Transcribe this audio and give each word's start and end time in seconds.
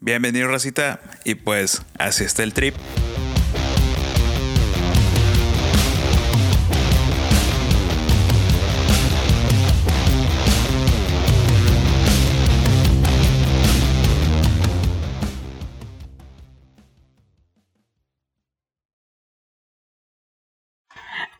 Bienvenido, 0.00 0.46
Racita. 0.46 1.00
Y 1.24 1.34
pues, 1.34 1.82
así 1.98 2.22
está 2.22 2.44
el 2.44 2.54
trip. 2.54 2.74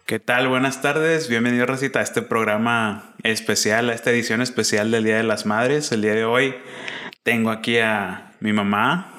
¿Qué 0.04 0.18
tal? 0.18 0.48
Buenas 0.48 0.82
tardes. 0.82 1.28
Bienvenido, 1.28 1.64
Racita, 1.66 2.00
a 2.00 2.02
este 2.02 2.22
programa 2.22 3.14
especial, 3.22 3.90
a 3.90 3.94
esta 3.94 4.10
edición 4.10 4.42
especial 4.42 4.90
del 4.90 5.04
Día 5.04 5.18
de 5.18 5.22
las 5.22 5.46
Madres. 5.46 5.92
El 5.92 6.02
día 6.02 6.14
de 6.14 6.24
hoy 6.24 6.56
tengo 7.28 7.50
aquí 7.50 7.76
a 7.76 8.32
mi 8.40 8.54
mamá, 8.54 9.12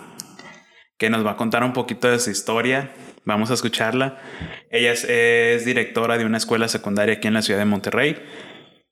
que 0.98 1.12
nos 1.12 1.24
va 1.24 1.34
a 1.34 1.38
contar 1.38 1.64
un 1.64 1.74
poquito 1.74 2.10
de 2.10 2.18
su 2.18 2.32
historia. 2.32 2.90
Vamos 3.24 3.52
a 3.52 3.54
escucharla. 3.54 4.18
Ella 4.72 4.94
es, 4.94 5.64
directora 5.64 6.18
de 6.18 6.26
una 6.26 6.38
escuela 6.38 6.68
secundaria 6.68 7.14
aquí 7.14 7.28
en 7.28 7.36
la 7.36 7.44
ciudad 7.44 7.60
de 7.60 7.66
Monterrey. 7.66 8.20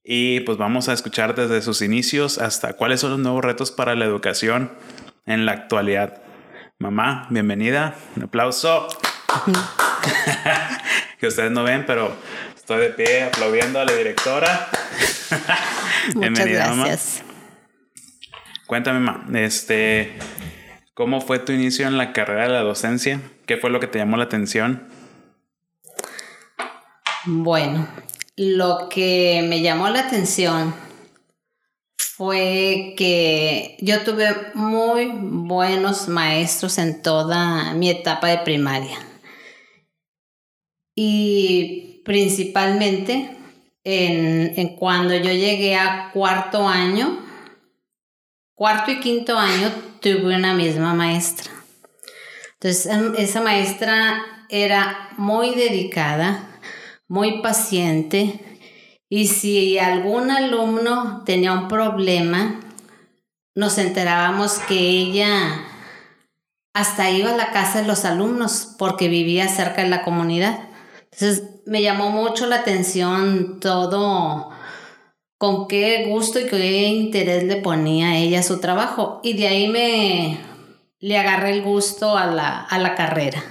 Y 0.03 0.41
pues 0.41 0.59
vamos 0.59 0.87
a 0.87 0.93
escuchar 0.93 1.33
desde 1.33 1.63
sus 1.63 1.81
inicios 1.81 2.37
hasta 2.37 2.73
cuáles 2.73 2.99
son 2.99 3.09
los 3.09 3.19
nuevos 3.19 3.43
retos 3.43 3.71
para 3.71 3.95
la 3.95 4.05
educación 4.05 4.77
en 5.25 5.47
la 5.47 5.53
actualidad. 5.53 6.21
Mamá, 6.77 7.25
bienvenida. 7.31 7.95
Un 8.17 8.25
aplauso. 8.25 8.87
que 11.19 11.25
ustedes 11.25 11.49
no 11.49 11.63
ven, 11.63 11.87
pero 11.87 12.15
estoy 12.55 12.81
de 12.81 12.89
pie 12.89 13.23
aplaudiendo 13.23 13.79
a 13.79 13.85
la 13.85 13.93
directora. 13.93 14.69
Muchas 16.13 16.45
gracias. 16.45 17.23
Cuéntame, 18.67 18.99
mamá, 18.99 19.25
este, 19.39 20.17
¿cómo 20.93 21.21
fue 21.21 21.39
tu 21.39 21.53
inicio 21.53 21.87
en 21.87 21.97
la 21.97 22.13
carrera 22.13 22.43
de 22.43 22.49
la 22.49 22.61
docencia? 22.61 23.21
¿Qué 23.45 23.57
fue 23.57 23.69
lo 23.69 23.79
que 23.79 23.87
te 23.87 23.97
llamó 23.97 24.17
la 24.17 24.25
atención? 24.25 24.87
Bueno, 27.25 27.87
lo 28.35 28.89
que 28.89 29.45
me 29.47 29.61
llamó 29.61 29.89
la 29.89 30.01
atención 30.01 30.75
fue 31.97 32.93
que 32.97 33.77
yo 33.79 34.03
tuve 34.03 34.35
muy 34.53 35.11
buenos 35.13 36.07
maestros 36.07 36.77
en 36.77 37.01
toda 37.01 37.73
mi 37.73 37.89
etapa 37.89 38.27
de 38.27 38.39
primaria 38.39 38.97
y 40.99 42.01
principalmente 42.03 43.29
en, 43.83 44.75
cuando 44.75 45.15
yo 45.15 45.31
llegué 45.31 45.75
a 45.75 46.09
cuarto 46.11 46.67
año, 46.67 47.26
cuarto 48.57 48.89
y 48.89 48.99
quinto 48.99 49.37
año 49.37 49.71
tuve 50.01 50.35
una 50.35 50.55
misma 50.55 50.95
maestra. 50.95 51.51
Entonces 52.53 52.87
em, 52.87 53.13
esa 53.15 53.39
maestra 53.39 54.25
era 54.49 55.09
muy 55.15 55.53
dedicada, 55.53 56.59
muy 57.07 57.43
paciente 57.43 58.59
y 59.09 59.27
si 59.27 59.77
algún 59.77 60.31
alumno 60.31 61.21
tenía 61.23 61.53
un 61.53 61.67
problema, 61.67 62.59
nos 63.53 63.77
enterábamos 63.77 64.57
que 64.57 64.79
ella 64.79 65.63
hasta 66.73 67.11
iba 67.11 67.29
a 67.29 67.37
la 67.37 67.51
casa 67.51 67.81
de 67.81 67.87
los 67.87 68.05
alumnos 68.05 68.73
porque 68.79 69.07
vivía 69.07 69.47
cerca 69.49 69.83
de 69.83 69.89
la 69.89 70.03
comunidad. 70.03 70.67
Entonces 71.11 71.43
me 71.67 71.83
llamó 71.83 72.09
mucho 72.09 72.47
la 72.47 72.57
atención 72.57 73.59
todo, 73.59 74.49
con 75.37 75.67
qué 75.67 76.05
gusto 76.07 76.39
y 76.39 76.45
qué 76.45 76.87
interés 76.87 77.43
le 77.43 77.57
ponía 77.57 78.17
ella 78.17 78.39
a 78.39 78.43
su 78.43 78.59
trabajo. 78.59 79.19
Y 79.23 79.33
de 79.33 79.47
ahí 79.47 79.67
me 79.67 80.39
le 80.99 81.17
agarré 81.17 81.51
el 81.51 81.61
gusto 81.61 82.17
a 82.17 82.25
la, 82.27 82.61
a 82.61 82.79
la 82.79 82.95
carrera. 82.95 83.43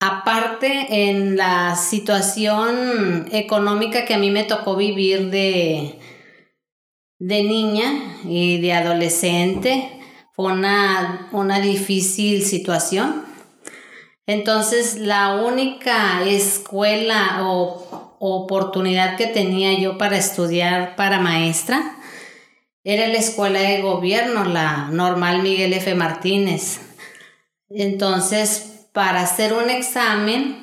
Aparte, 0.00 1.08
en 1.08 1.36
la 1.36 1.76
situación 1.76 3.26
económica 3.32 4.04
que 4.04 4.14
a 4.14 4.18
mí 4.18 4.30
me 4.30 4.44
tocó 4.44 4.76
vivir 4.76 5.30
de, 5.30 5.98
de 7.18 7.42
niña 7.42 8.18
y 8.24 8.60
de 8.60 8.72
adolescente, 8.72 10.00
fue 10.32 10.52
una, 10.52 11.28
una 11.32 11.60
difícil 11.60 12.44
situación 12.44 13.30
entonces, 14.30 14.96
la 14.96 15.42
única 15.42 16.24
escuela 16.24 17.40
o 17.42 17.89
oportunidad 18.22 19.16
que 19.16 19.26
tenía 19.26 19.76
yo 19.78 19.98
para 19.98 20.16
estudiar 20.18 20.94
para 20.94 21.18
maestra 21.20 21.96
era 22.84 23.08
la 23.08 23.18
escuela 23.18 23.60
de 23.60 23.82
gobierno, 23.82 24.44
la 24.44 24.88
normal 24.92 25.42
Miguel 25.42 25.72
F. 25.72 25.94
Martínez. 25.94 26.80
Entonces, 27.68 28.86
para 28.92 29.22
hacer 29.22 29.52
un 29.54 29.70
examen, 29.70 30.58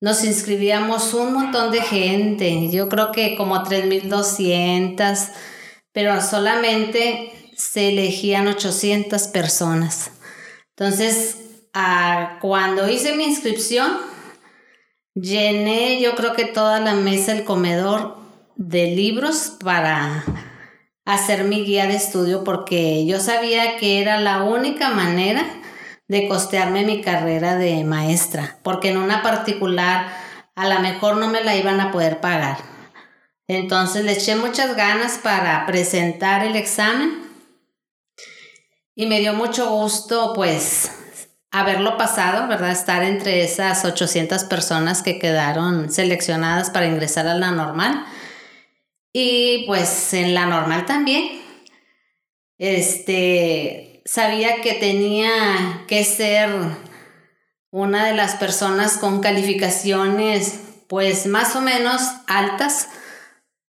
nos 0.00 0.24
inscribíamos 0.24 1.14
un 1.14 1.32
montón 1.32 1.70
de 1.72 1.82
gente, 1.82 2.70
yo 2.70 2.88
creo 2.88 3.12
que 3.12 3.36
como 3.36 3.64
3.200, 3.64 5.28
pero 5.92 6.20
solamente 6.22 7.52
se 7.56 7.88
elegían 7.90 8.46
800 8.46 9.28
personas. 9.28 10.12
Entonces, 10.76 11.36
cuando 12.40 12.88
hice 12.88 13.14
mi 13.16 13.24
inscripción, 13.24 13.90
llené 15.20 16.00
yo 16.00 16.14
creo 16.14 16.32
que 16.32 16.44
toda 16.44 16.80
la 16.80 16.94
mesa, 16.94 17.32
el 17.32 17.44
comedor 17.44 18.16
de 18.56 18.88
libros 18.88 19.56
para 19.62 20.24
hacer 21.04 21.44
mi 21.44 21.64
guía 21.64 21.86
de 21.86 21.96
estudio 21.96 22.44
porque 22.44 23.06
yo 23.06 23.20
sabía 23.20 23.76
que 23.76 24.00
era 24.00 24.20
la 24.20 24.42
única 24.42 24.90
manera 24.90 25.44
de 26.08 26.28
costearme 26.28 26.84
mi 26.84 27.02
carrera 27.02 27.56
de 27.56 27.84
maestra, 27.84 28.58
porque 28.62 28.90
en 28.90 28.96
una 28.96 29.22
particular 29.22 30.08
a 30.56 30.68
lo 30.68 30.80
mejor 30.80 31.16
no 31.16 31.28
me 31.28 31.42
la 31.42 31.56
iban 31.56 31.80
a 31.80 31.92
poder 31.92 32.20
pagar. 32.20 32.58
Entonces 33.46 34.04
le 34.04 34.12
eché 34.12 34.36
muchas 34.36 34.76
ganas 34.76 35.18
para 35.18 35.66
presentar 35.66 36.44
el 36.44 36.56
examen 36.56 37.22
y 38.94 39.06
me 39.06 39.20
dio 39.20 39.34
mucho 39.34 39.70
gusto 39.70 40.32
pues 40.34 40.99
haberlo 41.50 41.96
pasado, 41.96 42.46
¿verdad? 42.48 42.70
Estar 42.70 43.02
entre 43.02 43.42
esas 43.42 43.84
800 43.84 44.44
personas 44.44 45.02
que 45.02 45.18
quedaron 45.18 45.90
seleccionadas 45.90 46.70
para 46.70 46.86
ingresar 46.86 47.26
a 47.26 47.34
la 47.34 47.50
normal. 47.50 48.04
Y 49.12 49.64
pues 49.66 50.14
en 50.14 50.34
la 50.34 50.46
normal 50.46 50.86
también. 50.86 51.40
Este, 52.58 54.02
sabía 54.04 54.60
que 54.60 54.74
tenía 54.74 55.84
que 55.88 56.04
ser 56.04 56.50
una 57.70 58.06
de 58.06 58.14
las 58.14 58.36
personas 58.36 58.98
con 58.98 59.20
calificaciones 59.20 60.60
pues 60.88 61.26
más 61.26 61.54
o 61.54 61.60
menos 61.60 62.02
altas 62.26 62.88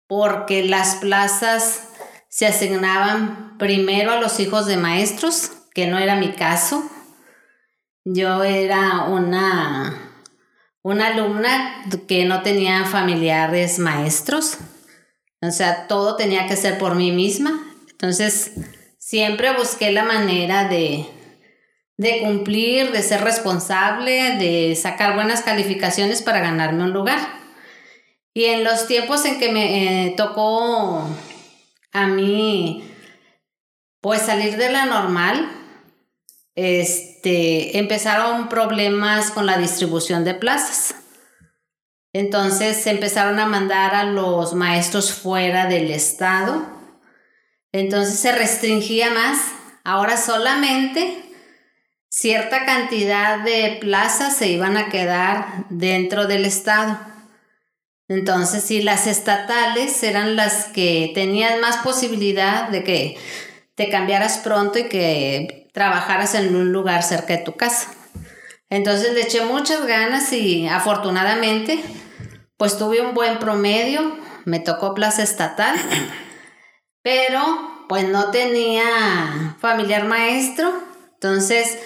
porque 0.06 0.62
las 0.62 0.96
plazas 0.96 1.80
se 2.28 2.46
asignaban 2.46 3.56
primero 3.58 4.12
a 4.12 4.20
los 4.20 4.38
hijos 4.38 4.66
de 4.66 4.76
maestros, 4.76 5.52
que 5.72 5.86
no 5.86 5.98
era 5.98 6.16
mi 6.16 6.32
caso, 6.32 6.84
yo 8.08 8.44
era 8.44 9.02
una, 9.08 10.12
una 10.82 11.08
alumna 11.08 11.84
que 12.06 12.24
no 12.24 12.42
tenía 12.42 12.84
familiares 12.84 13.80
maestros, 13.80 14.58
o 15.42 15.50
sea, 15.50 15.88
todo 15.88 16.14
tenía 16.14 16.46
que 16.46 16.56
ser 16.56 16.78
por 16.78 16.94
mí 16.94 17.10
misma. 17.10 17.74
Entonces, 17.90 18.52
siempre 18.98 19.56
busqué 19.56 19.90
la 19.90 20.04
manera 20.04 20.68
de, 20.68 21.04
de 21.96 22.20
cumplir, 22.20 22.92
de 22.92 23.02
ser 23.02 23.22
responsable, 23.22 24.36
de 24.36 24.76
sacar 24.76 25.16
buenas 25.16 25.42
calificaciones 25.42 26.22
para 26.22 26.40
ganarme 26.40 26.84
un 26.84 26.92
lugar. 26.92 27.18
Y 28.32 28.44
en 28.44 28.62
los 28.62 28.86
tiempos 28.86 29.24
en 29.24 29.40
que 29.40 29.50
me 29.50 30.06
eh, 30.06 30.14
tocó 30.16 31.08
a 31.92 32.06
mí, 32.06 32.88
pues 34.00 34.22
salir 34.22 34.56
de 34.56 34.70
la 34.70 34.86
normal, 34.86 35.50
este, 36.54 37.15
empezaron 37.26 38.48
problemas 38.48 39.30
con 39.30 39.46
la 39.46 39.58
distribución 39.58 40.24
de 40.24 40.34
plazas. 40.34 40.94
Entonces 42.12 42.78
se 42.78 42.90
empezaron 42.90 43.38
a 43.38 43.46
mandar 43.46 43.94
a 43.94 44.04
los 44.04 44.54
maestros 44.54 45.12
fuera 45.12 45.66
del 45.66 45.90
estado. 45.90 46.66
Entonces 47.72 48.18
se 48.18 48.32
restringía 48.32 49.10
más. 49.10 49.38
Ahora 49.84 50.16
solamente 50.16 51.22
cierta 52.08 52.64
cantidad 52.64 53.40
de 53.40 53.76
plazas 53.80 54.34
se 54.34 54.48
iban 54.48 54.76
a 54.76 54.88
quedar 54.88 55.66
dentro 55.68 56.26
del 56.26 56.46
estado. 56.46 56.98
Entonces, 58.08 58.62
si 58.62 58.82
las 58.82 59.06
estatales 59.06 60.02
eran 60.02 60.36
las 60.36 60.66
que 60.66 61.10
tenían 61.14 61.60
más 61.60 61.78
posibilidad 61.78 62.68
de 62.68 62.84
que 62.84 63.18
te 63.74 63.90
cambiaras 63.90 64.38
pronto 64.38 64.78
y 64.78 64.84
que 64.84 65.65
trabajaras 65.76 66.34
en 66.34 66.56
un 66.56 66.72
lugar 66.72 67.02
cerca 67.02 67.36
de 67.36 67.44
tu 67.44 67.54
casa. 67.54 67.90
Entonces 68.70 69.12
le 69.12 69.20
eché 69.20 69.44
muchas 69.44 69.86
ganas 69.86 70.32
y 70.32 70.66
afortunadamente 70.66 71.84
pues 72.56 72.78
tuve 72.78 73.02
un 73.02 73.12
buen 73.12 73.38
promedio, 73.38 74.16
me 74.46 74.58
tocó 74.58 74.94
plaza 74.94 75.22
estatal, 75.22 75.76
pero 77.02 77.42
pues 77.90 78.08
no 78.08 78.30
tenía 78.30 79.54
familiar 79.60 80.06
maestro, 80.06 80.72
entonces 81.12 81.78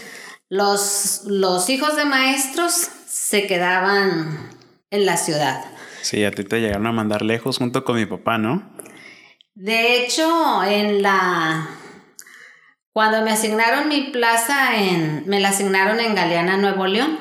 los, 0.48 1.22
los 1.24 1.68
hijos 1.68 1.96
de 1.96 2.04
maestros 2.04 2.90
se 3.08 3.48
quedaban 3.48 4.50
en 4.90 5.04
la 5.04 5.16
ciudad. 5.16 5.64
Sí, 6.02 6.24
a 6.24 6.30
ti 6.30 6.44
te 6.44 6.60
llegaron 6.60 6.86
a 6.86 6.92
mandar 6.92 7.22
lejos 7.22 7.58
junto 7.58 7.82
con 7.82 7.96
mi 7.96 8.06
papá, 8.06 8.38
¿no? 8.38 8.70
De 9.54 9.96
hecho, 9.96 10.62
en 10.62 11.02
la 11.02 11.79
cuando 12.92 13.22
me 13.22 13.30
asignaron 13.30 13.88
mi 13.88 14.10
plaza 14.10 14.76
en 14.76 15.24
me 15.26 15.40
la 15.40 15.50
asignaron 15.50 16.00
en 16.00 16.14
Galeana, 16.14 16.56
Nuevo 16.56 16.86
León. 16.86 17.18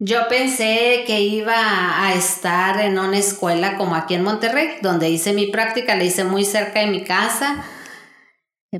Yo 0.00 0.28
pensé 0.28 1.02
que 1.06 1.22
iba 1.22 2.04
a 2.04 2.14
estar 2.14 2.80
en 2.80 2.98
una 2.98 3.18
escuela 3.18 3.76
como 3.76 3.96
aquí 3.96 4.14
en 4.14 4.22
Monterrey, 4.22 4.76
donde 4.80 5.10
hice 5.10 5.32
mi 5.32 5.46
práctica, 5.46 5.96
la 5.96 6.04
hice 6.04 6.22
muy 6.22 6.44
cerca 6.44 6.80
de 6.80 6.86
mi 6.86 7.02
casa. 7.02 7.64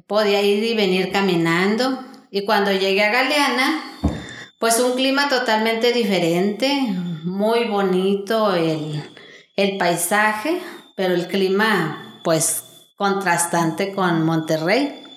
Podía 0.06 0.42
ir 0.42 0.62
y 0.62 0.76
venir 0.76 1.10
caminando. 1.10 2.04
Y 2.30 2.44
cuando 2.44 2.70
llegué 2.70 3.02
a 3.02 3.10
Galeana, 3.10 3.82
pues 4.60 4.78
un 4.78 4.92
clima 4.92 5.28
totalmente 5.28 5.92
diferente, 5.92 6.68
muy 7.24 7.64
bonito 7.64 8.54
el, 8.54 9.02
el 9.56 9.76
paisaje, 9.76 10.60
pero 10.94 11.14
el 11.14 11.26
clima 11.26 12.20
pues 12.22 12.92
contrastante 12.96 13.92
con 13.92 14.24
Monterrey. 14.24 15.07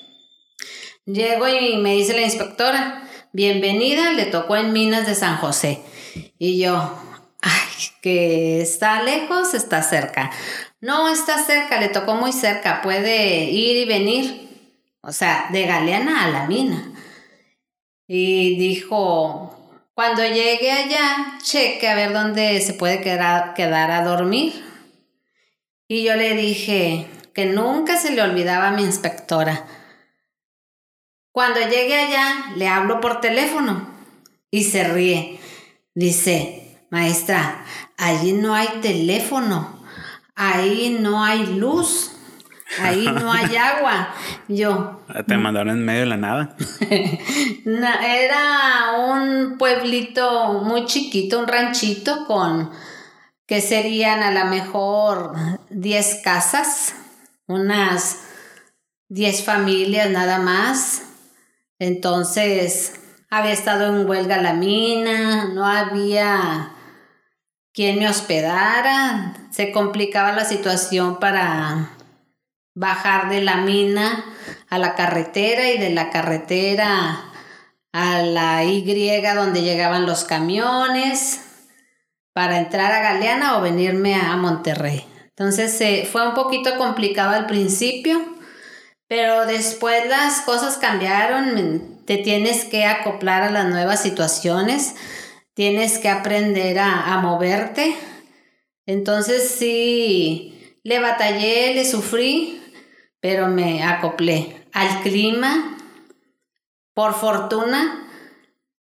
Llego 1.14 1.48
y 1.48 1.76
me 1.78 1.96
dice 1.96 2.14
la 2.14 2.22
inspectora, 2.22 3.04
bienvenida, 3.34 4.12
le 4.14 4.26
tocó 4.26 4.56
en 4.56 4.72
Minas 4.72 5.06
de 5.06 5.16
San 5.16 5.36
José. 5.38 5.82
Y 6.40 6.58
yo, 6.58 6.98
ay, 7.42 7.86
que 8.02 8.62
está 8.62 9.04
lejos, 9.04 9.54
está 9.54 9.84
cerca. 9.84 10.32
No, 10.80 11.10
está 11.10 11.44
cerca, 11.44 11.82
le 11.82 11.90
tocó 11.90 12.16
muy 12.16 12.32
cerca, 12.32 12.82
puede 12.82 13.44
ir 13.44 13.78
y 13.78 13.86
venir. 13.86 14.50
O 15.02 15.12
sea, 15.12 15.48
de 15.52 15.66
Galeana 15.66 16.24
a 16.24 16.30
la 16.30 16.48
mina. 16.48 16.94
Y 18.08 18.58
dijo, 18.58 19.76
cuando 19.94 20.24
llegue 20.24 20.72
allá, 20.72 21.40
cheque 21.44 21.90
a 21.90 21.96
ver 21.96 22.14
dónde 22.14 22.62
se 22.62 22.74
puede 22.74 23.02
quedar, 23.02 23.54
quedar 23.54 23.92
a 23.92 24.06
dormir. 24.06 24.64
Y 25.90 26.04
yo 26.04 26.16
le 26.16 26.36
dije 26.36 27.08
que 27.34 27.48
nunca 27.48 27.98
se 27.98 28.12
le 28.12 28.22
olvidaba 28.22 28.70
a 28.70 28.72
mi 28.72 28.84
inspectora. 28.84 29.66
Cuando 31.32 31.62
llegue 31.62 31.96
allá, 31.96 32.54
le 32.56 32.68
hablo 32.68 33.00
por 33.00 33.22
teléfono 33.22 33.88
y 34.50 34.66
se 34.66 34.84
ríe. 34.84 35.40
Dice, 35.96 36.78
maestra, 36.90 37.64
allí 37.98 38.34
no 38.34 38.54
hay 38.54 38.68
teléfono, 38.82 39.82
ahí 40.36 40.98
no 41.00 41.24
hay 41.24 41.46
luz, 41.58 42.12
ahí 42.82 43.06
no 43.06 43.32
hay 43.32 43.56
agua. 43.58 44.14
Yo. 44.48 45.02
Te 45.26 45.38
mandaron 45.38 45.78
en 45.78 45.86
medio 45.86 46.02
de 46.02 46.06
la 46.08 46.18
nada. 46.18 46.56
era 47.66 48.92
un 49.08 49.58
pueblito 49.58 50.62
muy 50.64 50.86
chiquito, 50.86 51.40
un 51.40 51.48
ranchito 51.48 52.26
con 52.26 52.72
que 53.48 53.62
serían 53.62 54.24
a 54.24 54.32
lo 54.32 54.50
mejor 54.50 55.34
10 55.70 56.22
casas, 56.24 56.96
unas 57.48 58.20
10 59.10 59.44
familias 59.44 60.10
nada 60.10 60.40
más. 60.40 61.04
Entonces, 61.82 62.94
había 63.32 63.54
estado 63.54 63.88
en 63.88 64.08
huelga 64.08 64.38
la 64.38 64.54
mina, 64.54 65.46
no 65.46 65.66
había 65.66 66.74
quien 67.74 67.98
me 67.98 68.08
hospedara, 68.08 69.34
se 69.50 69.72
complicaba 69.72 70.32
la 70.32 70.46
situación 70.46 71.18
para 71.18 71.90
bajar 72.76 73.30
de 73.30 73.42
la 73.42 73.58
mina 73.58 74.24
a 74.70 74.78
la 74.78 74.94
carretera 74.94 75.72
y 75.72 75.80
de 75.80 75.90
la 75.90 76.12
carretera 76.12 77.20
a 77.92 78.22
la 78.22 78.64
Y 78.64 78.84
donde 79.34 79.64
llegaban 79.64 80.06
los 80.06 80.24
camiones 80.24 81.42
para 82.32 82.60
entrar 82.60 82.92
a 82.92 83.02
Galeana 83.02 83.58
o 83.58 83.62
venirme 83.62 84.14
a 84.14 84.38
Monterrey. 84.38 85.04
Entonces 85.30 86.08
fue 86.08 86.28
un 86.28 86.36
poquito 86.36 86.78
complicado 86.78 87.32
al 87.32 87.48
principio, 87.48 88.22
pero 89.12 89.46
después 89.46 90.08
las 90.08 90.40
cosas 90.40 90.78
cambiaron, 90.78 91.98
te 92.06 92.20
tienes 92.20 92.64
que 92.64 92.86
acoplar 92.86 93.44
a 93.44 93.52
las 93.52 93.66
nuevas 93.66 94.02
situaciones, 94.02 94.96
tienes 95.54 95.98
que 95.98 96.08
aprender 96.08 96.80
a, 96.80 97.14
a 97.14 97.18
moverte. 97.20 97.94
Entonces 98.86 99.52
sí, 99.52 100.78
le 100.84 101.00
batallé, 101.00 101.74
le 101.76 101.84
sufrí, 101.84 102.64
pero 103.20 103.50
me 103.50 103.84
acoplé 103.84 104.66
al 104.72 105.02
clima. 105.02 105.78
Por 106.94 107.14
fortuna, 107.14 108.08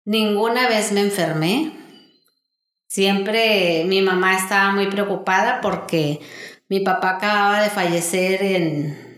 ninguna 0.04 0.68
vez 0.68 0.92
me 0.92 1.00
enfermé. 1.00 1.72
Siempre 2.86 3.82
mi 3.84 4.00
mamá 4.00 4.36
estaba 4.36 4.70
muy 4.70 4.86
preocupada 4.86 5.60
porque 5.60 6.20
mi 6.68 6.78
papá 6.78 7.16
acababa 7.16 7.62
de 7.62 7.70
fallecer 7.70 8.44
en 8.44 9.09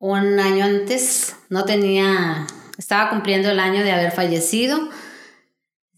un 0.00 0.40
año 0.40 0.64
antes. 0.64 1.36
No 1.48 1.64
tenía, 1.64 2.48
estaba 2.76 3.10
cumpliendo 3.10 3.50
el 3.50 3.60
año 3.60 3.84
de 3.84 3.92
haber 3.92 4.10
fallecido. 4.10 4.80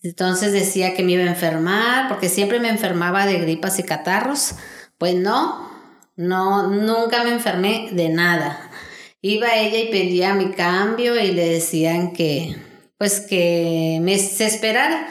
Entonces 0.02 0.52
decía 0.52 0.94
que 0.94 1.04
me 1.04 1.12
iba 1.12 1.22
a 1.22 1.28
enfermar 1.28 2.08
porque 2.08 2.28
siempre 2.28 2.60
me 2.60 2.68
enfermaba 2.68 3.24
de 3.24 3.38
gripas 3.38 3.78
y 3.78 3.84
catarros. 3.84 4.56
Pues 4.98 5.14
no, 5.14 5.70
no, 6.16 6.68
nunca 6.68 7.24
me 7.24 7.30
enfermé 7.30 7.88
de 7.92 8.10
nada. 8.10 8.70
Iba 9.22 9.54
ella 9.54 9.78
y 9.78 9.90
pedía 9.90 10.34
mi 10.34 10.50
cambio 10.50 11.18
y 11.18 11.30
le 11.30 11.48
decían 11.48 12.12
que, 12.12 12.56
pues 12.98 13.20
que 13.20 14.00
me 14.02 14.18
se 14.18 14.46
esperara, 14.46 15.06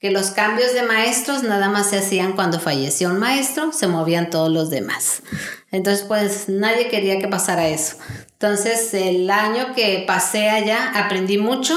que 0.00 0.10
los 0.10 0.30
cambios 0.30 0.74
de 0.74 0.82
maestros 0.82 1.42
nada 1.42 1.68
más 1.68 1.90
se 1.90 1.98
hacían 1.98 2.34
cuando 2.34 2.60
falleció 2.60 3.08
un 3.08 3.18
maestro, 3.18 3.72
se 3.72 3.86
movían 3.86 4.30
todos 4.30 4.50
los 4.50 4.68
demás. 4.68 5.22
Entonces, 5.70 6.04
pues 6.06 6.48
nadie 6.48 6.88
quería 6.88 7.18
que 7.18 7.28
pasara 7.28 7.68
eso. 7.68 7.96
Entonces, 8.32 8.92
el 8.92 9.30
año 9.30 9.74
que 9.74 10.04
pasé 10.06 10.50
allá 10.50 10.92
aprendí 10.94 11.38
mucho. 11.38 11.74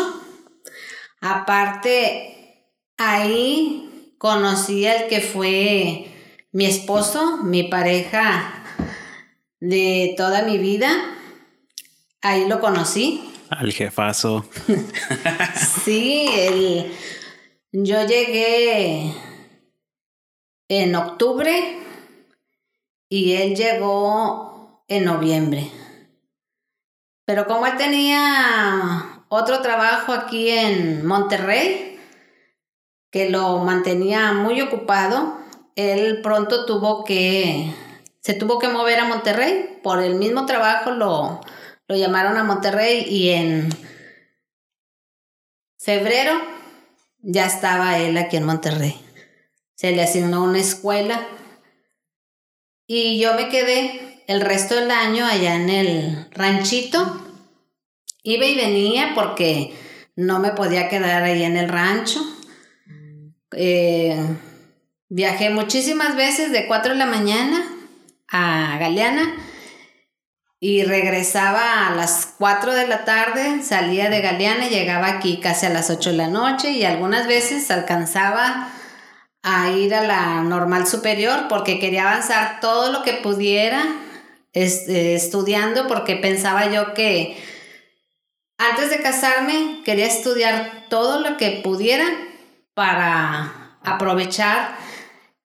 Aparte, 1.22 2.66
ahí 2.98 4.14
conocí 4.18 4.86
al 4.86 5.08
que 5.08 5.22
fue 5.22 6.08
mi 6.52 6.66
esposo, 6.66 7.38
mi 7.44 7.64
pareja 7.64 8.64
de 9.60 10.14
toda 10.18 10.44
mi 10.44 10.58
vida. 10.58 10.90
Ahí 12.22 12.48
lo 12.48 12.60
conocí. 12.60 13.24
Al 13.50 13.72
jefazo. 13.72 14.46
sí, 15.86 16.30
el, 16.36 16.92
yo 17.72 18.06
llegué 18.06 19.14
en 20.70 20.96
octubre 20.96 21.80
y 23.10 23.34
él 23.34 23.56
llegó 23.56 24.84
en 24.88 25.06
noviembre. 25.06 25.70
Pero 27.26 27.46
como 27.46 27.68
él 27.68 27.78
tenía 27.78 29.24
otro 29.30 29.62
trabajo 29.62 30.14
aquí 30.14 30.50
en 30.50 31.06
Monterrey, 31.06 32.00
que 33.12 33.30
lo 33.30 33.60
mantenía 33.60 34.34
muy 34.34 34.62
ocupado, 34.62 35.38
él 35.76 36.22
pronto 36.22 36.66
tuvo 36.66 37.04
que 37.04 37.74
se 38.22 38.34
tuvo 38.34 38.60
que 38.60 38.68
mover 38.68 39.00
a 39.00 39.08
Monterrey. 39.08 39.80
Por 39.84 40.02
el 40.02 40.16
mismo 40.16 40.46
trabajo 40.46 40.92
lo, 40.92 41.40
lo 41.88 41.96
llamaron 41.96 42.38
a 42.38 42.44
Monterrey 42.44 43.06
y 43.08 43.30
en 43.30 43.70
febrero 45.78 46.59
ya 47.22 47.46
estaba 47.46 47.98
él 48.00 48.18
aquí 48.18 48.38
en 48.38 48.46
Monterrey. 48.46 49.00
Se 49.76 49.92
le 49.92 50.04
asignó 50.04 50.44
una 50.44 50.60
escuela 50.60 51.28
y 52.88 53.20
yo 53.20 53.34
me 53.36 53.50
quedé 53.50 54.24
el 54.28 54.42
resto 54.42 54.76
del 54.76 54.92
año 54.92 55.26
allá 55.26 55.56
en 55.56 55.70
el 55.70 56.28
ranchito. 56.32 57.22
Iba 58.24 58.46
y 58.46 58.56
venía 58.56 59.14
porque 59.16 59.74
no 60.16 60.40
me 60.40 60.52
podía 60.52 60.90
quedar 60.90 61.24
ahí 61.24 61.44
en 61.44 61.58
el 61.58 61.70
rancho. 61.70 62.22
Eh, 63.52 64.18
viajé 65.08 65.50
muchísimas 65.50 66.16
veces 66.16 66.52
de 66.52 66.68
4 66.68 66.94
de 66.94 67.00
la 67.00 67.06
mañana 67.06 67.66
a 68.28 68.78
Galeana 68.80 69.36
y 70.60 70.84
regresaba 70.84 71.88
a 71.88 71.96
las 71.96 72.34
4 72.38 72.74
de 72.74 72.88
la 72.88 73.06
tarde, 73.06 73.64
salía 73.64 74.10
de 74.10 74.22
Galeana 74.22 74.68
llegaba 74.68 75.08
aquí 75.08 75.40
casi 75.40 75.66
a 75.66 75.70
las 75.70 75.90
8 75.90 76.12
de 76.12 76.18
la 76.18 76.28
noche 76.28 76.72
y 76.72 76.84
algunas 76.84 77.28
veces 77.28 77.72
alcanzaba 77.72 78.70
a 79.42 79.70
ir 79.72 79.96
a 79.96 80.04
la 80.04 80.42
normal 80.42 80.86
superior 80.86 81.48
porque 81.48 81.80
quería 81.80 82.10
avanzar 82.10 82.60
todo 82.60 82.92
lo 82.92 83.04
que 83.04 83.14
pudiera 83.14 83.82
este, 84.52 85.16
estudiando 85.16 85.88
porque 85.88 86.18
pensaba 86.18 86.70
yo 86.70 86.94
que 86.94 87.38
antes 88.58 88.90
de 88.90 89.02
casarme 89.02 89.82
quería 89.86 90.08
estudiar 90.08 90.88
todo 90.90 91.22
lo 91.22 91.38
que 91.38 91.62
pudiera 91.64 92.06
para 92.74 93.78
aprovechar 93.84 94.78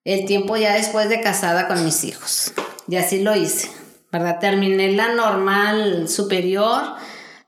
el 0.03 0.25
tiempo 0.25 0.57
ya 0.57 0.73
después 0.73 1.07
de 1.07 1.21
casada 1.21 1.69
con 1.69 1.83
mis 1.85 2.03
hijos. 2.03 2.53
Y 2.87 2.97
así 2.97 3.21
lo 3.21 3.35
hice. 3.35 3.84
¿Verdad? 4.15 4.39
Terminé 4.39 4.93
la 4.93 5.13
normal 5.13 6.07
superior, 6.07 6.81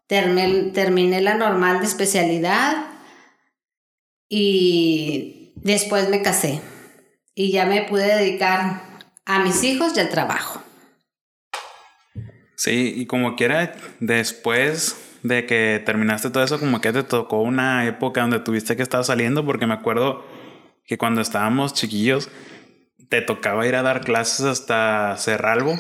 terminé 0.08 1.22
la 1.22 1.36
normal 1.36 1.80
de 1.80 1.86
especialidad 1.86 2.88
y 4.28 5.54
después 5.56 6.10
me 6.10 6.22
casé 6.22 6.62
y 7.34 7.52
ya 7.52 7.66
me 7.66 7.84
pude 7.84 8.14
dedicar 8.18 8.82
a 9.26 9.40
mis 9.40 9.64
hijos 9.64 9.94
y 9.96 10.02
al 10.02 10.10
trabajo. 10.10 10.62
Sí, 12.58 12.94
y 12.98 13.06
como 13.06 13.38
quiera, 13.38 13.74
después 14.02 14.98
de 15.24 15.46
que 15.46 15.82
terminaste 15.86 16.32
todo 16.32 16.44
eso, 16.44 16.60
como 16.60 16.82
que 16.82 16.92
te 16.92 17.04
tocó 17.04 17.42
una 17.42 17.88
época 17.88 18.22
donde 18.22 18.40
tuviste 18.40 18.76
que 18.76 18.84
estar 18.84 19.06
saliendo, 19.06 19.46
porque 19.46 19.68
me 19.68 19.74
acuerdo 19.74 20.26
que 20.86 20.98
cuando 20.98 21.22
estábamos 21.22 21.74
chiquillos, 21.74 22.30
te 23.08 23.22
tocaba 23.22 23.66
ir 23.66 23.76
a 23.76 23.84
dar 23.84 24.02
clases 24.02 24.46
hasta 24.46 25.16
Cerralbo. 25.18 25.80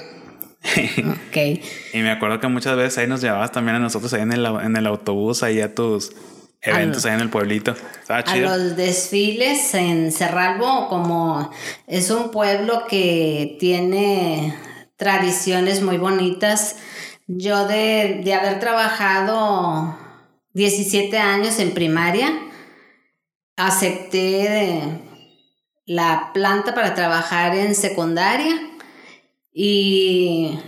Ok. 0.67 1.37
y 1.93 1.97
me 1.99 2.11
acuerdo 2.11 2.39
que 2.39 2.47
muchas 2.47 2.75
veces 2.75 2.97
ahí 2.97 3.07
nos 3.07 3.21
llevabas 3.21 3.51
también 3.51 3.75
a 3.77 3.79
nosotros 3.79 4.13
ahí 4.13 4.21
en 4.21 4.33
el, 4.33 4.45
en 4.45 4.75
el 4.75 4.87
autobús, 4.87 5.43
ahí 5.43 5.61
a 5.61 5.73
tus 5.73 6.11
eventos 6.61 7.05
ahí 7.05 7.13
en 7.13 7.21
el 7.21 7.29
pueblito. 7.29 7.75
A 8.07 8.35
los 8.35 8.75
desfiles 8.75 9.73
en 9.73 10.11
Cerralbo, 10.11 10.87
como 10.89 11.51
es 11.87 12.09
un 12.09 12.31
pueblo 12.31 12.85
que 12.87 13.57
tiene 13.59 14.55
tradiciones 14.97 15.81
muy 15.81 15.97
bonitas. 15.97 16.77
Yo 17.27 17.67
de, 17.67 18.21
de 18.23 18.33
haber 18.33 18.59
trabajado 18.59 19.97
17 20.53 21.17
años 21.17 21.59
en 21.59 21.73
primaria, 21.73 22.31
acepté 23.55 24.81
la 25.85 26.31
planta 26.33 26.73
para 26.73 26.93
trabajar 26.93 27.55
en 27.55 27.75
secundaria 27.75 28.76
y 29.59 30.59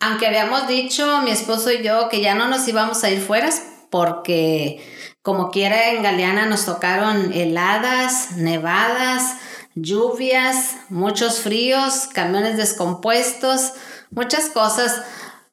aunque 0.00 0.26
habíamos 0.26 0.66
dicho 0.66 1.22
mi 1.22 1.30
esposo 1.30 1.70
y 1.70 1.84
yo 1.84 2.08
que 2.08 2.20
ya 2.20 2.34
no 2.34 2.48
nos 2.48 2.66
íbamos 2.66 3.04
a 3.04 3.10
ir 3.10 3.20
fuera 3.20 3.48
porque 3.88 4.84
como 5.22 5.52
quiera 5.52 5.90
en 5.90 6.02
Galeana 6.02 6.46
nos 6.46 6.66
tocaron 6.66 7.32
heladas, 7.32 8.32
nevadas, 8.32 9.36
lluvias, 9.76 10.74
muchos 10.88 11.38
fríos, 11.38 12.08
camiones 12.12 12.56
descompuestos, 12.56 13.74
muchas 14.10 14.48
cosas 14.48 15.02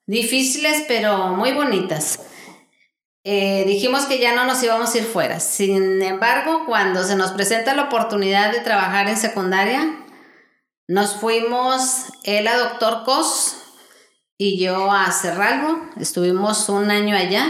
difíciles 0.07 0.85
pero 0.87 1.27
muy 1.35 1.51
bonitas. 1.51 2.21
Eh, 3.23 3.65
dijimos 3.67 4.07
que 4.07 4.17
ya 4.17 4.33
no 4.33 4.45
nos 4.45 4.63
íbamos 4.63 4.95
a 4.95 4.97
ir 4.97 5.03
fuera. 5.03 5.39
Sin 5.39 6.01
embargo, 6.01 6.63
cuando 6.65 7.03
se 7.03 7.15
nos 7.15 7.33
presenta 7.33 7.75
la 7.75 7.83
oportunidad 7.83 8.51
de 8.51 8.61
trabajar 8.61 9.07
en 9.09 9.17
secundaria, 9.17 10.07
nos 10.89 11.17
fuimos 11.17 12.05
él 12.23 12.47
a 12.47 12.57
Doctor 12.57 13.03
Cos 13.05 13.57
y 14.39 14.57
yo 14.57 14.91
a 14.91 15.11
Cerralbo. 15.11 15.79
Estuvimos 15.99 16.67
un 16.67 16.89
año 16.89 17.15
allá 17.15 17.45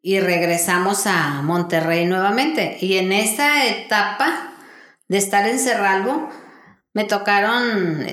y 0.00 0.20
regresamos 0.20 1.08
a 1.08 1.42
Monterrey 1.42 2.04
nuevamente. 2.04 2.78
Y 2.80 2.98
en 2.98 3.10
esa 3.10 3.66
etapa 3.66 4.54
de 5.08 5.18
estar 5.18 5.44
en 5.48 5.58
Cerralbo, 5.58 6.30
me 6.94 7.02
tocaron 7.02 8.06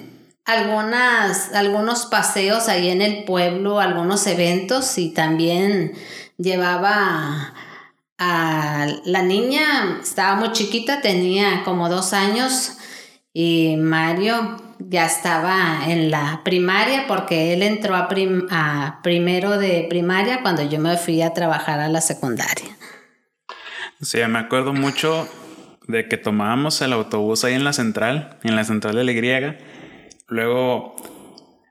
algunas, 0.46 1.54
algunos 1.54 2.08
paseos 2.08 2.70
ahí 2.70 2.90
en 2.90 3.04
el 3.04 3.26
pueblo, 3.26 3.80
algunos 3.80 4.26
eventos 4.26 4.98
y 4.98 5.14
también 5.14 5.94
llevaba 6.40 7.54
a 8.18 8.88
la 9.06 9.22
niña, 9.22 10.00
estaba 10.02 10.34
muy 10.34 10.54
chiquita, 10.54 11.02
tenía 11.02 11.64
como 11.64 11.88
dos 11.88 12.14
años 12.14 12.80
y 13.34 13.76
Mario 13.78 14.58
ya 14.80 15.06
estaba 15.06 15.82
en 15.88 16.10
la 16.10 16.42
primaria 16.44 17.06
porque 17.08 17.54
él 17.54 17.62
entró 17.64 17.96
a, 17.96 18.08
a 18.50 19.00
primero 19.04 19.58
de 19.58 19.86
primaria 19.90 20.42
cuando 20.42 20.64
yo 20.64 20.80
me 20.80 20.98
fui 20.98 21.22
a 21.22 21.34
trabajar 21.34 21.80
a 21.80 21.90
la 21.90 22.02
secundaria. 22.02 22.76
Sí, 24.02 24.20
me 24.30 24.40
acuerdo 24.40 24.74
mucho 24.74 25.28
de 25.88 26.08
que 26.08 26.18
tomábamos 26.18 26.82
el 26.82 26.94
autobús 26.94 27.44
ahí 27.44 27.56
en 27.56 27.64
la 27.64 27.74
central, 27.74 28.38
en 28.44 28.56
la 28.56 28.64
central 28.64 28.96
de 28.96 29.04
la 29.04 29.12
Y. 29.12 29.58
Luego, 30.28 30.96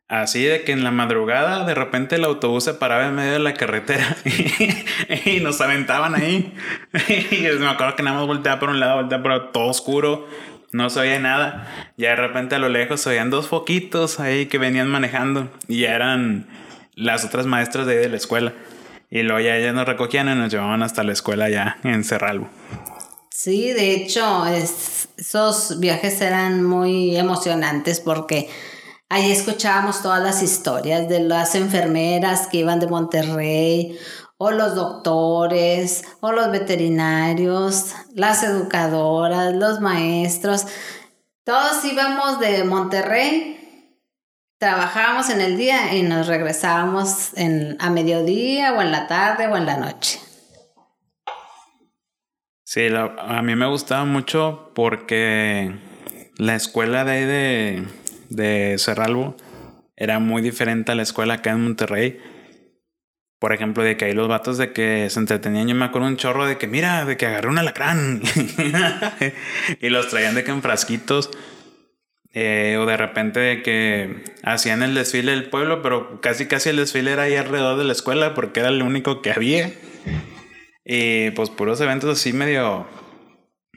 así 0.09 0.43
de 0.43 0.63
que 0.65 0.73
en 0.73 0.85
la 0.85 0.91
madrugada 0.91 1.65
de 1.65 1.75
repente 1.75 2.17
el 2.17 2.25
autobús 2.25 2.65
se 2.65 2.75
paraba 2.75 3.07
en 3.07 3.15
medio 3.15 3.33
de 3.33 3.39
la 3.39 3.55
carretera 3.55 4.17
y, 5.25 5.41
nos 5.41 5.61
aventaban 5.61 6.15
ahí. 6.15 6.53
y 7.31 7.59
me 7.59 7.69
acuerdo 7.69 7.97
que 7.97 8.03
nada 8.03 8.19
más 8.19 8.27
volteaba 8.27 8.61
por 8.61 8.71
un 8.71 8.81
lado, 8.81 8.97
volteaba 8.97 9.23
por 9.23 9.53
todo 9.53 9.67
oscuro, 9.67 10.27
no 10.73 10.91
se 10.91 11.01
oía 11.01 11.19
nada. 11.19 11.93
Ya 11.97 12.11
de 12.11 12.17
repente 12.17 12.55
a 12.55 12.59
lo 12.59 12.69
lejos 12.69 13.01
se 13.01 13.11
oían 13.11 13.31
dos 13.31 13.49
foquitos 13.49 14.21
ahí 14.21 14.47
que 14.47 14.59
venían 14.59 14.89
manejando 14.89 15.51
y 15.67 15.81
ya 15.83 15.95
eran 15.95 16.47
las 16.95 17.25
otras 17.25 17.47
maestras 17.47 17.87
de, 17.87 18.09
la 18.09 18.17
escuela. 18.17 18.53
Y 19.11 19.23
luego 19.23 19.41
ya 19.41 19.57
ellas 19.57 19.75
nos 19.75 19.87
recogían 19.87 20.29
y 20.29 20.35
nos 20.35 20.53
llevaban 20.53 20.83
hasta 20.83 21.03
la 21.03 21.13
escuela 21.13 21.49
ya 21.49 21.79
en 21.85 22.05
Cerralbo. 22.05 22.49
Sí, 23.31 23.73
de 23.73 23.95
hecho, 23.95 24.47
esos 24.47 25.79
viajes 25.79 26.21
eran 26.21 26.65
muy 26.65 27.17
emocionantes 27.17 28.01
porque 28.01 28.51
ahí 29.09 29.31
escuchábamos 29.31 30.03
todas 30.03 30.23
las 30.23 30.43
historias 30.43 31.09
de 31.09 31.21
las 31.21 31.55
enfermeras 31.55 32.49
que 32.49 32.59
iban 32.59 32.81
de 32.81 32.89
Monterrey, 32.89 33.97
o 34.39 34.53
los 34.53 34.75
doctores, 34.77 36.05
o 36.21 36.33
los 36.33 36.51
veterinarios, 36.51 37.95
las 38.15 38.45
educadoras, 38.45 39.55
los 39.55 39.81
maestros. 39.81 40.67
Todos 41.45 41.85
íbamos 41.85 42.39
de 42.39 42.63
Monterrey, 42.65 43.59
trabajábamos 44.59 45.29
en 45.31 45.41
el 45.41 45.57
día 45.57 45.95
y 45.95 46.03
nos 46.03 46.29
regresábamos 46.29 47.33
a 47.79 47.91
mediodía 47.91 48.75
o 48.75 48.81
en 48.81 48.93
la 48.93 49.09
tarde 49.09 49.49
o 49.49 49.57
en 49.57 49.67
la 49.67 49.77
noche. 49.77 50.21
Sí, 52.65 52.87
a 52.95 53.43
mí 53.43 53.57
me 53.57 53.67
gustaba 53.67 54.05
mucho 54.05 54.73
porque 54.75 55.75
la 56.37 56.55
escuela 56.55 57.05
de 57.05 57.13
ahí 57.13 57.25
de, 57.25 57.89
de 58.29 58.77
Cerralbo 58.79 59.35
era 59.97 60.21
muy 60.21 60.43
diferente 60.43 60.93
a 60.93 60.95
la 60.95 61.03
escuela 61.03 61.35
acá 61.35 61.51
en 61.51 61.65
Monterrey. 61.65 62.21
Por 63.39 63.53
ejemplo, 63.53 63.85
de 63.85 63.97
que 63.97 64.07
ahí 64.07 64.13
los 64.15 64.27
vatos 64.27 64.59
de 64.59 64.73
que 64.73 65.09
se 65.11 65.21
entretenían, 65.21 65.69
yo 65.69 65.75
me 65.75 65.85
acuerdo 65.85 66.09
un 66.09 66.17
chorro 66.17 66.45
de 66.45 66.59
que, 66.59 66.67
mira, 66.67 67.05
de 67.05 67.17
que 67.17 67.27
agarré 67.27 67.49
un 67.49 67.59
alacrán. 67.59 68.21
y 69.81 69.89
los 69.91 70.09
traían 70.09 70.35
de 70.35 70.43
que 70.43 70.51
en 70.51 70.63
frasquitos. 70.63 71.31
Eh, 72.35 72.77
o 72.79 72.85
de 72.85 72.97
repente 72.97 73.41
de 73.41 73.63
que 73.63 74.23
hacían 74.43 74.83
el 74.83 74.95
desfile 74.95 75.33
del 75.33 75.49
pueblo, 75.49 75.83
pero 75.83 76.21
casi 76.21 76.47
casi 76.47 76.69
el 76.69 76.77
desfile 76.77 77.13
era 77.13 77.23
ahí 77.23 77.35
alrededor 77.35 77.79
de 77.79 77.85
la 77.85 77.93
escuela 77.93 78.35
porque 78.35 78.61
era 78.61 78.69
el 78.69 78.83
único 78.83 79.23
que 79.23 79.33
había. 79.33 79.73
Y 80.85 81.31
pues 81.33 81.51
puros 81.51 81.81
eventos 81.81 82.19
así 82.19 82.33
medio, 82.33 82.87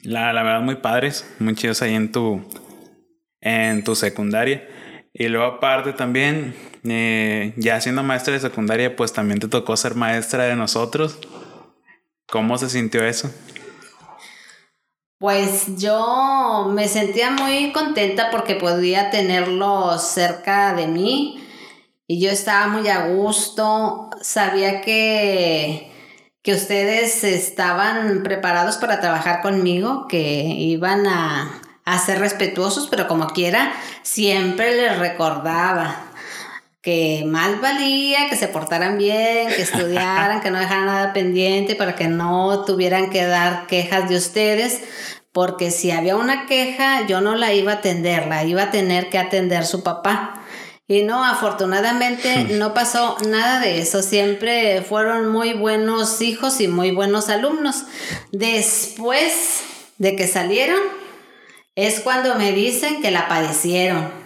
la, 0.03 0.33
la 0.33 0.43
verdad, 0.43 0.61
muy 0.61 0.75
padres, 0.75 1.33
muy 1.39 1.55
chidos 1.55 1.81
ahí 1.81 1.93
en 1.93 2.11
tu, 2.11 2.47
en 3.41 3.83
tu 3.83 3.95
secundaria. 3.95 4.67
Y 5.13 5.27
luego 5.27 5.45
aparte 5.45 5.93
también, 5.93 6.53
eh, 6.83 7.53
ya 7.57 7.79
siendo 7.81 8.03
maestra 8.03 8.33
de 8.33 8.39
secundaria, 8.39 8.95
pues 8.95 9.13
también 9.13 9.39
te 9.39 9.47
tocó 9.47 9.75
ser 9.77 9.95
maestra 9.95 10.45
de 10.45 10.55
nosotros. 10.55 11.17
¿Cómo 12.27 12.57
se 12.57 12.69
sintió 12.69 13.03
eso? 13.05 13.29
Pues 15.19 15.77
yo 15.77 16.71
me 16.73 16.87
sentía 16.87 17.29
muy 17.31 17.71
contenta 17.71 18.31
porque 18.31 18.55
podía 18.55 19.11
tenerlos 19.11 20.01
cerca 20.01 20.73
de 20.73 20.87
mí 20.87 21.47
y 22.07 22.19
yo 22.19 22.31
estaba 22.31 22.67
muy 22.67 22.87
a 22.87 23.07
gusto. 23.07 24.09
Sabía 24.21 24.81
que 24.81 25.91
que 26.43 26.53
ustedes 26.53 27.23
estaban 27.23 28.23
preparados 28.23 28.77
para 28.77 28.99
trabajar 28.99 29.41
conmigo, 29.41 30.07
que 30.07 30.43
iban 30.43 31.05
a, 31.07 31.61
ser 32.05 32.19
respetuosos, 32.19 32.87
pero 32.87 33.07
como 33.07 33.27
quiera, 33.27 33.73
siempre 34.01 34.75
les 34.75 34.97
recordaba 34.97 36.10
que 36.81 37.23
mal 37.27 37.59
valía, 37.59 38.27
que 38.29 38.35
se 38.35 38.47
portaran 38.47 38.97
bien, 38.97 39.49
que 39.49 39.61
estudiaran, 39.61 40.41
que 40.41 40.51
no 40.51 40.59
dejaran 40.59 40.87
nada 40.87 41.13
pendiente 41.13 41.75
para 41.75 41.95
que 41.95 42.07
no 42.07 42.65
tuvieran 42.65 43.09
que 43.09 43.25
dar 43.25 43.67
quejas 43.67 44.09
de 44.09 44.15
ustedes, 44.17 44.81
porque 45.31 45.71
si 45.71 45.91
había 45.91 46.15
una 46.15 46.45
queja 46.45 47.05
yo 47.07 47.21
no 47.21 47.35
la 47.35 47.53
iba 47.53 47.73
a 47.73 47.75
atender, 47.75 48.27
la 48.27 48.43
iba 48.43 48.63
a 48.63 48.71
tener 48.71 49.09
que 49.09 49.17
atender 49.17 49.65
su 49.65 49.83
papá. 49.83 50.37
Y 50.87 51.03
no, 51.03 51.23
afortunadamente 51.23 52.43
no 52.55 52.73
pasó 52.73 53.15
nada 53.25 53.61
de 53.61 53.79
eso. 53.79 54.01
Siempre 54.01 54.81
fueron 54.81 55.29
muy 55.29 55.53
buenos 55.53 56.21
hijos 56.21 56.59
y 56.59 56.67
muy 56.67 56.91
buenos 56.91 57.29
alumnos. 57.29 57.85
Después 58.33 59.61
de 59.99 60.17
que 60.17 60.27
salieron, 60.27 60.81
es 61.75 62.01
cuando 62.01 62.35
me 62.35 62.51
dicen 62.51 63.01
que 63.01 63.09
la 63.09 63.29
padecieron. 63.29 64.20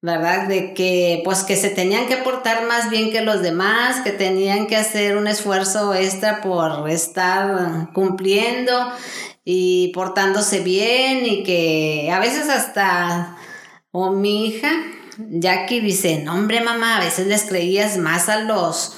¿Verdad? 0.00 0.46
De 0.46 0.74
que 0.74 1.22
pues 1.24 1.42
que 1.42 1.56
se 1.56 1.70
tenían 1.70 2.06
que 2.06 2.18
portar 2.18 2.66
más 2.66 2.88
bien 2.88 3.10
que 3.10 3.20
los 3.20 3.42
demás, 3.42 4.00
que 4.02 4.12
tenían 4.12 4.68
que 4.68 4.76
hacer 4.76 5.16
un 5.16 5.26
esfuerzo 5.26 5.92
extra 5.92 6.40
por 6.40 6.88
estar 6.88 7.92
cumpliendo 7.92 8.92
y 9.44 9.88
portándose 9.94 10.60
bien 10.60 11.26
y 11.26 11.42
que 11.42 12.10
a 12.12 12.20
veces 12.20 12.48
hasta 12.48 13.36
o 13.90 14.10
mi 14.10 14.46
hija 14.46 14.70
Jackie 15.18 15.80
dice, 15.80 16.22
no 16.24 16.34
hombre 16.34 16.60
mamá, 16.60 16.98
a 16.98 17.04
veces 17.04 17.26
les 17.26 17.42
creías 17.42 17.98
más 17.98 18.28
a 18.28 18.40
los 18.40 18.96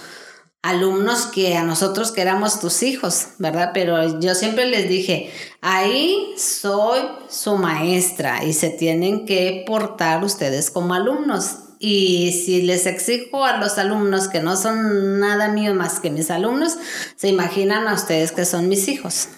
alumnos 0.62 1.26
que 1.26 1.56
a 1.56 1.62
nosotros 1.62 2.12
que 2.12 2.20
éramos 2.20 2.60
tus 2.60 2.82
hijos, 2.82 3.28
¿verdad? 3.38 3.70
Pero 3.72 4.20
yo 4.20 4.34
siempre 4.34 4.66
les 4.66 4.88
dije, 4.88 5.32
ahí 5.60 6.34
soy 6.36 7.00
su 7.28 7.56
maestra 7.56 8.44
y 8.44 8.52
se 8.52 8.70
tienen 8.70 9.26
que 9.26 9.64
portar 9.66 10.22
ustedes 10.22 10.70
como 10.70 10.94
alumnos. 10.94 11.56
Y 11.78 12.42
si 12.44 12.62
les 12.62 12.86
exijo 12.86 13.46
a 13.46 13.56
los 13.56 13.78
alumnos 13.78 14.28
que 14.28 14.40
no 14.40 14.56
son 14.56 15.18
nada 15.18 15.48
mío 15.48 15.74
más 15.74 15.98
que 15.98 16.10
mis 16.10 16.30
alumnos, 16.30 16.76
se 17.16 17.28
imaginan 17.28 17.88
a 17.88 17.94
ustedes 17.94 18.32
que 18.32 18.44
son 18.44 18.68
mis 18.68 18.88
hijos. 18.88 19.28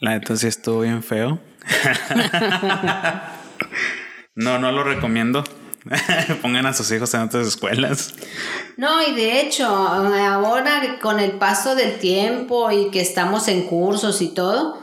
La 0.00 0.20
sí 0.36 0.48
estuvo 0.48 0.80
bien 0.80 1.04
feo. 1.04 1.38
no, 4.34 4.58
no 4.58 4.72
lo 4.72 4.82
recomiendo. 4.82 5.44
Pongan 6.42 6.66
a 6.66 6.72
sus 6.72 6.90
hijos 6.92 7.12
en 7.14 7.22
otras 7.22 7.46
escuelas. 7.46 8.14
No, 8.76 9.02
y 9.06 9.14
de 9.14 9.40
hecho, 9.40 9.66
ahora 9.66 10.98
con 11.00 11.20
el 11.20 11.32
paso 11.32 11.74
del 11.74 11.98
tiempo 11.98 12.70
y 12.70 12.90
que 12.90 13.00
estamos 13.00 13.48
en 13.48 13.62
cursos 13.62 14.20
y 14.22 14.28
todo, 14.28 14.78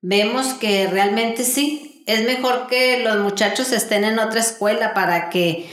vemos 0.00 0.54
que 0.54 0.86
realmente 0.86 1.44
sí, 1.44 2.02
es 2.06 2.24
mejor 2.24 2.66
que 2.68 3.02
los 3.02 3.18
muchachos 3.18 3.72
estén 3.72 4.04
en 4.04 4.18
otra 4.18 4.40
escuela 4.40 4.94
para 4.94 5.30
que 5.30 5.68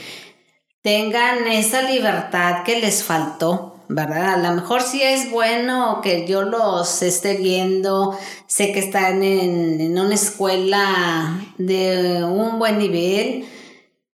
tengan 0.82 1.46
esa 1.46 1.82
libertad 1.82 2.62
que 2.64 2.80
les 2.80 3.02
faltó. 3.02 3.72
¿verdad? 3.88 4.34
A 4.34 4.38
lo 4.38 4.60
mejor 4.60 4.82
sí 4.82 5.00
es 5.00 5.30
bueno 5.30 6.00
que 6.02 6.26
yo 6.26 6.42
los 6.42 7.02
esté 7.02 7.36
viendo, 7.36 8.18
sé 8.48 8.72
que 8.72 8.80
están 8.80 9.22
en, 9.22 9.80
en 9.80 9.98
una 9.98 10.14
escuela 10.14 11.40
de 11.56 12.24
un 12.24 12.58
buen 12.58 12.78
nivel, 12.78 13.46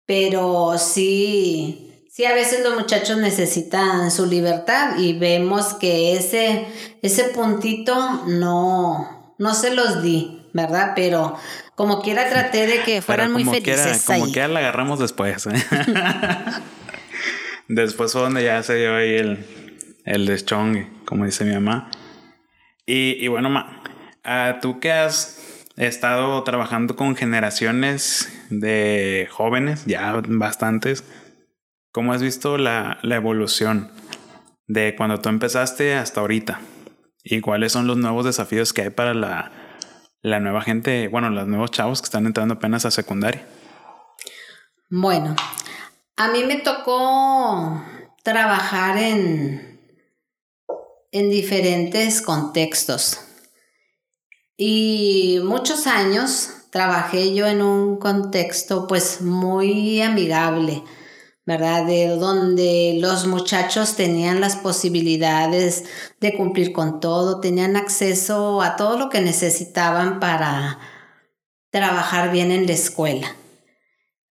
pero 0.06 0.78
sí, 0.78 2.06
sí 2.10 2.24
a 2.24 2.34
veces 2.34 2.62
los 2.62 2.74
muchachos 2.74 3.18
necesitan 3.18 4.10
su 4.10 4.26
libertad 4.26 4.98
y 4.98 5.18
vemos 5.18 5.74
que 5.74 6.16
ese, 6.16 6.66
ese 7.02 7.24
puntito 7.24 8.24
no, 8.26 9.34
no 9.38 9.54
se 9.54 9.74
los 9.74 10.02
di, 10.02 10.48
¿verdad? 10.52 10.92
Pero 10.94 11.36
como 11.74 12.02
quiera 12.02 12.28
traté 12.28 12.66
de 12.66 12.82
que 12.82 13.02
fueran 13.02 13.32
muy 13.32 13.44
felices. 13.44 14.04
como 14.04 14.30
quiera 14.30 14.48
la 14.48 14.60
agarramos 14.60 14.98
después. 14.98 15.46
¿eh? 15.46 15.52
después 17.68 18.12
fue 18.12 18.22
donde 18.22 18.44
ya 18.44 18.62
se 18.62 18.76
dio 18.76 18.94
ahí 18.94 19.14
el, 19.16 19.46
el 20.04 20.26
deschongue, 20.26 20.88
como 21.04 21.24
dice 21.24 21.44
mi 21.44 21.54
mamá. 21.54 21.90
Y, 22.86 23.24
y 23.24 23.28
bueno, 23.28 23.48
ma, 23.48 23.82
ah, 24.24 24.58
tú 24.60 24.80
que 24.80 24.92
has 24.92 25.38
estado 25.76 26.42
trabajando 26.42 26.96
con 26.96 27.16
generaciones 27.16 28.28
de 28.60 29.28
jóvenes, 29.30 29.84
ya 29.86 30.20
bastantes. 30.26 31.04
¿Cómo 31.90 32.12
has 32.12 32.22
visto 32.22 32.58
la, 32.58 32.98
evolución 33.02 33.90
de 34.66 34.94
cuando 34.96 35.20
tú 35.20 35.28
empezaste 35.28 35.94
hasta 35.94 36.20
ahorita? 36.20 36.60
¿Y 37.22 37.40
cuáles 37.40 37.72
son 37.72 37.86
los 37.86 37.96
nuevos 37.96 38.24
desafíos 38.24 38.72
que 38.72 38.82
hay 38.82 38.90
para 38.90 39.14
la, 39.14 39.52
la 40.22 40.40
nueva 40.40 40.62
gente, 40.62 41.08
bueno, 41.08 41.30
los 41.30 41.46
nuevos 41.46 41.70
chavos 41.70 42.00
que 42.00 42.06
están 42.06 42.26
entrando 42.26 42.54
apenas 42.54 42.84
a 42.84 42.90
secundaria? 42.90 43.46
Bueno, 44.90 45.36
a 46.16 46.28
mí 46.28 46.44
me 46.44 46.56
tocó 46.56 47.82
trabajar 48.24 48.98
en, 48.98 49.80
en 51.10 51.30
diferentes 51.30 52.22
contextos. 52.22 53.20
Y 54.56 55.40
muchos 55.44 55.86
años 55.86 56.61
trabajé 56.72 57.34
yo 57.34 57.46
en 57.46 57.60
un 57.60 57.98
contexto 57.98 58.86
pues 58.86 59.20
muy 59.20 60.00
amigable, 60.00 60.82
¿verdad? 61.44 61.84
De 61.84 62.08
donde 62.08 62.96
los 62.98 63.26
muchachos 63.26 63.94
tenían 63.94 64.40
las 64.40 64.56
posibilidades 64.56 65.84
de 66.18 66.34
cumplir 66.34 66.72
con 66.72 66.98
todo, 66.98 67.40
tenían 67.40 67.76
acceso 67.76 68.62
a 68.62 68.76
todo 68.76 68.96
lo 68.96 69.10
que 69.10 69.20
necesitaban 69.20 70.18
para 70.18 70.78
trabajar 71.70 72.32
bien 72.32 72.50
en 72.50 72.66
la 72.66 72.72
escuela. 72.72 73.36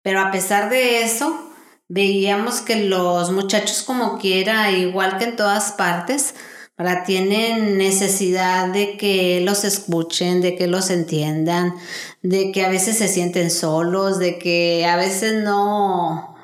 Pero 0.01 0.19
a 0.19 0.29
pesar 0.29 0.69
de 0.69 1.03
eso, 1.03 1.39
veíamos 1.87 2.59
que 2.59 2.75
los 2.75 3.31
muchachos 3.31 3.81
como 3.81 4.17
quiera, 4.17 4.71
igual 4.71 5.17
que 5.17 5.23
en 5.23 5.37
todas 5.37 5.71
partes, 5.71 6.35
para 6.75 7.03
tienen 7.05 7.77
necesidad 7.77 8.67
de 8.67 8.97
que 8.97 9.39
los 9.41 9.63
escuchen, 9.63 10.41
de 10.41 10.57
que 10.57 10.67
los 10.67 10.89
entiendan, 10.89 11.73
de 12.21 12.51
que 12.51 12.65
a 12.65 12.69
veces 12.69 12.97
se 12.97 13.07
sienten 13.07 13.49
solos, 13.49 14.19
de 14.19 14.37
que 14.37 14.85
a 14.85 14.97
veces 14.97 15.41
no, 15.41 16.35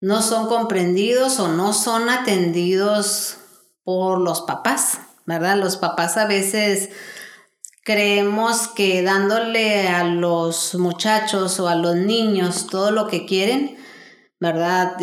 no 0.00 0.22
son 0.22 0.48
comprendidos 0.48 1.40
o 1.40 1.48
no 1.48 1.74
son 1.74 2.08
atendidos 2.08 3.36
por 3.84 4.18
los 4.18 4.40
papás, 4.42 4.98
¿verdad? 5.26 5.56
Los 5.56 5.76
papás 5.76 6.16
a 6.16 6.26
veces 6.26 6.88
creemos 7.84 8.68
que 8.68 9.02
dándole 9.02 9.88
a 9.88 10.04
los 10.04 10.74
muchachos 10.74 11.60
o 11.60 11.68
a 11.68 11.74
los 11.74 11.96
niños 11.96 12.66
todo 12.66 12.90
lo 12.90 13.08
que 13.08 13.26
quieren, 13.26 13.78
¿verdad? 14.40 14.96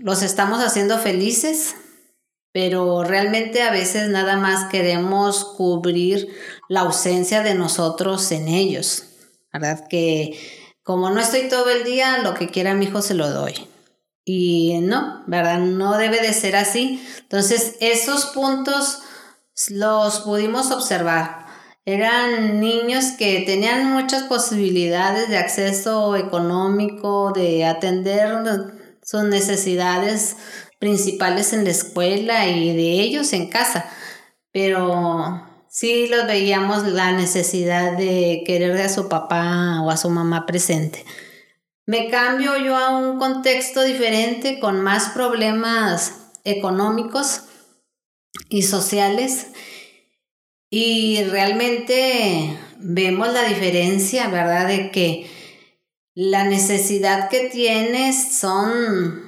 los 0.00 0.22
estamos 0.22 0.64
haciendo 0.64 0.98
felices, 0.98 1.74
pero 2.52 3.04
realmente 3.04 3.62
a 3.62 3.70
veces 3.70 4.08
nada 4.08 4.36
más 4.36 4.68
queremos 4.70 5.44
cubrir 5.44 6.28
la 6.68 6.80
ausencia 6.80 7.42
de 7.42 7.54
nosotros 7.54 8.30
en 8.32 8.48
ellos, 8.48 9.04
¿verdad? 9.52 9.86
Que 9.88 10.38
como 10.82 11.10
no 11.10 11.20
estoy 11.20 11.48
todo 11.48 11.68
el 11.70 11.84
día, 11.84 12.18
lo 12.18 12.34
que 12.34 12.48
quiera 12.48 12.74
mi 12.74 12.86
hijo 12.86 13.02
se 13.02 13.14
lo 13.14 13.30
doy. 13.30 13.68
Y 14.24 14.78
no, 14.82 15.24
¿verdad? 15.26 15.58
No 15.58 15.98
debe 15.98 16.20
de 16.20 16.32
ser 16.32 16.56
así. 16.56 17.02
Entonces, 17.20 17.76
esos 17.80 18.26
puntos 18.26 19.00
los 19.68 20.20
pudimos 20.20 20.70
observar. 20.70 21.46
Eran 21.84 22.60
niños 22.60 23.12
que 23.18 23.40
tenían 23.46 23.92
muchas 23.92 24.24
posibilidades 24.24 25.28
de 25.30 25.38
acceso 25.38 26.16
económico, 26.16 27.32
de 27.34 27.64
atender 27.64 28.30
sus 29.02 29.24
necesidades 29.24 30.36
principales 30.78 31.52
en 31.52 31.64
la 31.64 31.70
escuela 31.70 32.46
y 32.48 32.74
de 32.74 33.00
ellos 33.00 33.32
en 33.32 33.48
casa, 33.48 33.90
pero 34.52 35.42
sí 35.68 36.06
los 36.08 36.26
veíamos 36.26 36.84
la 36.86 37.12
necesidad 37.12 37.96
de 37.96 38.42
querer 38.46 38.76
a 38.78 38.88
su 38.88 39.08
papá 39.08 39.80
o 39.82 39.90
a 39.90 39.96
su 39.96 40.10
mamá 40.10 40.46
presente. 40.46 41.04
Me 41.86 42.10
cambio 42.10 42.56
yo 42.58 42.76
a 42.76 42.96
un 42.98 43.18
contexto 43.18 43.82
diferente 43.82 44.60
con 44.60 44.80
más 44.82 45.10
problemas 45.10 46.14
económicos 46.44 47.42
y 48.48 48.62
sociales 48.62 49.48
y 50.70 51.22
realmente 51.24 52.58
vemos 52.78 53.32
la 53.32 53.44
diferencia, 53.44 54.28
¿verdad? 54.28 54.68
De 54.68 54.90
que 54.90 55.30
la 56.14 56.44
necesidad 56.44 57.30
que 57.30 57.48
tienes 57.48 58.38
son 58.38 59.27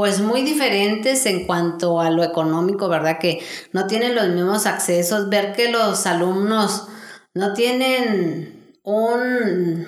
pues 0.00 0.18
muy 0.18 0.40
diferentes 0.40 1.26
en 1.26 1.46
cuanto 1.46 2.00
a 2.00 2.08
lo 2.08 2.24
económico, 2.24 2.88
¿verdad? 2.88 3.18
Que 3.18 3.44
no 3.74 3.86
tienen 3.86 4.14
los 4.14 4.28
mismos 4.28 4.64
accesos, 4.64 5.28
ver 5.28 5.52
que 5.52 5.70
los 5.70 6.06
alumnos 6.06 6.88
no 7.34 7.52
tienen 7.52 8.78
un 8.82 9.86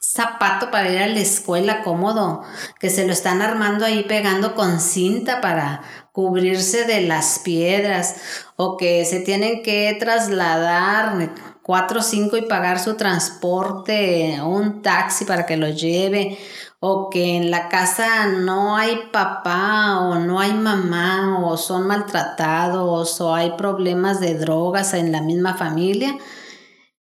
zapato 0.00 0.70
para 0.70 0.92
ir 0.92 0.98
a 0.98 1.08
la 1.08 1.18
escuela 1.18 1.82
cómodo, 1.82 2.44
que 2.78 2.90
se 2.90 3.04
lo 3.04 3.12
están 3.12 3.42
armando 3.42 3.84
ahí 3.84 4.04
pegando 4.04 4.54
con 4.54 4.78
cinta 4.78 5.40
para 5.40 5.82
cubrirse 6.12 6.84
de 6.84 7.00
las 7.00 7.40
piedras 7.40 8.44
o 8.54 8.76
que 8.76 9.04
se 9.04 9.18
tienen 9.18 9.64
que 9.64 9.96
trasladar 9.98 11.34
cuatro 11.64 11.98
o 11.98 12.04
cinco 12.04 12.36
y 12.36 12.42
pagar 12.42 12.78
su 12.78 12.94
transporte, 12.94 14.40
un 14.44 14.80
taxi 14.80 15.24
para 15.24 15.44
que 15.44 15.56
los 15.56 15.80
lleve 15.80 16.38
o 16.80 17.10
que 17.10 17.36
en 17.36 17.50
la 17.50 17.68
casa 17.68 18.26
no 18.26 18.76
hay 18.76 19.10
papá 19.12 20.00
o 20.00 20.14
no 20.18 20.40
hay 20.40 20.54
mamá 20.54 21.44
o 21.44 21.58
son 21.58 21.86
maltratados 21.86 23.20
o 23.20 23.34
hay 23.34 23.52
problemas 23.52 24.18
de 24.18 24.34
drogas 24.34 24.94
en 24.94 25.12
la 25.12 25.20
misma 25.20 25.54
familia, 25.54 26.16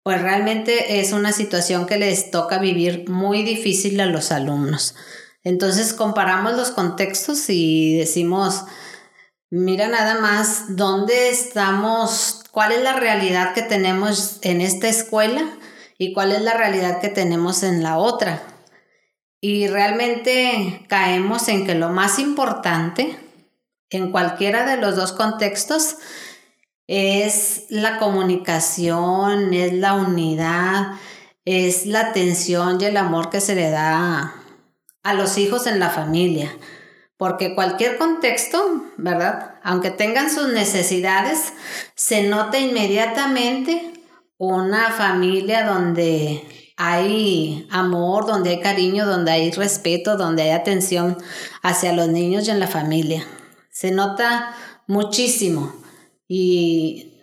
pues 0.02 0.20
realmente 0.20 1.00
es 1.00 1.12
una 1.12 1.30
situación 1.32 1.86
que 1.86 1.96
les 1.96 2.32
toca 2.32 2.58
vivir 2.58 3.08
muy 3.08 3.44
difícil 3.44 4.00
a 4.00 4.06
los 4.06 4.32
alumnos. 4.32 4.96
Entonces 5.44 5.94
comparamos 5.94 6.54
los 6.54 6.72
contextos 6.72 7.48
y 7.48 7.98
decimos, 7.98 8.64
mira 9.48 9.86
nada 9.86 10.20
más 10.20 10.76
dónde 10.76 11.30
estamos, 11.30 12.42
cuál 12.50 12.72
es 12.72 12.82
la 12.82 12.94
realidad 12.94 13.54
que 13.54 13.62
tenemos 13.62 14.38
en 14.42 14.60
esta 14.60 14.88
escuela 14.88 15.56
y 15.98 16.12
cuál 16.12 16.32
es 16.32 16.42
la 16.42 16.54
realidad 16.54 17.00
que 17.00 17.08
tenemos 17.08 17.62
en 17.62 17.84
la 17.84 17.98
otra 17.98 18.57
y 19.40 19.68
realmente 19.68 20.84
caemos 20.88 21.48
en 21.48 21.66
que 21.66 21.74
lo 21.74 21.90
más 21.90 22.18
importante 22.18 23.18
en 23.90 24.10
cualquiera 24.10 24.66
de 24.66 24.76
los 24.76 24.96
dos 24.96 25.12
contextos 25.12 25.96
es 26.86 27.66
la 27.68 27.98
comunicación, 27.98 29.52
es 29.54 29.72
la 29.74 29.94
unidad, 29.94 30.92
es 31.44 31.86
la 31.86 32.00
atención 32.00 32.80
y 32.80 32.86
el 32.86 32.96
amor 32.96 33.30
que 33.30 33.40
se 33.40 33.54
le 33.54 33.70
da 33.70 34.34
a 35.02 35.14
los 35.14 35.38
hijos 35.38 35.66
en 35.66 35.78
la 35.78 35.90
familia. 35.90 36.56
Porque 37.16 37.54
cualquier 37.54 37.98
contexto, 37.98 38.84
¿verdad? 38.96 39.56
Aunque 39.62 39.90
tengan 39.90 40.30
sus 40.30 40.48
necesidades, 40.48 41.52
se 41.94 42.22
nota 42.22 42.58
inmediatamente 42.58 43.92
una 44.36 44.92
familia 44.92 45.64
donde 45.66 46.44
hay 46.80 47.66
amor, 47.70 48.24
donde 48.24 48.50
hay 48.50 48.60
cariño, 48.60 49.04
donde 49.04 49.32
hay 49.32 49.50
respeto, 49.50 50.16
donde 50.16 50.42
hay 50.42 50.50
atención 50.50 51.18
hacia 51.60 51.92
los 51.92 52.06
niños 52.08 52.46
y 52.46 52.52
en 52.52 52.60
la 52.60 52.68
familia. 52.68 53.26
Se 53.68 53.90
nota 53.90 54.54
muchísimo 54.86 55.74
y 56.28 57.16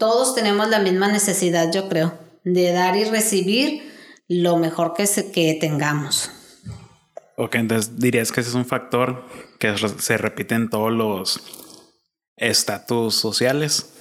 todos 0.00 0.34
tenemos 0.34 0.70
la 0.70 0.78
misma 0.78 1.08
necesidad, 1.08 1.70
yo 1.70 1.90
creo, 1.90 2.18
de 2.44 2.72
dar 2.72 2.96
y 2.96 3.04
recibir 3.04 3.92
lo 4.26 4.56
mejor 4.56 4.94
que, 4.94 5.04
que 5.34 5.58
tengamos. 5.60 6.30
Ok, 7.36 7.56
entonces 7.56 7.98
dirías 7.98 8.32
que 8.32 8.40
ese 8.40 8.48
es 8.48 8.56
un 8.56 8.64
factor 8.64 9.26
que 9.58 9.76
se 9.98 10.16
repite 10.16 10.54
en 10.54 10.70
todos 10.70 10.90
los 10.90 11.42
estatus 12.36 13.14
sociales, 13.14 13.97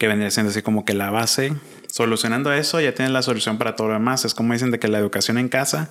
que 0.00 0.08
vendría 0.08 0.30
siendo 0.30 0.50
así 0.50 0.62
como 0.62 0.86
que 0.86 0.94
la 0.94 1.10
base. 1.10 1.52
Solucionando 1.86 2.54
eso 2.54 2.80
ya 2.80 2.94
tienes 2.94 3.12
la 3.12 3.20
solución 3.20 3.58
para 3.58 3.76
todo 3.76 3.88
lo 3.88 3.92
demás. 3.92 4.24
Es 4.24 4.32
como 4.32 4.54
dicen 4.54 4.70
de 4.70 4.78
que 4.78 4.88
la 4.88 4.98
educación 4.98 5.36
en 5.36 5.50
casa 5.50 5.90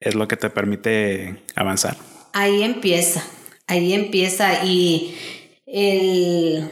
es 0.00 0.16
lo 0.16 0.26
que 0.26 0.36
te 0.36 0.50
permite 0.50 1.40
avanzar. 1.54 1.96
Ahí 2.32 2.64
empieza, 2.64 3.22
ahí 3.68 3.92
empieza 3.92 4.64
y 4.64 5.16
el, 5.66 6.68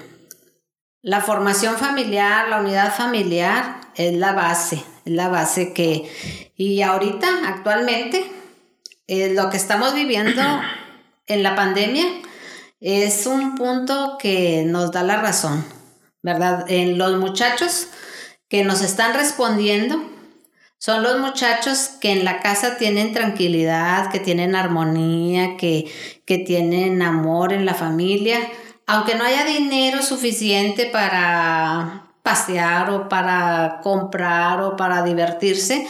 la 1.03 1.21
formación 1.21 1.77
familiar, 1.77 2.49
la 2.49 2.61
unidad 2.61 2.93
familiar 2.93 3.81
es 3.95 4.13
la 4.15 4.33
base, 4.33 4.83
es 5.05 5.13
la 5.13 5.29
base 5.29 5.73
que, 5.73 6.11
y 6.57 6.83
ahorita, 6.83 7.29
actualmente, 7.47 8.25
eh, 9.07 9.33
lo 9.35 9.51
que 9.51 9.57
estamos 9.57 9.95
viviendo 9.95 10.43
en 11.29 11.45
la 11.45 11.55
pandemia 11.55 12.05
es 12.81 13.25
un 13.27 13.55
punto 13.55 14.19
que 14.19 14.65
nos 14.67 14.91
da 14.91 15.05
la 15.05 15.23
razón, 15.23 15.65
¿verdad? 16.25 16.65
En 16.69 16.97
los 16.97 17.19
muchachos 17.19 17.89
que 18.49 18.65
nos 18.65 18.81
están 18.81 19.13
respondiendo 19.13 20.03
son 20.79 21.03
los 21.03 21.21
muchachos 21.21 21.91
que 22.01 22.13
en 22.13 22.25
la 22.25 22.41
casa 22.41 22.79
tienen 22.79 23.13
tranquilidad, 23.13 24.11
que 24.11 24.21
tienen 24.21 24.57
armonía, 24.57 25.57
que, 25.59 25.93
que 26.25 26.39
tienen 26.39 27.03
amor 27.03 27.53
en 27.53 27.67
la 27.67 27.75
familia, 27.75 28.39
aunque 28.87 29.15
no 29.15 29.25
haya 29.25 29.45
dinero 29.45 30.03
suficiente 30.03 30.87
para 30.87 32.07
pasear 32.23 32.91
o 32.91 33.09
para 33.09 33.81
comprar 33.83 34.63
o 34.63 34.77
para 34.77 35.03
divertirse, 35.03 35.87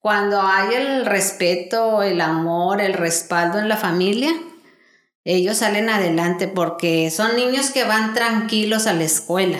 cuando 0.00 0.42
hay 0.42 0.74
el 0.74 1.06
respeto, 1.06 2.02
el 2.02 2.20
amor, 2.20 2.80
el 2.80 2.94
respaldo 2.94 3.58
en 3.58 3.68
la 3.68 3.76
familia, 3.76 4.32
ellos 5.36 5.58
salen 5.58 5.90
adelante 5.90 6.48
porque 6.48 7.10
son 7.10 7.36
niños 7.36 7.68
que 7.68 7.84
van 7.84 8.14
tranquilos 8.14 8.86
a 8.86 8.94
la 8.94 9.04
escuela. 9.04 9.58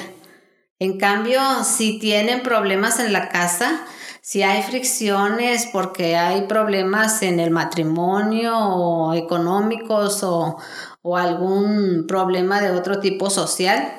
En 0.79 0.99
cambio, 0.99 1.43
si 1.63 1.99
tienen 1.99 2.43
problemas 2.43 2.99
en 3.01 3.13
la 3.13 3.29
casa, 3.29 3.85
si 4.23 4.43
hay 4.43 4.63
fricciones 4.63 5.69
porque 5.71 6.17
hay 6.17 6.47
problemas 6.47 7.21
en 7.21 7.39
el 7.39 7.51
matrimonio 7.51 8.57
o 8.57 9.13
económicos 9.13 10.23
o, 10.23 10.57
o 11.03 11.17
algún 11.19 12.07
problema 12.09 12.63
de 12.63 12.71
otro 12.71 13.01
tipo 13.01 13.29
social, 13.29 13.93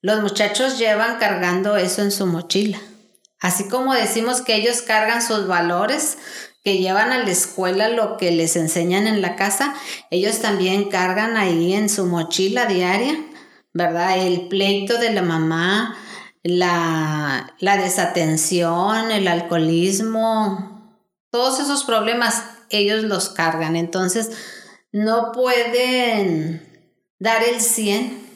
los 0.00 0.20
muchachos 0.20 0.80
llevan 0.80 1.18
cargando 1.18 1.76
eso 1.76 2.02
en 2.02 2.10
su 2.10 2.26
mochila. 2.26 2.78
Así 3.38 3.68
como 3.68 3.94
decimos 3.94 4.40
que 4.40 4.56
ellos 4.56 4.82
cargan 4.82 5.22
sus 5.22 5.46
valores, 5.46 6.18
llevan 6.76 7.12
a 7.12 7.18
la 7.18 7.30
escuela 7.30 7.88
lo 7.88 8.18
que 8.18 8.30
les 8.30 8.56
enseñan 8.56 9.06
en 9.06 9.22
la 9.22 9.36
casa, 9.36 9.74
ellos 10.10 10.40
también 10.40 10.90
cargan 10.90 11.38
ahí 11.38 11.72
en 11.72 11.88
su 11.88 12.04
mochila 12.04 12.66
diaria, 12.66 13.24
¿verdad? 13.72 14.18
El 14.18 14.48
pleito 14.48 14.98
de 14.98 15.12
la 15.12 15.22
mamá, 15.22 15.96
la, 16.42 17.54
la 17.60 17.76
desatención, 17.78 19.10
el 19.10 19.26
alcoholismo, 19.26 20.98
todos 21.30 21.60
esos 21.60 21.84
problemas 21.84 22.44
ellos 22.70 23.04
los 23.04 23.30
cargan. 23.30 23.76
Entonces, 23.76 24.30
no 24.92 25.32
pueden 25.32 26.86
dar 27.18 27.42
el 27.42 27.60
100 27.60 28.26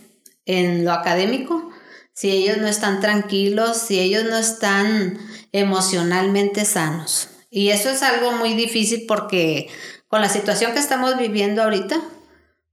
en 0.46 0.84
lo 0.84 0.92
académico 0.92 1.70
si 2.14 2.30
ellos 2.30 2.58
no 2.58 2.68
están 2.68 3.00
tranquilos, 3.00 3.78
si 3.78 3.98
ellos 3.98 4.24
no 4.24 4.36
están 4.36 5.18
emocionalmente 5.52 6.64
sanos. 6.64 7.28
Y 7.54 7.68
eso 7.68 7.90
es 7.90 8.02
algo 8.02 8.32
muy 8.32 8.54
difícil 8.54 9.04
porque 9.06 9.68
con 10.08 10.22
la 10.22 10.30
situación 10.30 10.72
que 10.72 10.78
estamos 10.78 11.18
viviendo 11.18 11.62
ahorita, 11.62 12.00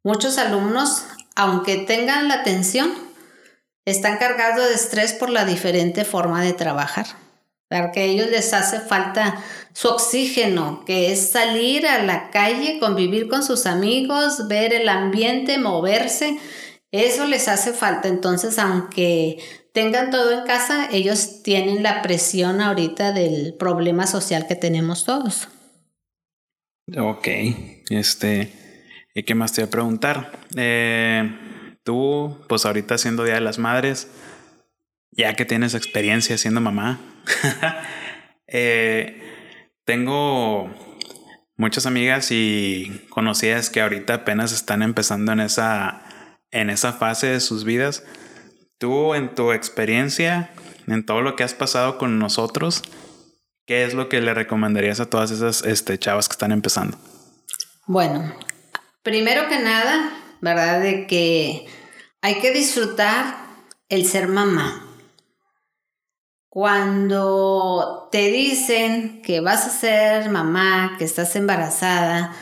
muchos 0.03 0.37
alumnos, 0.37 1.03
aunque 1.35 1.75
tengan 1.75 2.29
la 2.29 2.35
atención, 2.35 2.93
están 3.83 4.17
cargados 4.19 4.69
de 4.69 4.75
estrés 4.75 5.11
por 5.11 5.31
la 5.31 5.43
diferente 5.43 6.05
forma 6.05 6.41
de 6.41 6.53
trabajar. 6.53 7.07
Porque 7.67 7.99
a 7.99 8.03
ellos 8.03 8.29
les 8.29 8.53
hace 8.53 8.79
falta 8.79 9.43
su 9.73 9.89
oxígeno, 9.89 10.85
que 10.85 11.11
es 11.11 11.29
salir 11.29 11.85
a 11.85 12.01
la 12.01 12.29
calle, 12.29 12.79
convivir 12.79 13.27
con 13.27 13.43
sus 13.43 13.65
amigos, 13.65 14.47
ver 14.47 14.73
el 14.73 14.87
ambiente, 14.87 15.57
moverse 15.57 16.39
eso 16.91 17.25
les 17.25 17.47
hace 17.47 17.73
falta. 17.73 18.07
Entonces, 18.07 18.57
aunque 18.57 19.37
tengan 19.73 20.12
todo 20.12 20.32
en 20.32 20.45
casa, 20.45 20.89
ellos 20.91 21.43
tienen 21.43 21.84
la 21.84 22.01
presión 22.01 22.62
ahorita 22.62 23.12
del 23.12 23.53
problema 23.53 24.08
social 24.08 24.47
que 24.47 24.55
tenemos 24.55 25.05
todos. 25.05 25.47
Ok, 26.97 27.27
este, 27.89 28.51
¿y 29.13 29.23
qué 29.23 29.36
más 29.36 29.53
te 29.53 29.62
voy 29.62 29.67
a 29.67 29.71
preguntar? 29.71 30.32
Eh, 30.55 31.77
tú, 31.84 32.38
pues 32.47 32.65
ahorita 32.65 32.97
siendo 32.97 33.23
Día 33.23 33.36
de 33.36 33.41
las 33.41 33.60
Madres, 33.60 34.08
ya 35.12 35.36
que 35.36 35.45
tienes 35.45 35.75
experiencia 35.75 36.38
siendo 36.38 36.62
mamá, 36.62 36.99
eh, 38.47 39.21
tengo 39.86 40.73
muchas 41.58 41.86
amigas 41.86 42.32
y 42.32 43.05
conocidas 43.10 43.69
que 43.69 43.82
ahorita 43.82 44.13
apenas 44.15 44.51
están 44.51 44.82
empezando 44.82 45.32
en 45.32 45.41
esa 45.41 46.05
en 46.51 46.69
esa 46.69 46.93
fase 46.93 47.27
de 47.27 47.39
sus 47.39 47.63
vidas. 47.63 48.03
Tú, 48.79 49.13
en 49.13 49.35
tu 49.35 49.51
experiencia, 49.51 50.49
en 50.87 51.05
todo 51.05 51.21
lo 51.21 51.35
que 51.35 51.43
has 51.43 51.53
pasado 51.53 51.99
con 51.99 52.17
nosotros, 52.17 52.81
¿qué 53.67 53.83
es 53.83 53.93
lo 53.93 54.09
que 54.09 54.21
le 54.21 54.33
recomendarías 54.33 54.99
a 54.99 55.09
todas 55.09 55.29
esas 55.29 55.63
este, 55.63 55.99
chavas 55.99 56.27
que 56.27 56.33
están 56.33 56.51
empezando? 56.51 56.97
Bueno, 57.85 58.33
primero 59.03 59.47
que 59.47 59.59
nada, 59.59 60.11
¿verdad? 60.41 60.81
De 60.81 61.05
que 61.05 61.67
hay 62.21 62.39
que 62.39 62.51
disfrutar 62.51 63.35
el 63.89 64.07
ser 64.07 64.27
mamá. 64.27 64.87
Cuando 66.47 68.09
te 68.11 68.31
dicen 68.31 69.21
que 69.21 69.39
vas 69.39 69.67
a 69.67 69.69
ser 69.69 70.29
mamá, 70.31 70.95
que 70.97 71.05
estás 71.05 71.35
embarazada, 71.35 72.33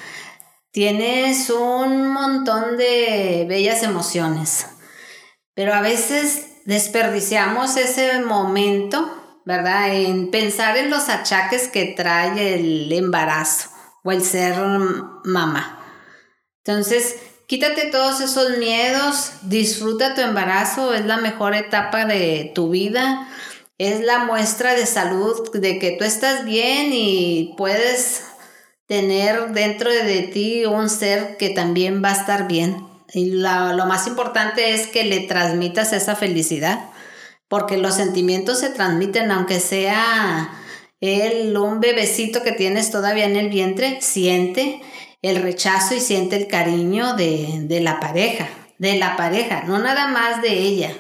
Tienes 0.78 1.50
un 1.50 2.14
montón 2.14 2.78
de 2.78 3.48
bellas 3.50 3.82
emociones, 3.82 4.68
pero 5.58 5.74
a 5.74 5.82
veces 5.82 6.50
desperdiciamos 6.66 7.78
ese 7.78 8.20
momento, 8.22 9.42
¿verdad? 9.44 9.92
En 9.92 10.30
pensar 10.30 10.78
en 10.78 10.92
los 10.92 11.10
achaques 11.10 11.68
que 11.68 11.96
trae 11.98 12.54
el 12.54 12.94
embarazo 12.94 13.70
o 14.04 14.12
el 14.12 14.24
ser 14.24 14.56
mamá. 15.24 15.84
Entonces, 16.64 17.16
quítate 17.48 17.88
todos 17.88 18.22
esos 18.22 18.60
miedos, 18.60 19.32
disfruta 19.42 20.14
tu 20.14 20.22
embarazo, 20.22 20.94
es 20.94 21.06
la 21.06 21.18
mejor 21.18 21.56
etapa 21.56 22.06
de 22.06 22.52
tu 22.54 22.70
vida, 22.70 23.28
es 23.80 24.02
la 24.02 24.26
muestra 24.26 24.76
de 24.76 24.86
salud, 24.86 25.50
de 25.54 25.80
que 25.80 25.94
tú 25.94 26.04
estás 26.04 26.46
bien 26.46 26.90
y 26.94 27.56
puedes 27.58 28.26
tener 28.86 29.54
dentro 29.54 29.90
de 29.90 30.22
ti 30.22 30.66
un 30.68 30.88
ser 30.88 31.36
que 31.38 31.50
también 31.50 32.04
va 32.04 32.10
a 32.10 32.20
estar 32.20 32.48
bien. 32.48 32.87
Y 33.14 33.32
lo 33.32 33.86
más 33.86 34.08
importante 34.08 34.74
es 34.74 34.88
que 34.88 35.04
le 35.04 35.22
transmitas 35.22 35.94
esa 35.94 36.16
felicidad, 36.16 36.90
porque 37.48 37.78
los 37.78 37.96
sentimientos 37.96 38.60
se 38.60 38.70
transmiten, 38.70 39.32
aunque 39.32 39.60
sea 39.60 40.50
el, 41.00 41.56
un 41.56 41.80
bebecito 41.80 42.44
que 42.44 42.52
tienes 42.52 42.92
todavía 42.92 43.26
en 43.26 43.38
el 43.38 43.50
vientre, 43.50 44.00
siente 44.02 44.82
el 45.22 45.42
rechazo 45.42 45.96
y 45.96 46.00
siente 46.00 46.36
el 46.36 46.48
cariño 46.48 47.16
de, 47.16 47.62
de 47.62 47.80
la 47.80 48.00
pareja, 48.00 48.50
de 48.78 48.98
la 48.98 49.16
pareja, 49.16 49.64
no 49.64 49.80
nada 49.80 50.08
más 50.08 50.42
de 50.42 50.52
ella, 50.52 50.94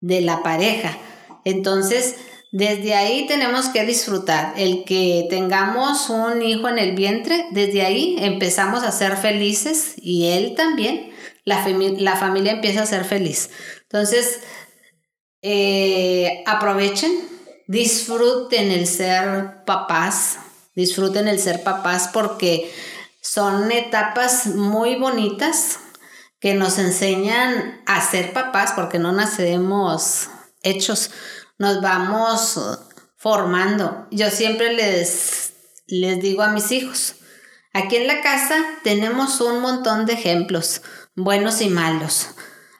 de 0.00 0.20
la 0.20 0.42
pareja. 0.42 0.96
Entonces, 1.44 2.16
desde 2.52 2.94
ahí 2.94 3.26
tenemos 3.26 3.68
que 3.68 3.84
disfrutar. 3.84 4.54
El 4.56 4.84
que 4.84 5.26
tengamos 5.30 6.10
un 6.10 6.42
hijo 6.42 6.68
en 6.68 6.78
el 6.78 6.96
vientre, 6.96 7.46
desde 7.52 7.82
ahí 7.82 8.16
empezamos 8.18 8.82
a 8.82 8.92
ser 8.92 9.16
felices 9.16 9.94
y 9.96 10.26
él 10.26 10.54
también, 10.56 11.10
la, 11.44 11.66
la 11.98 12.16
familia 12.16 12.52
empieza 12.52 12.82
a 12.82 12.86
ser 12.86 13.04
feliz. 13.04 13.50
Entonces, 13.82 14.40
eh, 15.42 16.42
aprovechen, 16.46 17.12
disfruten 17.66 18.70
el 18.72 18.86
ser 18.86 19.64
papás, 19.64 20.38
disfruten 20.74 21.28
el 21.28 21.38
ser 21.38 21.62
papás 21.62 22.10
porque 22.12 22.70
son 23.22 23.70
etapas 23.70 24.46
muy 24.46 24.96
bonitas 24.96 25.78
que 26.40 26.54
nos 26.54 26.78
enseñan 26.78 27.80
a 27.86 28.00
ser 28.00 28.32
papás 28.32 28.72
porque 28.74 28.98
no 28.98 29.12
nacemos 29.12 30.28
hechos, 30.62 31.10
nos 31.60 31.82
vamos 31.82 32.58
formando. 33.16 34.06
Yo 34.10 34.30
siempre 34.30 34.72
les, 34.72 35.52
les 35.88 36.18
digo 36.18 36.42
a 36.42 36.48
mis 36.48 36.72
hijos, 36.72 37.16
aquí 37.74 37.96
en 37.96 38.06
la 38.06 38.22
casa 38.22 38.56
tenemos 38.82 39.42
un 39.42 39.60
montón 39.60 40.06
de 40.06 40.14
ejemplos, 40.14 40.80
buenos 41.14 41.60
y 41.60 41.68
malos. 41.68 42.28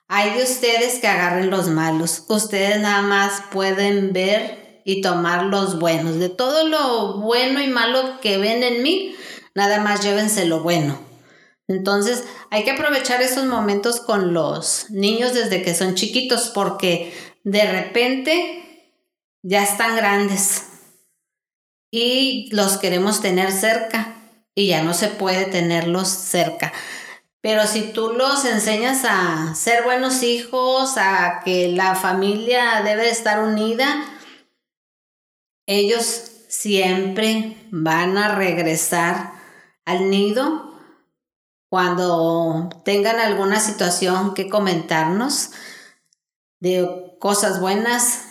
Hay 0.09 0.31
de 0.31 0.45
ustedes 0.45 0.99
que 0.99 1.09
agarren 1.09 1.51
los 1.51 1.69
malos. 1.69 2.25
Ustedes 2.29 2.81
nada 2.81 3.03
más 3.03 3.43
pueden 3.53 4.15
ver 4.15 4.81
y 4.87 5.03
tomar 5.03 5.45
los 5.45 5.79
buenos. 5.79 6.19
De 6.19 6.31
todo 6.31 6.67
lo 6.67 7.19
bueno 7.19 7.63
y 7.63 7.69
malo 7.69 8.19
que 8.23 8.39
ven 8.39 8.63
en 8.63 8.83
mí, 8.83 9.15
nada 9.55 9.81
más 9.81 10.03
llévense 10.03 10.47
lo 10.47 10.63
bueno. 10.63 10.99
Entonces 11.69 12.25
hay 12.51 12.65
que 12.65 12.71
aprovechar 12.71 13.21
esos 13.21 13.45
momentos 13.45 14.01
con 14.01 14.33
los 14.33 14.89
niños 14.89 15.35
desde 15.35 15.61
que 15.63 15.75
son 15.75 15.97
chiquitos 15.97 16.49
porque 16.49 17.13
de 17.45 17.71
repente 17.71 18.60
ya 19.43 19.63
están 19.63 19.97
grandes 19.97 20.65
y 21.91 22.49
los 22.53 22.79
queremos 22.79 23.21
tener 23.21 23.53
cerca 23.53 24.17
y 24.55 24.69
ya 24.69 24.83
no 24.83 24.95
se 24.95 25.09
puede 25.09 25.47
tenerlos 25.47 26.09
cerca. 26.09 26.73
Pero 27.43 27.67
si 27.67 27.93
tú 27.93 28.13
los 28.13 28.45
enseñas 28.45 29.05
a 29.09 29.55
ser 29.55 29.85
buenos 29.85 30.23
hijos, 30.23 30.99
a 30.99 31.41
que 31.45 31.69
la 31.69 31.95
familia 31.95 32.83
debe 32.85 33.09
estar 33.09 33.43
unida, 33.43 34.05
ellos 35.67 36.05
siempre 36.49 37.57
van 37.71 38.19
a 38.19 38.35
regresar 38.35 39.33
al 39.87 40.11
nido 40.11 40.71
cuando 41.71 42.69
tengan 42.85 43.21
alguna 43.21 43.61
situación 43.61 44.35
que 44.35 44.49
comentarnos 44.49 45.53
de 46.59 47.17
cosas 47.21 47.61
buenas, 47.61 48.25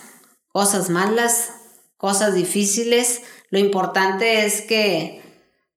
cosas 0.52 0.90
malas, 0.90 1.52
cosas 1.96 2.34
difíciles. 2.34 3.22
Lo 3.50 3.58
importante 3.58 4.44
es 4.44 4.62
que 4.62 5.22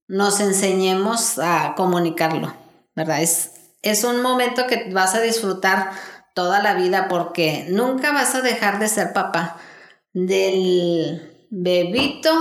nos 0.08 0.40
enseñemos 0.40 1.40
a 1.40 1.74
comunicarlo. 1.76 2.54
¿verdad? 2.96 3.22
Es, 3.22 3.52
es 3.82 4.04
un 4.04 4.22
momento 4.22 4.68
que 4.68 4.92
vas 4.92 5.16
a 5.16 5.22
disfrutar 5.22 5.92
toda 6.34 6.62
la 6.62 6.74
vida 6.74 7.08
porque 7.10 7.66
nunca 7.70 8.12
vas 8.12 8.36
a 8.36 8.42
dejar 8.42 8.80
de 8.80 8.88
ser 8.88 9.14
papá. 9.14 9.58
Del 10.14 11.48
bebito 11.50 12.32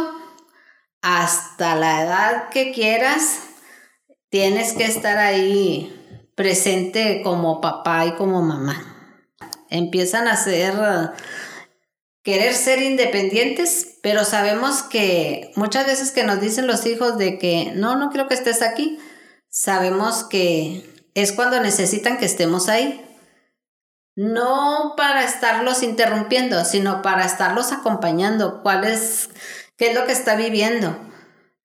hasta 1.01 1.75
la 1.75 2.03
edad 2.03 2.49
que 2.51 2.73
quieras, 2.73 3.40
tienes 4.29 4.73
que 4.75 4.85
estar 4.85 5.18
ahí 5.18 5.99
presente 6.35 7.23
como 7.23 7.61
papá 7.61 8.07
y 8.07 8.12
como 8.12 8.42
mamá. 8.42 8.88
Empiezan 9.68 10.29
a 10.29 10.37
ser, 10.37 10.75
querer 12.23 12.55
ser 12.55 12.81
independientes, 12.81 13.99
pero 14.03 14.25
sabemos 14.25 14.83
que 14.83 15.51
muchas 15.57 15.87
veces 15.87 16.11
que 16.11 16.25
nos 16.25 16.41
dicen 16.41 16.67
los 16.67 16.87
hijos 16.87 17.19
de 17.19 17.39
que 17.39 17.73
no, 17.75 17.97
no 17.97 18.11
quiero 18.11 18.29
que 18.29 18.35
estés 18.35 18.63
aquí, 18.63 18.99
sabemos 19.49 20.25
que 20.25 20.85
es 21.15 21.33
cuando 21.33 21.61
necesitan 21.61 22.19
que 22.19 22.27
estemos 22.27 22.69
ahí. 22.69 23.05
No 24.15 24.93
para 24.97 25.25
estarlos 25.25 25.83
interrumpiendo, 25.83 26.65
sino 26.67 27.01
para 27.01 27.25
estarlos 27.25 27.73
acompañando. 27.73 28.63
¿Cuál 28.63 28.85
es, 28.85 29.31
qué 29.79 29.91
es 29.91 29.95
lo 29.95 30.05
que 30.05 30.13
está 30.13 30.37
viviendo? 30.37 30.99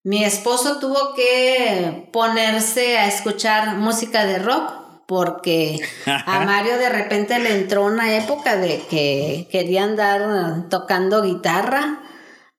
Mi 0.04 0.24
esposo 0.24 0.80
tuvo 0.80 1.13
que 1.13 2.10
ponerse 2.13 2.98
a 2.98 3.08
escuchar 3.08 3.76
música 3.76 4.26
de 4.26 4.39
rock 4.39 4.87
porque 5.08 5.80
a 6.06 6.39
Mario 6.46 6.78
de 6.78 6.89
repente 6.89 7.39
le 7.39 7.56
entró 7.56 7.86
una 7.86 8.15
época 8.15 8.58
de 8.58 8.84
que 8.89 9.48
quería 9.52 9.84
andar 9.84 10.70
tocando 10.70 11.24
guitarra 11.24 12.04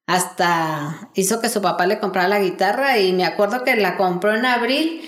hasta 0.06 1.10
hizo 1.14 1.40
que 1.40 1.50
su 1.50 1.60
papá 1.60 1.86
le 1.86 2.00
comprara 2.00 2.28
la 2.28 2.40
guitarra 2.40 2.98
y 2.98 3.12
me 3.12 3.26
acuerdo 3.26 3.62
que 3.62 3.76
la 3.76 3.98
compró 3.98 4.34
en 4.34 4.46
abril 4.46 5.02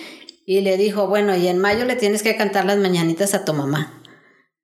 y 0.44 0.61
le 0.61 0.76
dijo, 0.76 1.07
bueno, 1.07 1.35
y 1.35 1.48
en 1.48 1.59
mayo 1.59 1.87
le 1.87 1.96
tienes 1.96 2.22
que 2.22 2.37
cantar 2.37 2.66
las 2.66 2.76
mañanitas 2.76 3.35
a 3.35 3.44
tu 3.44 3.55
mamá. 3.55 4.03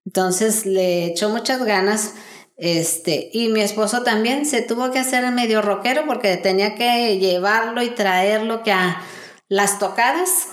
Entonces 0.04 0.66
le 0.66 1.06
echó 1.06 1.30
muchas 1.30 1.64
ganas. 1.64 2.14
Este, 2.58 3.30
y 3.32 3.48
mi 3.48 3.60
esposo 3.60 4.02
también 4.02 4.46
se 4.46 4.62
tuvo 4.62 4.90
que 4.90 4.98
hacer 4.98 5.30
medio 5.30 5.62
rockero 5.62 6.04
porque 6.06 6.36
tenía 6.36 6.74
que 6.74 7.18
llevarlo 7.18 7.82
y 7.82 7.90
traerlo 7.90 8.62
que 8.62 8.72
a 8.72 9.00
las 9.48 9.78
tocadas 9.78 10.48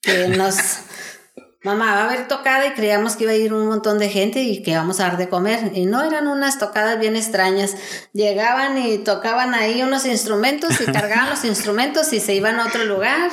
que 0.00 0.28
nos 0.28 0.56
mamá 1.62 1.94
va 1.94 2.02
a 2.02 2.04
haber 2.04 2.28
tocada 2.28 2.66
y 2.66 2.72
creíamos 2.72 3.16
que 3.16 3.24
iba 3.24 3.32
a 3.32 3.36
ir 3.36 3.52
un 3.52 3.66
montón 3.66 3.98
de 3.98 4.08
gente 4.08 4.42
y 4.42 4.62
que 4.62 4.76
vamos 4.76 5.00
a 5.00 5.04
dar 5.04 5.16
de 5.16 5.28
comer. 5.28 5.72
Y 5.74 5.86
no, 5.86 6.02
eran 6.04 6.26
unas 6.28 6.58
tocadas 6.58 6.98
bien 7.00 7.16
extrañas. 7.16 7.76
Llegaban 8.12 8.78
y 8.78 8.98
tocaban 8.98 9.54
ahí 9.54 9.82
unos 9.82 10.06
instrumentos 10.06 10.80
y 10.80 10.84
cargaban 10.92 11.30
los 11.30 11.44
instrumentos 11.44 12.12
y 12.12 12.20
se 12.20 12.34
iban 12.34 12.60
a 12.60 12.66
otro 12.66 12.84
lugar. 12.84 13.30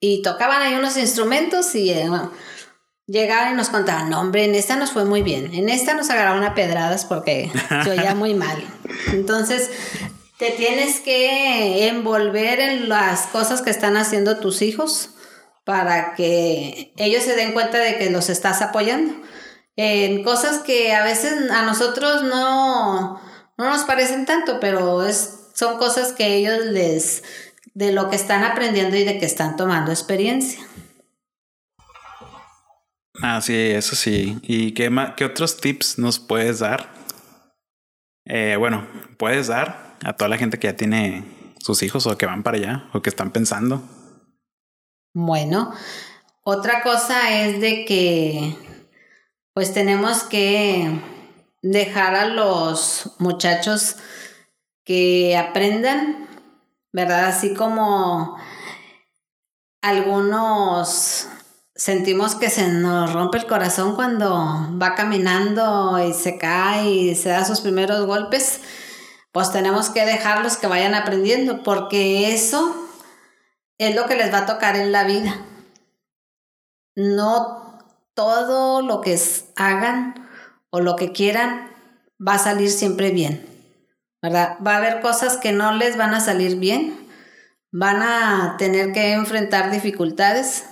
Y 0.00 0.22
tocaban 0.22 0.62
ahí 0.62 0.74
unos 0.74 0.96
instrumentos 0.96 1.74
y 1.74 1.90
eh, 1.90 2.10
llegaban 3.06 3.52
y 3.52 3.56
nos 3.56 3.68
contaban, 3.68 4.10
no 4.10 4.20
hombre, 4.20 4.44
en 4.44 4.54
esta 4.54 4.76
nos 4.76 4.90
fue 4.90 5.04
muy 5.04 5.22
bien. 5.22 5.54
En 5.54 5.68
esta 5.68 5.94
nos 5.94 6.10
agarraron 6.10 6.42
a 6.44 6.54
pedradas 6.54 7.04
porque 7.04 7.50
se 7.84 7.90
oía 7.90 8.14
muy 8.16 8.34
mal. 8.34 8.64
Entonces, 9.12 9.70
te 10.38 10.50
tienes 10.50 11.00
que 11.00 11.86
envolver 11.86 12.58
en 12.58 12.88
las 12.88 13.26
cosas 13.26 13.62
que 13.62 13.70
están 13.70 13.96
haciendo 13.96 14.38
tus 14.38 14.62
hijos 14.62 15.10
para 15.64 16.14
que 16.14 16.92
ellos 16.96 17.22
se 17.22 17.36
den 17.36 17.52
cuenta 17.52 17.78
de 17.78 17.98
que 17.98 18.10
los 18.10 18.28
estás 18.28 18.62
apoyando. 18.62 19.14
En 19.76 20.22
cosas 20.22 20.58
que 20.58 20.92
a 20.92 21.04
veces 21.04 21.50
a 21.50 21.62
nosotros 21.62 22.22
no, 22.24 23.20
no 23.56 23.70
nos 23.70 23.84
parecen 23.84 24.26
tanto, 24.26 24.60
pero 24.60 25.06
es, 25.06 25.48
son 25.54 25.78
cosas 25.78 26.12
que 26.12 26.36
ellos 26.36 26.66
les, 26.66 27.22
de 27.74 27.92
lo 27.92 28.10
que 28.10 28.16
están 28.16 28.44
aprendiendo 28.44 28.96
y 28.96 29.04
de 29.04 29.18
que 29.18 29.26
están 29.26 29.56
tomando 29.56 29.90
experiencia. 29.90 30.66
Ah, 33.22 33.40
sí, 33.40 33.54
eso 33.54 33.94
sí. 33.94 34.38
¿Y 34.42 34.72
qué, 34.72 34.90
qué 35.16 35.24
otros 35.24 35.58
tips 35.58 35.98
nos 35.98 36.18
puedes 36.18 36.58
dar? 36.58 36.92
Eh, 38.24 38.56
bueno, 38.58 38.86
puedes 39.16 39.46
dar 39.46 39.96
a 40.04 40.14
toda 40.14 40.28
la 40.28 40.38
gente 40.38 40.58
que 40.58 40.68
ya 40.68 40.76
tiene 40.76 41.24
sus 41.58 41.82
hijos 41.82 42.06
o 42.06 42.18
que 42.18 42.26
van 42.26 42.42
para 42.42 42.56
allá 42.56 42.88
o 42.92 43.00
que 43.00 43.10
están 43.10 43.30
pensando. 43.30 43.82
Bueno, 45.14 45.74
otra 46.42 46.82
cosa 46.82 47.44
es 47.44 47.60
de 47.60 47.84
que 47.84 48.56
pues 49.52 49.74
tenemos 49.74 50.22
que 50.22 51.02
dejar 51.60 52.14
a 52.14 52.26
los 52.26 53.10
muchachos 53.18 53.96
que 54.84 55.36
aprendan, 55.36 56.28
¿verdad? 56.92 57.26
Así 57.26 57.52
como 57.52 58.38
algunos 59.82 61.28
sentimos 61.74 62.34
que 62.34 62.48
se 62.48 62.68
nos 62.68 63.12
rompe 63.12 63.36
el 63.36 63.46
corazón 63.46 63.94
cuando 63.94 64.30
va 64.80 64.94
caminando 64.94 66.02
y 66.02 66.14
se 66.14 66.38
cae 66.38 66.90
y 66.90 67.14
se 67.14 67.28
da 67.28 67.44
sus 67.44 67.60
primeros 67.60 68.06
golpes, 68.06 68.60
pues 69.30 69.52
tenemos 69.52 69.90
que 69.90 70.06
dejarlos 70.06 70.56
que 70.56 70.68
vayan 70.68 70.94
aprendiendo, 70.94 71.62
porque 71.62 72.32
eso 72.32 72.74
es 73.84 73.94
lo 73.94 74.06
que 74.06 74.16
les 74.16 74.32
va 74.32 74.38
a 74.38 74.46
tocar 74.46 74.76
en 74.76 74.92
la 74.92 75.04
vida. 75.04 75.44
No 76.94 77.78
todo 78.14 78.82
lo 78.82 79.00
que 79.00 79.18
hagan 79.56 80.28
o 80.70 80.80
lo 80.80 80.96
que 80.96 81.12
quieran 81.12 81.70
va 82.26 82.34
a 82.34 82.38
salir 82.38 82.70
siempre 82.70 83.10
bien, 83.10 83.46
¿verdad? 84.20 84.58
Va 84.64 84.74
a 84.74 84.76
haber 84.78 85.00
cosas 85.00 85.36
que 85.36 85.52
no 85.52 85.72
les 85.74 85.96
van 85.96 86.14
a 86.14 86.20
salir 86.20 86.56
bien, 86.56 87.08
van 87.70 88.02
a 88.02 88.56
tener 88.58 88.92
que 88.92 89.12
enfrentar 89.12 89.70
dificultades 89.70 90.64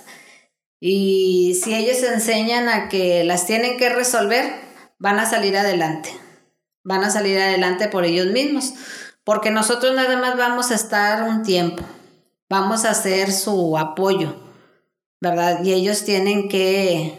y 0.79 1.59
si 1.63 1.75
ellos 1.75 2.01
enseñan 2.03 2.69
a 2.69 2.89
que 2.89 3.23
las 3.23 3.45
tienen 3.45 3.77
que 3.77 3.89
resolver, 3.89 4.53
van 4.99 5.19
a 5.19 5.25
salir 5.25 5.57
adelante, 5.57 6.09
van 6.83 7.03
a 7.03 7.09
salir 7.09 7.39
adelante 7.39 7.87
por 7.87 8.05
ellos 8.05 8.27
mismos, 8.27 8.73
porque 9.23 9.51
nosotros 9.51 9.95
nada 9.95 10.17
más 10.17 10.37
vamos 10.37 10.71
a 10.71 10.75
estar 10.75 11.23
un 11.23 11.43
tiempo 11.43 11.83
vamos 12.51 12.83
a 12.83 12.91
hacer 12.91 13.31
su 13.31 13.77
apoyo, 13.77 14.35
¿verdad? 15.21 15.63
Y 15.63 15.71
ellos 15.71 16.03
tienen 16.03 16.49
que 16.49 17.17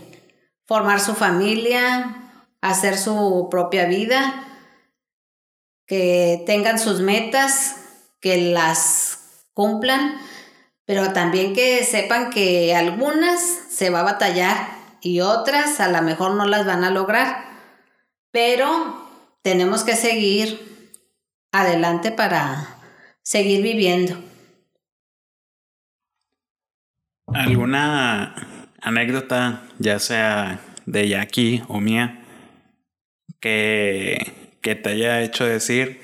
formar 0.66 1.00
su 1.00 1.14
familia, 1.14 2.44
hacer 2.60 2.98
su 2.98 3.48
propia 3.50 3.86
vida, 3.86 4.46
que 5.86 6.42
tengan 6.44 6.78
sus 6.78 7.00
metas, 7.00 7.76
que 8.20 8.52
las 8.52 9.46
cumplan, 9.54 10.20
pero 10.84 11.14
también 11.14 11.54
que 11.54 11.82
sepan 11.82 12.28
que 12.28 12.76
algunas 12.76 13.40
se 13.40 13.88
va 13.88 14.00
a 14.00 14.04
batallar 14.12 14.68
y 15.00 15.20
otras 15.20 15.80
a 15.80 15.88
lo 15.88 16.02
mejor 16.02 16.34
no 16.34 16.44
las 16.44 16.66
van 16.66 16.84
a 16.84 16.90
lograr, 16.90 17.46
pero 18.30 19.08
tenemos 19.40 19.82
que 19.82 19.96
seguir 19.96 20.92
adelante 21.52 22.12
para 22.12 22.76
seguir 23.22 23.62
viviendo. 23.62 24.31
¿Alguna 27.34 28.34
anécdota, 28.80 29.62
ya 29.78 29.98
sea 29.98 30.60
de 30.86 31.08
Jackie 31.08 31.62
o 31.68 31.80
mía, 31.80 32.22
que, 33.40 34.56
que 34.60 34.74
te 34.74 34.90
haya 34.90 35.22
hecho 35.22 35.44
decir, 35.44 36.00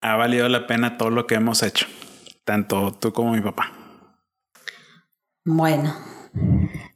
ha 0.00 0.16
valido 0.16 0.48
la 0.48 0.66
pena 0.66 0.98
todo 0.98 1.10
lo 1.10 1.26
que 1.26 1.36
hemos 1.36 1.62
hecho, 1.62 1.86
tanto 2.44 2.92
tú 2.92 3.12
como 3.12 3.32
mi 3.32 3.40
papá? 3.40 3.72
Bueno, 5.44 5.96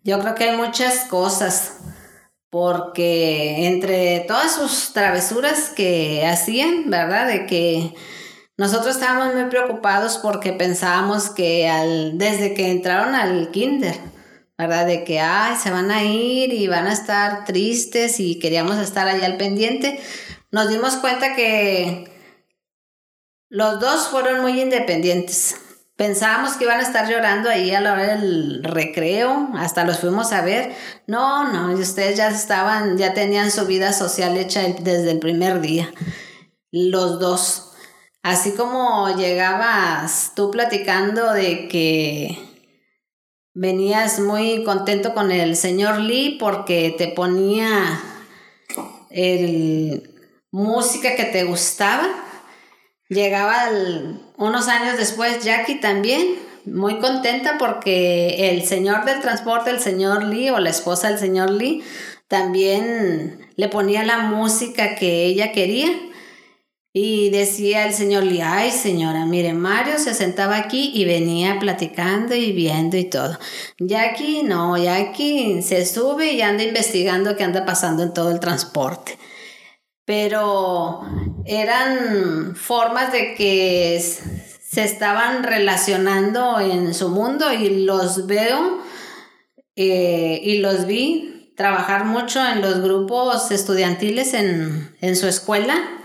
yo 0.02 0.20
creo 0.20 0.34
que 0.34 0.50
hay 0.50 0.56
muchas 0.56 1.06
cosas, 1.06 1.78
porque 2.50 3.68
entre 3.68 4.20
todas 4.20 4.54
sus 4.54 4.92
travesuras 4.92 5.70
que 5.70 6.26
hacían, 6.26 6.90
¿verdad? 6.90 7.26
De 7.26 7.46
que 7.46 7.94
nosotros 8.60 8.96
estábamos 8.96 9.34
muy 9.34 9.44
preocupados 9.44 10.18
porque 10.18 10.52
pensábamos 10.52 11.30
que 11.30 11.66
al, 11.66 12.18
desde 12.18 12.52
que 12.52 12.70
entraron 12.70 13.14
al 13.14 13.50
kinder, 13.50 13.96
¿verdad? 14.58 14.84
De 14.84 15.02
que, 15.02 15.18
ay, 15.18 15.56
se 15.56 15.70
van 15.70 15.90
a 15.90 16.04
ir 16.04 16.52
y 16.52 16.68
van 16.68 16.86
a 16.86 16.92
estar 16.92 17.46
tristes 17.46 18.20
y 18.20 18.38
queríamos 18.38 18.76
estar 18.76 19.08
allá 19.08 19.24
al 19.24 19.38
pendiente. 19.38 19.98
Nos 20.50 20.68
dimos 20.68 20.96
cuenta 20.96 21.34
que 21.34 22.12
los 23.48 23.80
dos 23.80 24.08
fueron 24.08 24.42
muy 24.42 24.60
independientes. 24.60 25.56
Pensábamos 25.96 26.58
que 26.58 26.64
iban 26.64 26.80
a 26.80 26.82
estar 26.82 27.08
llorando 27.08 27.48
ahí 27.48 27.72
a 27.72 27.80
la 27.80 27.94
hora 27.94 28.08
del 28.08 28.62
recreo, 28.62 29.48
hasta 29.54 29.84
los 29.84 30.00
fuimos 30.00 30.32
a 30.32 30.42
ver. 30.42 30.74
No, 31.06 31.50
no, 31.50 31.72
ustedes 31.72 32.18
ya 32.18 32.28
estaban, 32.28 32.98
ya 32.98 33.14
tenían 33.14 33.50
su 33.50 33.64
vida 33.64 33.94
social 33.94 34.36
hecha 34.36 34.60
desde 34.80 35.12
el 35.12 35.18
primer 35.18 35.62
día. 35.62 35.90
Los 36.70 37.18
dos. 37.18 37.69
Así 38.22 38.52
como 38.52 39.16
llegabas 39.16 40.32
tú 40.36 40.50
platicando 40.50 41.32
de 41.32 41.68
que 41.68 42.38
venías 43.54 44.20
muy 44.20 44.62
contento 44.62 45.14
con 45.14 45.32
el 45.32 45.56
señor 45.56 46.00
Lee 46.00 46.36
porque 46.38 46.94
te 46.96 47.08
ponía 47.08 48.00
el 49.10 50.10
música 50.50 51.16
que 51.16 51.24
te 51.24 51.44
gustaba. 51.44 52.08
Llegaba 53.08 53.70
unos 54.36 54.68
años 54.68 54.96
después 54.98 55.42
Jackie 55.42 55.80
también, 55.80 56.36
muy 56.64 56.98
contenta 56.98 57.56
porque 57.58 58.50
el 58.50 58.64
señor 58.64 59.04
del 59.04 59.20
transporte, 59.20 59.70
el 59.70 59.80
señor 59.80 60.24
Lee 60.24 60.50
o 60.50 60.60
la 60.60 60.70
esposa 60.70 61.08
del 61.08 61.18
señor 61.18 61.50
Lee, 61.50 61.82
también 62.28 63.48
le 63.56 63.68
ponía 63.68 64.04
la 64.04 64.18
música 64.18 64.94
que 64.94 65.24
ella 65.24 65.52
quería 65.52 65.90
y 66.92 67.30
decía 67.30 67.86
el 67.86 67.94
señor 67.94 68.24
ay 68.42 68.70
señora, 68.72 69.24
mire, 69.24 69.52
Mario 69.52 69.98
se 69.98 70.12
sentaba 70.12 70.56
aquí 70.56 70.90
y 70.92 71.04
venía 71.04 71.58
platicando 71.60 72.34
y 72.34 72.52
viendo 72.52 72.96
y 72.96 73.04
todo. 73.04 73.38
Jackie 73.78 74.42
no, 74.42 74.76
Jackie 74.76 75.62
se 75.62 75.86
sube 75.86 76.32
y 76.32 76.42
anda 76.42 76.64
investigando 76.64 77.36
qué 77.36 77.44
anda 77.44 77.64
pasando 77.64 78.02
en 78.02 78.12
todo 78.12 78.30
el 78.32 78.40
transporte. 78.40 79.18
Pero 80.04 81.02
eran 81.44 82.56
formas 82.56 83.12
de 83.12 83.34
que 83.34 84.02
se 84.02 84.82
estaban 84.82 85.44
relacionando 85.44 86.58
en 86.58 86.92
su 86.94 87.10
mundo 87.10 87.52
y 87.52 87.84
los 87.84 88.26
veo 88.26 88.80
eh, 89.76 90.40
y 90.42 90.58
los 90.58 90.86
vi 90.86 91.54
trabajar 91.56 92.04
mucho 92.04 92.44
en 92.44 92.60
los 92.60 92.80
grupos 92.80 93.52
estudiantiles 93.52 94.34
en, 94.34 94.96
en 95.00 95.14
su 95.14 95.28
escuela 95.28 95.99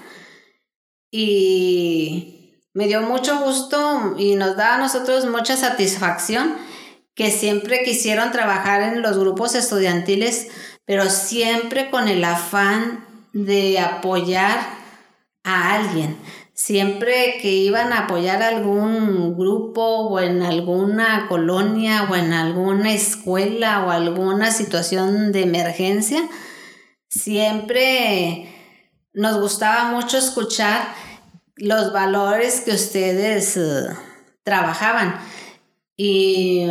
y 1.12 2.60
me 2.74 2.88
dio 2.88 3.02
mucho 3.02 3.40
gusto 3.40 4.16
y 4.18 4.36
nos 4.36 4.58
da 4.58 4.76
a 4.76 4.78
nosotros 4.78 5.26
mucha 5.26 5.56
satisfacción 5.56 6.56
que 7.16 7.32
siempre 7.32 7.84
quisieron 7.84 8.32
trabajar 8.32 8.82
en 8.82 9.02
los 9.02 9.18
grupos 9.18 9.56
estudiantiles, 9.56 10.50
pero 10.84 11.10
siempre 11.10 11.90
con 11.90 12.10
el 12.10 12.24
afán 12.26 13.06
de 13.32 13.80
apoyar 13.80 14.60
a 15.44 15.76
alguien. 15.76 16.18
Siempre 16.54 17.38
que 17.42 17.52
iban 17.52 17.94
a 17.94 18.00
apoyar 18.00 18.42
a 18.42 18.50
algún 18.50 19.38
grupo 19.38 20.08
o 20.08 20.20
en 20.20 20.42
alguna 20.42 21.28
colonia 21.28 22.08
o 22.10 22.16
en 22.16 22.34
alguna 22.34 22.94
escuela 22.94 23.86
o 23.86 23.92
alguna 23.92 24.52
situación 24.52 25.32
de 25.32 25.44
emergencia, 25.44 26.30
siempre 27.10 28.55
nos 29.16 29.40
gustaba 29.40 29.92
mucho 29.92 30.18
escuchar 30.18 30.94
los 31.56 31.92
valores 31.94 32.62
que 32.62 32.72
ustedes 32.72 33.58
eh, 33.58 33.88
trabajaban. 34.44 35.20
Y, 35.98 36.68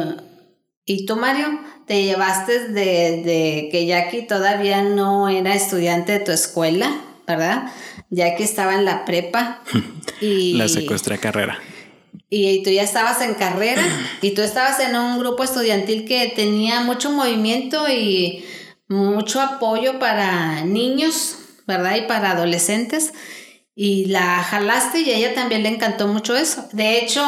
y 0.84 1.06
tú, 1.06 1.16
Mario, 1.16 1.60
te 1.86 2.04
llevaste 2.04 2.68
de, 2.68 3.22
de, 3.22 3.68
que 3.72 3.86
Jackie 3.86 4.22
todavía 4.22 4.82
no 4.82 5.28
era 5.28 5.54
estudiante 5.54 6.12
de 6.12 6.20
tu 6.20 6.32
escuela, 6.32 7.00
¿verdad? 7.26 7.72
Jackie 8.10 8.44
estaba 8.44 8.74
en 8.74 8.84
la 8.84 9.04
prepa. 9.04 9.62
y 10.20 10.54
La 10.54 10.68
secuestra 10.68 11.18
carrera. 11.18 11.58
Y, 12.30 12.62
tú 12.62 12.70
ya 12.70 12.82
estabas 12.82 13.20
en 13.20 13.34
carrera 13.34 13.82
y 14.22 14.32
tú 14.32 14.42
estabas 14.42 14.80
en 14.80 14.96
un 14.96 15.18
grupo 15.18 15.44
estudiantil 15.44 16.04
que 16.04 16.32
tenía 16.34 16.80
mucho 16.80 17.10
movimiento 17.10 17.88
y 17.88 18.44
mucho 18.88 19.40
apoyo 19.40 19.98
para 19.98 20.64
niños, 20.64 21.38
¿verdad? 21.66 21.96
Y 21.96 22.02
para 22.02 22.32
adolescentes 22.32 23.12
y 23.74 24.06
la 24.06 24.42
jalaste 24.42 25.00
y 25.00 25.10
a 25.10 25.16
ella 25.16 25.34
también 25.34 25.62
le 25.62 25.70
encantó 25.70 26.06
mucho 26.06 26.36
eso. 26.36 26.68
De 26.72 26.98
hecho, 26.98 27.22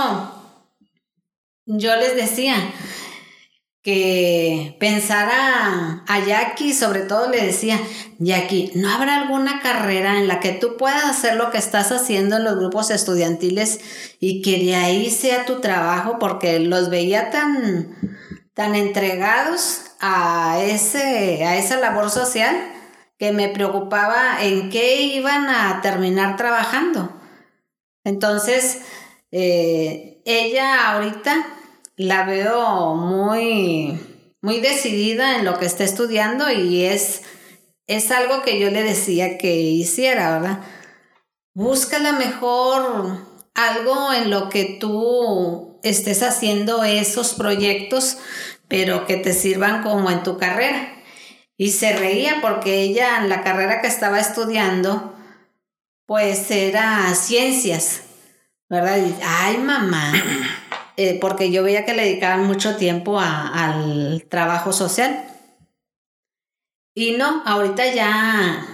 yo 1.67 1.97
les 1.97 2.15
decía 2.15 2.57
que 3.83 4.77
pensara 4.81 6.03
a 6.07 6.25
Jackie, 6.25 6.75
sobre 6.75 7.03
todo 7.03 7.31
le 7.31 7.41
decía, 7.41 7.81
Jackie, 8.19 8.73
¿no 8.75 8.91
habrá 8.91 9.23
alguna 9.23 9.61
carrera 9.61 10.19
en 10.19 10.27
la 10.27 10.41
que 10.41 10.53
tú 10.53 10.77
puedas 10.77 11.05
hacer 11.05 11.37
lo 11.37 11.51
que 11.51 11.59
estás 11.59 11.93
haciendo 11.93 12.37
en 12.37 12.45
los 12.45 12.57
grupos 12.57 12.91
estudiantiles 12.91 13.81
y 14.19 14.43
que 14.43 14.59
de 14.59 14.75
ahí 14.75 15.11
sea 15.11 15.47
tu 15.47 15.61
trabajo? 15.61 16.19
Porque 16.19 16.59
los 16.59 16.91
veía 16.91 17.31
tan, 17.31 17.97
tan 18.55 18.75
entregados 18.75 19.83
a, 20.01 20.59
ese, 20.63 21.45
a 21.45 21.57
esa 21.57 21.77
labor 21.77 22.11
social 22.11 22.57
que 23.19 23.33
me 23.33 23.49
preocupaba 23.49 24.43
en 24.43 24.71
qué 24.71 25.03
iban 25.03 25.49
a 25.49 25.81
terminar 25.81 26.37
trabajando. 26.37 27.11
Entonces, 28.05 28.83
eh, 29.31 30.23
ella 30.25 30.93
ahorita 30.93 31.47
la 31.97 32.25
veo 32.25 32.95
muy, 32.95 33.99
muy 34.43 34.61
decidida 34.61 35.37
en 35.37 35.45
lo 35.45 35.59
que 35.59 35.67
está 35.67 35.85
estudiando 35.85 36.51
y 36.51 36.85
es, 36.85 37.23
es 37.87 38.11
algo 38.11 38.43
que 38.43 38.61
yo 38.61 38.71
le 38.71 38.83
decía 38.83 39.39
que 39.39 39.57
hiciera, 39.57 40.39
¿verdad? 40.39 40.61
Búscala 41.55 42.13
mejor 42.13 43.19
algo 43.55 44.13
en 44.13 44.31
lo 44.31 44.51
que 44.51 44.77
tú 44.79 45.81
estés 45.83 46.23
haciendo 46.23 46.85
esos 46.85 47.33
proyectos, 47.35 48.19
pero 48.69 49.07
que 49.07 49.17
te 49.17 49.33
sirvan 49.33 49.83
como 49.83 50.11
en 50.11 50.23
tu 50.23 50.37
carrera. 50.37 50.96
Y 51.59 51.71
se 51.71 51.97
reía 51.97 52.41
porque 52.43 52.83
ella 52.83 53.19
en 53.19 53.29
la 53.29 53.43
carrera 53.43 53.81
que 53.81 53.87
estaba 53.87 54.21
estudiando, 54.21 55.15
pues 56.05 56.51
era 56.51 57.15
ciencias, 57.15 58.03
¿verdad? 58.69 58.99
Y, 58.99 59.15
Ay, 59.25 59.59
mamá, 59.59 60.13
eh, 60.97 61.19
porque 61.21 61.51
yo 61.51 61.63
veía 61.63 61.87
que 61.87 61.95
le 61.95 62.05
dedicaban 62.05 62.47
mucho 62.47 62.77
tiempo 62.77 63.19
al 63.19 64.25
trabajo 64.29 64.73
social. 64.73 65.25
Y 66.95 67.13
no, 67.13 67.43
ahorita 67.47 67.95
ya, 67.95 68.67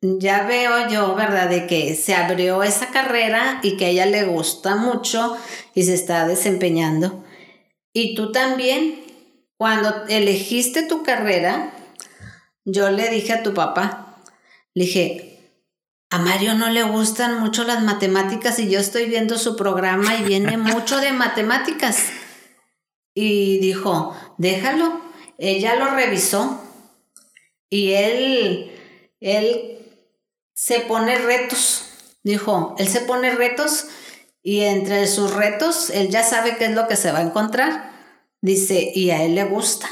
ya 0.00 0.44
veo 0.46 0.88
yo, 0.88 1.14
¿verdad? 1.14 1.48
De 1.48 1.66
que 1.66 1.94
se 1.94 2.14
abrió 2.14 2.62
esa 2.62 2.88
carrera 2.88 3.60
y 3.62 3.76
que 3.76 3.86
a 3.86 3.88
ella 3.88 4.06
le 4.06 4.24
gusta 4.24 4.76
mucho 4.76 5.36
y 5.74 5.84
se 5.84 5.94
está 5.94 6.26
desempeñando. 6.26 7.24
Y 7.92 8.14
tú 8.14 8.32
también, 8.32 9.00
cuando 9.56 10.06
elegiste 10.08 10.82
tu 10.82 11.02
carrera, 11.02 11.72
yo 12.64 12.90
le 12.90 13.08
dije 13.10 13.32
a 13.32 13.42
tu 13.42 13.54
papá, 13.54 14.18
le 14.74 14.84
dije, 14.84 15.32
a 16.10 16.18
Mario 16.18 16.54
no 16.54 16.68
le 16.68 16.82
gustan 16.82 17.40
mucho 17.40 17.64
las 17.64 17.82
matemáticas 17.82 18.58
y 18.58 18.68
yo 18.68 18.78
estoy 18.78 19.06
viendo 19.06 19.38
su 19.38 19.56
programa 19.56 20.16
y 20.16 20.24
viene 20.24 20.56
mucho 20.58 21.00
de 21.00 21.12
matemáticas. 21.12 22.08
Y 23.14 23.58
dijo, 23.58 24.16
déjalo. 24.38 25.00
Ella 25.38 25.74
lo 25.76 25.86
revisó 25.86 26.60
y 27.68 27.92
él, 27.94 28.70
él 29.20 29.78
se 30.54 30.80
pone 30.80 31.18
retos. 31.18 31.86
Dijo, 32.22 32.76
él 32.78 32.86
se 32.86 33.00
pone 33.00 33.34
retos 33.34 33.86
y 34.42 34.60
entre 34.60 35.06
sus 35.06 35.32
retos, 35.32 35.90
él 35.90 36.10
ya 36.10 36.22
sabe 36.22 36.56
qué 36.56 36.66
es 36.66 36.72
lo 36.72 36.86
que 36.86 36.96
se 36.96 37.10
va 37.12 37.20
a 37.20 37.22
encontrar. 37.22 37.90
Dice, 38.40 38.92
y 38.94 39.10
a 39.10 39.24
él 39.24 39.34
le 39.34 39.44
gusta. 39.44 39.88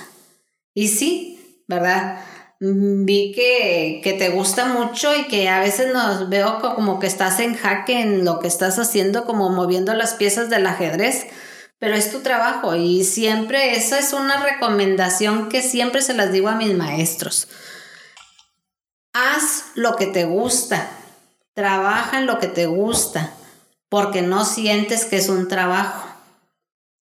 Y 0.74 0.88
sí, 0.88 1.64
¿verdad? 1.68 2.24
Vi 2.60 3.32
que, 3.32 4.00
que, 4.04 4.12
te 4.12 4.28
gusta 4.28 4.66
mucho 4.66 5.14
y 5.16 5.26
que 5.28 5.48
a 5.48 5.60
veces 5.60 5.92
nos 5.94 6.28
veo 6.28 6.60
como 6.60 7.00
que 7.00 7.06
estás 7.06 7.40
en 7.40 7.54
jaque 7.54 8.00
en 8.00 8.24
lo 8.24 8.38
que 8.38 8.48
estás 8.48 8.78
haciendo, 8.78 9.24
como 9.24 9.48
moviendo 9.48 9.94
las 9.94 10.14
piezas 10.14 10.50
del 10.50 10.66
ajedrez, 10.66 11.26
pero 11.78 11.94
es 11.94 12.12
tu 12.12 12.20
trabajo 12.20 12.76
y 12.76 13.04
siempre 13.04 13.76
esa 13.76 13.98
es 13.98 14.12
una 14.12 14.42
recomendación 14.42 15.48
que 15.48 15.62
siempre 15.62 16.02
se 16.02 16.12
las 16.12 16.32
digo 16.32 16.48
a 16.48 16.56
mis 16.56 16.74
maestros. 16.76 17.48
Haz 19.14 19.64
lo 19.74 19.96
que 19.96 20.06
te 20.06 20.24
gusta, 20.24 20.90
trabaja 21.54 22.18
en 22.18 22.26
lo 22.26 22.38
que 22.38 22.46
te 22.46 22.66
gusta, 22.66 23.32
porque 23.88 24.20
no 24.20 24.44
sientes 24.44 25.06
que 25.06 25.16
es 25.16 25.30
un 25.30 25.48
trabajo. 25.48 26.06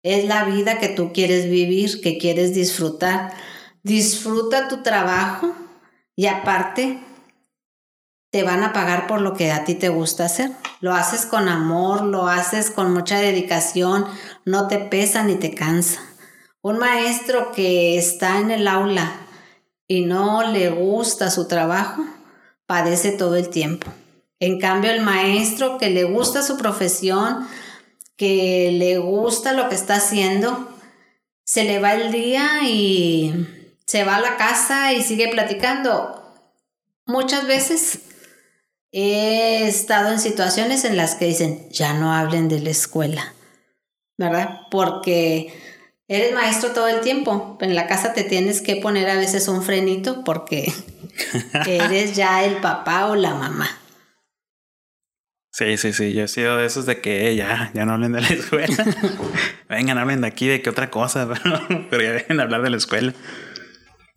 Es 0.03 0.25
la 0.27 0.45
vida 0.45 0.81
que 0.81 0.89
tú 0.89 1.13
quieres 1.13 1.49
vivir, 1.49 2.03
que 2.03 2.19
quieres 2.19 2.53
disfrutar 2.55 3.33
disfruta 3.85 4.67
tu 4.67 4.83
trabajo 4.83 5.55
y 6.17 6.27
aparte 6.27 6.99
te 8.31 8.43
van 8.43 8.65
a 8.65 8.73
pagar 8.73 9.07
por 9.07 9.21
lo 9.21 9.35
que 9.35 9.53
a 9.53 9.65
ti 9.65 9.77
te 9.77 9.91
gusta 9.91 10.25
hacer. 10.25 10.51
Lo 10.81 10.93
haces 10.93 11.25
con 11.27 11.49
amor, 11.49 12.03
lo 12.03 12.27
haces 12.27 12.71
con 12.71 12.93
mucha 12.93 13.21
dedicación, 13.21 14.07
no 14.45 14.67
te 14.67 14.79
pesa 14.79 15.23
ni 15.23 15.37
te 15.37 15.55
cansa. 15.55 16.01
Un 16.61 16.79
maestro 16.79 17.53
que 17.53 17.97
está 17.97 18.41
en 18.41 18.51
el 18.51 18.67
aula 18.67 19.13
y 19.87 20.05
no 20.05 20.43
le 20.51 20.71
gusta 20.71 21.31
su 21.31 21.47
trabajo, 21.47 22.03
padece 22.67 23.13
todo 23.13 23.37
el 23.37 23.51
tiempo. 23.51 23.93
En 24.41 24.59
cambio, 24.59 24.91
el 24.91 25.03
maestro 25.03 25.79
que 25.79 25.91
le 25.91 26.05
gusta 26.05 26.43
su 26.43 26.57
profesión, 26.57 27.47
que 28.17 28.73
le 28.73 28.99
gusta 28.99 29.53
lo 29.53 29.69
que 29.69 29.75
está 29.75 29.97
haciendo, 29.97 30.69
se 31.45 31.65
le 31.65 31.79
va 31.79 31.95
el 31.95 32.11
día 32.11 32.63
y 32.65 33.47
se 33.87 34.05
va 34.05 34.17
a 34.17 34.21
la 34.21 34.37
casa 34.37 34.93
y 34.93 35.03
sigue 35.03 35.29
platicando. 35.29 36.21
Muchas 37.07 37.47
veces 37.47 38.01
he 38.93 39.67
estado 39.67 40.13
en 40.13 40.21
situaciones 40.21 40.85
en 40.85 40.97
las 40.97 41.17
que 41.17 41.27
dicen, 41.27 41.69
ya 41.71 41.95
no 41.95 42.13
hablen 42.13 42.49
de 42.49 42.61
la 42.61 42.71
escuela, 42.71 43.35
¿verdad? 44.17 44.61
Porque 44.71 45.53
eres 46.09 46.33
maestro 46.33 46.71
todo 46.71 46.89
el 46.89 47.01
tiempo. 47.01 47.59
En 47.61 47.75
la 47.75 47.87
casa 47.87 48.13
te 48.13 48.25
tienes 48.25 48.63
que 48.63 48.77
poner 48.77 49.11
a 49.11 49.17
veces 49.17 49.49
un 49.49 49.63
frenito 49.63 50.25
porque 50.25 50.73
eres 51.67 52.17
ya 52.17 52.45
el 52.45 52.57
papá 52.57 53.07
o 53.07 53.17
la 53.17 53.35
mamá. 53.35 53.69
Sí, 55.55 55.77
sí, 55.77 55.93
sí. 55.93 56.13
Yo 56.13 56.25
he 56.25 56.29
sido 56.29 56.57
de 56.57 56.67
esos 56.67 56.85
de 56.85 57.01
que 57.01 57.37
ya, 57.37 57.71
ya 57.75 57.85
no 57.85 57.93
hablen 57.93 58.11
de 58.11 58.21
la 58.21 58.29
escuela. 58.29 58.77
Vengan, 59.69 59.99
hablen 59.99 60.23
de 60.23 60.27
aquí, 60.27 60.49
de 60.49 60.63
qué 60.63 60.71
otra 60.71 60.91
cosa, 60.91 61.29
pero, 61.29 61.87
pero 61.91 62.03
ya 62.03 62.11
dejen 62.11 62.39
de 62.39 62.43
hablar 62.43 62.63
de 62.63 62.71
la 62.71 62.77
escuela. 62.77 63.15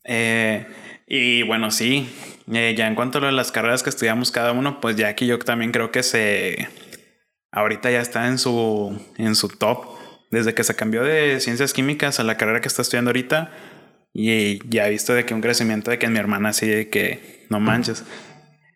Eh, 0.08 0.66
y 1.06 1.44
bueno, 1.44 1.70
sí, 1.70 2.10
eh, 2.52 2.74
ya 2.76 2.88
en 2.88 2.96
cuanto 2.96 3.20
a 3.20 3.22
lo 3.22 3.28
de 3.28 3.34
las 3.34 3.52
carreras 3.52 3.84
que 3.84 3.90
estudiamos 3.90 4.32
cada 4.32 4.54
uno, 4.54 4.82
pues 4.82 4.96
ya 4.96 5.10
aquí 5.10 5.28
yo 5.28 5.38
también 5.38 5.72
creo 5.72 5.92
que 5.92 6.02
se... 6.02 6.68
Ahorita 7.52 7.92
ya 7.92 8.02
está 8.02 8.28
en 8.28 8.40
su, 8.40 9.00
en 9.18 9.36
su 9.36 9.50
top. 9.50 9.86
Desde 10.32 10.54
que 10.54 10.64
se 10.64 10.76
cambió 10.76 11.04
de 11.04 11.40
ciencias 11.40 11.72
químicas 11.74 12.20
a 12.20 12.24
la 12.24 12.36
carrera 12.36 12.60
que 12.60 12.68
está 12.68 12.82
estudiando 12.82 13.10
ahorita, 13.10 13.52
y 14.14 14.60
ya 14.68 14.88
he 14.88 14.90
visto 14.90 15.14
de 15.14 15.26
que 15.26 15.34
un 15.34 15.42
crecimiento 15.42 15.92
de 15.92 16.00
que 16.00 16.08
mi 16.10 16.18
hermana 16.18 16.52
sí, 16.52 16.68
de 16.68 16.90
que 16.90 17.46
no 17.50 17.60
manches. 17.60 18.04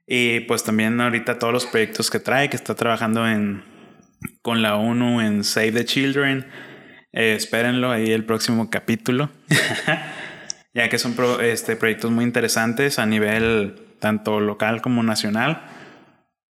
Y 0.08 0.42
pues 0.42 0.64
también 0.64 1.02
ahorita 1.02 1.40
todos 1.40 1.52
los 1.52 1.66
proyectos 1.66 2.12
que 2.12 2.20
trae, 2.20 2.50
que 2.50 2.56
está 2.56 2.76
trabajando 2.76 3.28
en, 3.28 3.64
con 4.42 4.62
la 4.62 4.76
ONU 4.76 5.20
en 5.20 5.44
Save 5.44 5.72
the 5.72 5.86
Children. 5.86 6.48
Eh, 7.12 7.34
espérenlo 7.36 7.92
ahí 7.92 8.12
el 8.12 8.24
próximo 8.24 8.70
capítulo. 8.70 9.32
ya 10.74 10.90
que 10.90 10.98
son 10.98 11.16
este, 11.42 11.76
proyectos 11.76 12.12
muy 12.12 12.24
interesantes 12.24 13.00
a 13.00 13.06
nivel 13.06 13.76
tanto 14.00 14.40
local 14.40 14.82
como 14.82 15.04
nacional. 15.04 15.64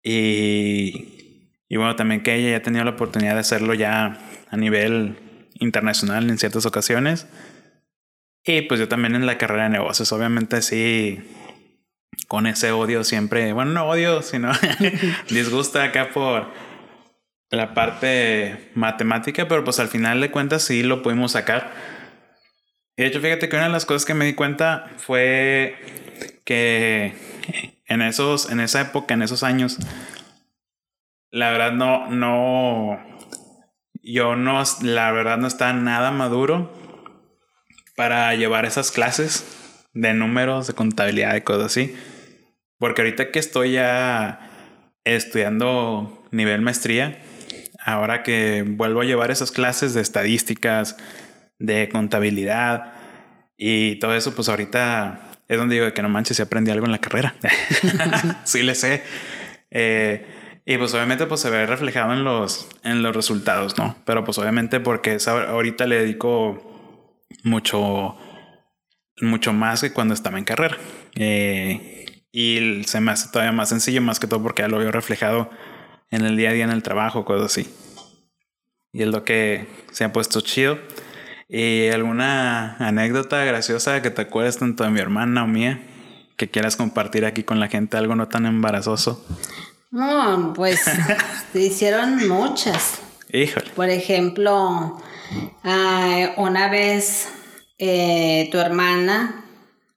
Y, 0.02 1.48
y 1.68 1.76
bueno, 1.76 1.96
también 1.96 2.22
que 2.22 2.34
ella 2.34 2.50
ya 2.50 2.56
ha 2.58 2.62
tenido 2.62 2.84
la 2.84 2.90
oportunidad 2.90 3.34
de 3.34 3.40
hacerlo 3.40 3.74
ya 3.74 4.18
a 4.50 4.56
nivel 4.56 5.16
internacional 5.58 6.28
en 6.28 6.38
ciertas 6.38 6.66
ocasiones. 6.66 7.26
Y 8.44 8.62
pues 8.62 8.80
yo 8.80 8.88
también 8.88 9.14
en 9.14 9.26
la 9.26 9.38
carrera 9.38 9.64
de 9.64 9.70
negocios, 9.70 10.12
obviamente 10.12 10.62
sí, 10.62 11.20
con 12.26 12.46
ese 12.46 12.72
odio 12.72 13.04
siempre, 13.04 13.52
bueno, 13.52 13.72
no 13.72 13.86
odio, 13.86 14.22
sino 14.22 14.50
disgusta 15.30 15.84
acá 15.84 16.10
por 16.12 16.48
la 17.50 17.74
parte 17.74 18.70
matemática, 18.74 19.46
pero 19.46 19.62
pues 19.62 19.78
al 19.78 19.88
final 19.88 20.20
de 20.20 20.30
cuentas 20.30 20.62
sí 20.62 20.82
lo 20.82 21.02
pudimos 21.02 21.32
sacar 21.32 21.70
de 22.96 23.06
hecho, 23.06 23.20
fíjate 23.20 23.48
que 23.48 23.56
una 23.56 23.66
de 23.66 23.72
las 23.72 23.86
cosas 23.86 24.04
que 24.04 24.14
me 24.14 24.24
di 24.24 24.34
cuenta 24.34 24.90
fue 24.98 25.76
que 26.44 27.14
en 27.86 28.02
esos, 28.02 28.50
en 28.50 28.60
esa 28.60 28.80
época, 28.80 29.14
en 29.14 29.22
esos 29.22 29.42
años, 29.42 29.78
la 31.30 31.50
verdad 31.50 31.72
no, 31.72 32.10
no, 32.10 32.98
yo 34.02 34.36
no, 34.36 34.62
la 34.82 35.12
verdad 35.12 35.38
no 35.38 35.46
estaba 35.46 35.72
nada 35.72 36.10
maduro 36.10 36.72
para 37.96 38.34
llevar 38.34 38.64
esas 38.64 38.90
clases 38.90 39.44
de 39.94 40.14
números, 40.14 40.66
de 40.66 40.74
contabilidad, 40.74 41.34
y 41.36 41.42
cosas 41.42 41.66
así. 41.66 41.96
Porque 42.78 43.02
ahorita 43.02 43.30
que 43.30 43.38
estoy 43.38 43.72
ya 43.72 44.40
estudiando 45.04 46.26
nivel 46.30 46.62
maestría, 46.62 47.22
ahora 47.78 48.22
que 48.22 48.64
vuelvo 48.66 49.02
a 49.02 49.04
llevar 49.04 49.30
esas 49.30 49.50
clases 49.50 49.94
de 49.94 50.00
estadísticas, 50.00 50.96
de 51.62 51.88
contabilidad 51.88 52.92
y 53.56 53.96
todo 53.96 54.14
eso, 54.14 54.34
pues 54.34 54.48
ahorita 54.48 55.30
es 55.48 55.56
donde 55.56 55.76
digo 55.76 55.92
que 55.94 56.02
no 56.02 56.08
manches, 56.08 56.36
si 56.36 56.42
aprendí 56.42 56.70
algo 56.70 56.86
en 56.86 56.92
la 56.92 56.98
carrera. 56.98 57.34
sí 58.44 58.62
le 58.62 58.74
sé. 58.74 59.02
Eh, 59.70 60.26
y 60.64 60.76
pues 60.76 60.92
obviamente 60.94 61.26
pues 61.26 61.40
se 61.40 61.50
ve 61.50 61.66
reflejado 61.66 62.12
en 62.12 62.24
los, 62.24 62.68
en 62.82 63.02
los 63.02 63.14
resultados, 63.14 63.78
¿no? 63.78 63.96
Pero 64.04 64.24
pues 64.24 64.38
obviamente 64.38 64.80
porque 64.80 65.18
ahorita 65.26 65.86
le 65.86 65.98
dedico 65.98 67.08
mucho, 67.44 68.16
mucho 69.20 69.52
más 69.52 69.80
que 69.80 69.92
cuando 69.92 70.14
estaba 70.14 70.38
en 70.38 70.44
carrera. 70.44 70.76
Eh, 71.14 72.24
y 72.32 72.82
se 72.84 73.00
me 73.00 73.12
hace 73.12 73.28
todavía 73.30 73.52
más 73.52 73.68
sencillo, 73.68 74.00
más 74.02 74.18
que 74.18 74.26
todo 74.26 74.42
porque 74.42 74.62
ya 74.62 74.68
lo 74.68 74.78
veo 74.78 74.90
reflejado 74.90 75.50
en 76.10 76.24
el 76.24 76.36
día 76.36 76.50
a 76.50 76.52
día 76.52 76.64
en 76.64 76.70
el 76.70 76.82
trabajo, 76.82 77.24
cosas 77.24 77.52
así. 77.52 77.72
Y 78.92 79.02
es 79.02 79.08
lo 79.08 79.24
que 79.24 79.66
se 79.90 80.04
ha 80.04 80.12
puesto 80.12 80.40
chido. 80.40 80.78
¿Y 81.54 81.90
alguna 81.90 82.78
anécdota 82.78 83.44
graciosa 83.44 84.00
que 84.00 84.08
te 84.08 84.22
acuerdes 84.22 84.56
tanto 84.56 84.84
de 84.84 84.90
mi 84.90 85.00
hermana 85.00 85.44
o 85.44 85.46
mía 85.46 85.82
que 86.38 86.48
quieras 86.48 86.76
compartir 86.76 87.26
aquí 87.26 87.42
con 87.42 87.60
la 87.60 87.68
gente, 87.68 87.98
algo 87.98 88.16
no 88.16 88.26
tan 88.26 88.46
embarazoso? 88.46 89.22
No, 89.90 90.54
pues 90.56 90.80
se 91.52 91.60
hicieron 91.60 92.26
muchas. 92.26 93.02
Híjole. 93.30 93.70
Por 93.76 93.90
ejemplo, 93.90 94.98
una 96.38 96.70
vez 96.70 97.28
eh, 97.76 98.48
tu 98.50 98.56
hermana 98.56 99.44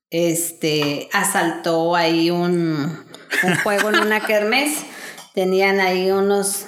este, 0.09 1.07
asaltó 1.13 1.95
ahí 1.95 2.31
un, 2.31 3.05
un 3.43 3.55
juego 3.63 3.91
en 3.91 3.99
una 3.99 4.19
kermés. 4.19 4.85
Tenían 5.33 5.79
ahí 5.79 6.11
unos, 6.11 6.65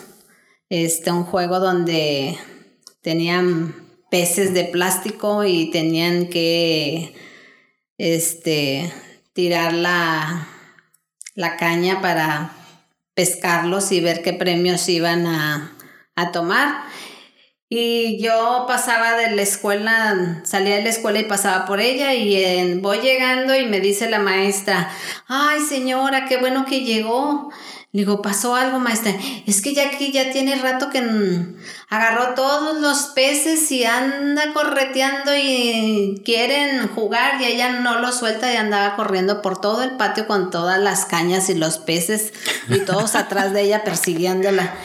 este, 0.70 1.12
un 1.12 1.26
juego 1.26 1.60
donde 1.60 2.38
tenían 3.02 3.87
peces 4.18 4.52
de 4.56 4.64
plástico 4.64 5.44
y 5.44 5.70
tenían 5.70 6.26
que 6.26 7.14
este, 8.00 8.92
tirar 9.34 9.74
la, 9.74 10.48
la 11.36 11.56
caña 11.56 12.02
para 12.02 12.52
pescarlos 13.14 13.92
y 13.92 14.02
ver 14.02 14.24
qué 14.24 14.34
premios 14.34 14.90
iban 14.90 15.28
a, 15.28 15.78
a 16.16 16.32
tomar. 16.32 16.86
Y 17.70 18.20
yo 18.20 18.66
pasaba 18.68 19.16
de 19.18 19.36
la 19.36 19.44
escuela, 19.44 20.42
salía 20.46 20.78
de 20.78 20.84
la 20.84 20.90
escuela 20.90 21.20
y 21.20 21.26
pasaba 21.26 21.66
por 21.68 21.80
ella 21.80 22.16
y 22.16 22.80
voy 22.80 23.02
llegando 23.02 23.56
y 23.56 23.68
me 23.68 23.80
dice 23.82 24.10
la 24.10 24.18
maestra, 24.18 24.90
ay 25.28 25.60
señora, 25.60 26.26
qué 26.26 26.38
bueno 26.38 26.66
que 26.66 26.82
llegó. 26.84 27.52
Le 27.98 28.04
digo, 28.04 28.22
pasó 28.22 28.54
algo, 28.54 28.78
maestra. 28.78 29.12
Es 29.48 29.60
que 29.60 29.74
ya 29.74 29.88
aquí 29.88 30.12
ya 30.12 30.30
tiene 30.32 30.56
rato 30.62 30.92
que 30.92 31.04
agarró 31.90 32.36
todos 32.36 32.80
los 32.80 33.08
peces 33.16 33.72
y 33.72 33.86
anda 33.86 34.54
correteando 34.54 35.32
y 35.36 36.22
quieren 36.24 36.90
jugar 36.90 37.42
y 37.42 37.46
ella 37.46 37.80
no 37.80 37.98
lo 37.98 38.12
suelta 38.12 38.54
y 38.54 38.56
andaba 38.56 38.96
corriendo 38.96 39.42
por 39.42 39.60
todo 39.60 39.82
el 39.82 39.98
patio 39.98 40.28
con 40.28 40.52
todas 40.52 40.80
las 40.80 41.06
cañas 41.06 41.50
y 41.50 41.56
los 41.56 41.80
peces 41.80 42.34
y 42.70 42.82
todos 42.82 43.16
atrás 43.16 43.52
de 43.52 43.64
ella 43.64 43.84
persiguiéndola. 43.84 44.76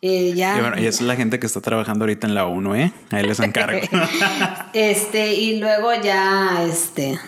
Y, 0.00 0.34
ya, 0.34 0.56
y, 0.56 0.60
bueno, 0.60 0.80
y 0.80 0.86
esa 0.86 1.02
es 1.02 1.08
la 1.08 1.16
gente 1.16 1.40
que 1.40 1.46
está 1.48 1.60
trabajando 1.60 2.04
ahorita 2.04 2.28
en 2.28 2.36
la 2.36 2.46
1, 2.46 2.76
¿eh? 2.76 2.92
Ahí 3.10 3.26
les 3.26 3.40
encargo. 3.40 3.80
este, 4.72 5.34
y 5.34 5.58
luego 5.58 5.90
ya, 6.00 6.62
este, 6.62 7.18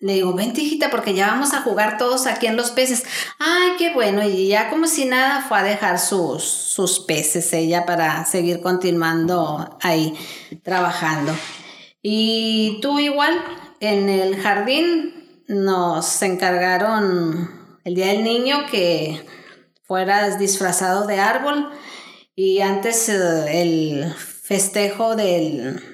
le 0.00 0.14
digo, 0.14 0.32
ven 0.34 0.52
hijita, 0.56 0.90
porque 0.90 1.14
ya 1.14 1.28
vamos 1.28 1.52
a 1.52 1.62
jugar 1.62 1.98
todos 1.98 2.26
aquí 2.26 2.46
en 2.46 2.56
los 2.56 2.70
peces. 2.70 3.04
Ay, 3.38 3.72
qué 3.78 3.92
bueno. 3.92 4.22
Y 4.26 4.48
ya 4.48 4.70
como 4.70 4.86
si 4.86 5.04
nada 5.04 5.42
fue 5.48 5.58
a 5.58 5.62
dejar 5.62 5.98
sus, 5.98 6.42
sus 6.44 7.00
peces 7.00 7.52
ella 7.52 7.86
para 7.86 8.24
seguir 8.24 8.60
continuando 8.60 9.78
ahí 9.80 10.14
trabajando. 10.62 11.34
Y 12.02 12.78
tú 12.82 12.98
igual, 12.98 13.32
en 13.80 14.08
el 14.08 14.36
jardín, 14.36 15.44
nos 15.48 16.22
encargaron 16.22 17.78
el 17.84 17.94
Día 17.94 18.08
del 18.08 18.24
Niño 18.24 18.66
que 18.70 19.24
fueras 19.84 20.38
disfrazado 20.38 21.06
de 21.06 21.20
árbol 21.20 21.70
y 22.34 22.60
antes 22.60 23.08
eh, 23.08 23.62
el 23.62 24.14
festejo 24.14 25.16
del, 25.16 25.91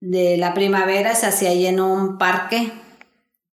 de 0.00 0.36
la 0.36 0.54
primavera 0.54 1.14
se 1.14 1.26
hacía 1.26 1.50
ahí 1.50 1.66
en 1.66 1.80
un 1.80 2.18
parque 2.18 2.72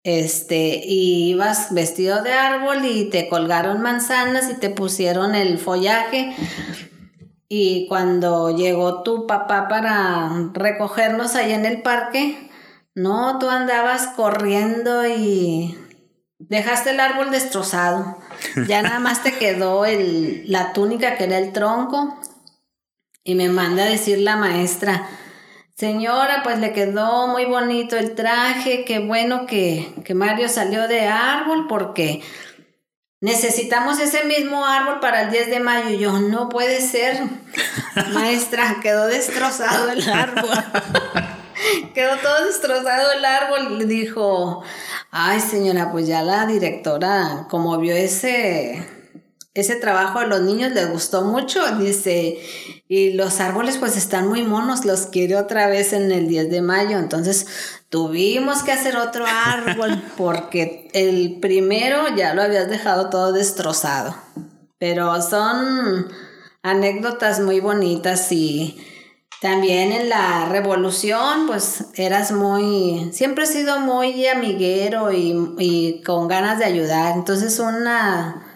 este, 0.04 0.82
y 0.84 1.30
ibas 1.30 1.72
vestido 1.72 2.22
de 2.22 2.32
árbol 2.34 2.84
y 2.84 3.08
te 3.08 3.28
colgaron 3.28 3.80
manzanas 3.80 4.50
y 4.50 4.54
te 4.54 4.68
pusieron 4.68 5.34
el 5.34 5.58
follaje. 5.58 6.36
Y 7.48 7.86
cuando 7.88 8.54
llegó 8.54 9.02
tu 9.02 9.26
papá 9.26 9.68
para 9.68 10.30
recogernos 10.52 11.34
ahí 11.34 11.52
en 11.52 11.64
el 11.64 11.80
parque, 11.82 12.50
no, 12.94 13.38
tú 13.38 13.48
andabas 13.48 14.08
corriendo 14.08 15.06
y 15.06 15.78
dejaste 16.38 16.90
el 16.90 17.00
árbol 17.00 17.30
destrozado. 17.30 18.18
Ya 18.68 18.82
nada 18.82 18.98
más 18.98 19.22
te 19.22 19.32
quedó 19.32 19.86
el, 19.86 20.44
la 20.50 20.72
túnica 20.74 21.16
que 21.16 21.24
era 21.24 21.38
el 21.38 21.52
tronco. 21.52 22.18
Y 23.22 23.36
me 23.36 23.48
manda 23.48 23.84
a 23.84 23.88
decir 23.88 24.18
la 24.18 24.36
maestra, 24.36 25.08
Señora, 25.84 26.40
pues 26.42 26.60
le 26.60 26.72
quedó 26.72 27.26
muy 27.26 27.44
bonito 27.44 27.94
el 27.98 28.14
traje, 28.14 28.86
qué 28.86 29.00
bueno 29.00 29.44
que, 29.44 29.92
que 30.02 30.14
Mario 30.14 30.48
salió 30.48 30.88
de 30.88 31.08
árbol 31.08 31.66
porque 31.68 32.22
necesitamos 33.20 34.00
ese 34.00 34.24
mismo 34.24 34.64
árbol 34.64 35.00
para 35.00 35.24
el 35.24 35.30
10 35.30 35.50
de 35.50 35.60
mayo. 35.60 35.90
Y 35.90 35.98
yo, 35.98 36.20
no 36.20 36.48
puede 36.48 36.80
ser, 36.80 37.20
maestra, 38.14 38.78
quedó 38.80 39.08
destrozado 39.08 39.90
el 39.90 40.08
árbol. 40.08 40.48
quedó 41.94 42.16
todo 42.16 42.46
destrozado 42.46 43.12
el 43.12 43.22
árbol. 43.22 43.76
Le 43.76 43.84
dijo, 43.84 44.62
ay 45.10 45.38
señora, 45.38 45.92
pues 45.92 46.06
ya 46.06 46.22
la 46.22 46.46
directora, 46.46 47.46
como 47.50 47.76
vio 47.76 47.94
ese 47.94 48.93
ese 49.54 49.76
trabajo 49.76 50.18
a 50.18 50.26
los 50.26 50.42
niños 50.42 50.72
les 50.72 50.90
gustó 50.90 51.22
mucho, 51.22 51.60
dice, 51.76 52.40
y 52.88 53.12
los 53.12 53.38
árboles 53.40 53.78
pues 53.78 53.96
están 53.96 54.28
muy 54.28 54.42
monos, 54.42 54.84
los 54.84 55.06
quiere 55.06 55.36
otra 55.36 55.68
vez 55.68 55.92
en 55.92 56.10
el 56.10 56.26
10 56.26 56.50
de 56.50 56.60
mayo, 56.60 56.98
entonces 56.98 57.46
tuvimos 57.88 58.64
que 58.64 58.72
hacer 58.72 58.96
otro 58.96 59.24
árbol 59.26 60.02
porque 60.16 60.88
el 60.92 61.38
primero 61.40 62.16
ya 62.16 62.34
lo 62.34 62.42
habías 62.42 62.68
dejado 62.68 63.10
todo 63.10 63.32
destrozado, 63.32 64.16
pero 64.78 65.22
son 65.22 66.08
anécdotas 66.62 67.38
muy 67.38 67.60
bonitas 67.60 68.32
y 68.32 68.84
también 69.40 69.92
en 69.92 70.08
la 70.08 70.46
revolución 70.46 71.46
pues 71.46 71.84
eras 71.94 72.32
muy, 72.32 73.10
siempre 73.12 73.44
he 73.44 73.46
sido 73.46 73.78
muy 73.78 74.26
amiguero 74.26 75.12
y, 75.12 75.54
y 75.58 76.02
con 76.02 76.26
ganas 76.26 76.58
de 76.58 76.64
ayudar, 76.64 77.14
entonces 77.14 77.60
una 77.60 78.50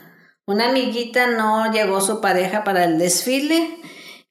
una 0.48 0.70
amiguita 0.70 1.26
no 1.26 1.70
llegó 1.70 2.00
su 2.00 2.22
pareja 2.22 2.64
para 2.64 2.84
el 2.84 2.96
desfile 2.98 3.68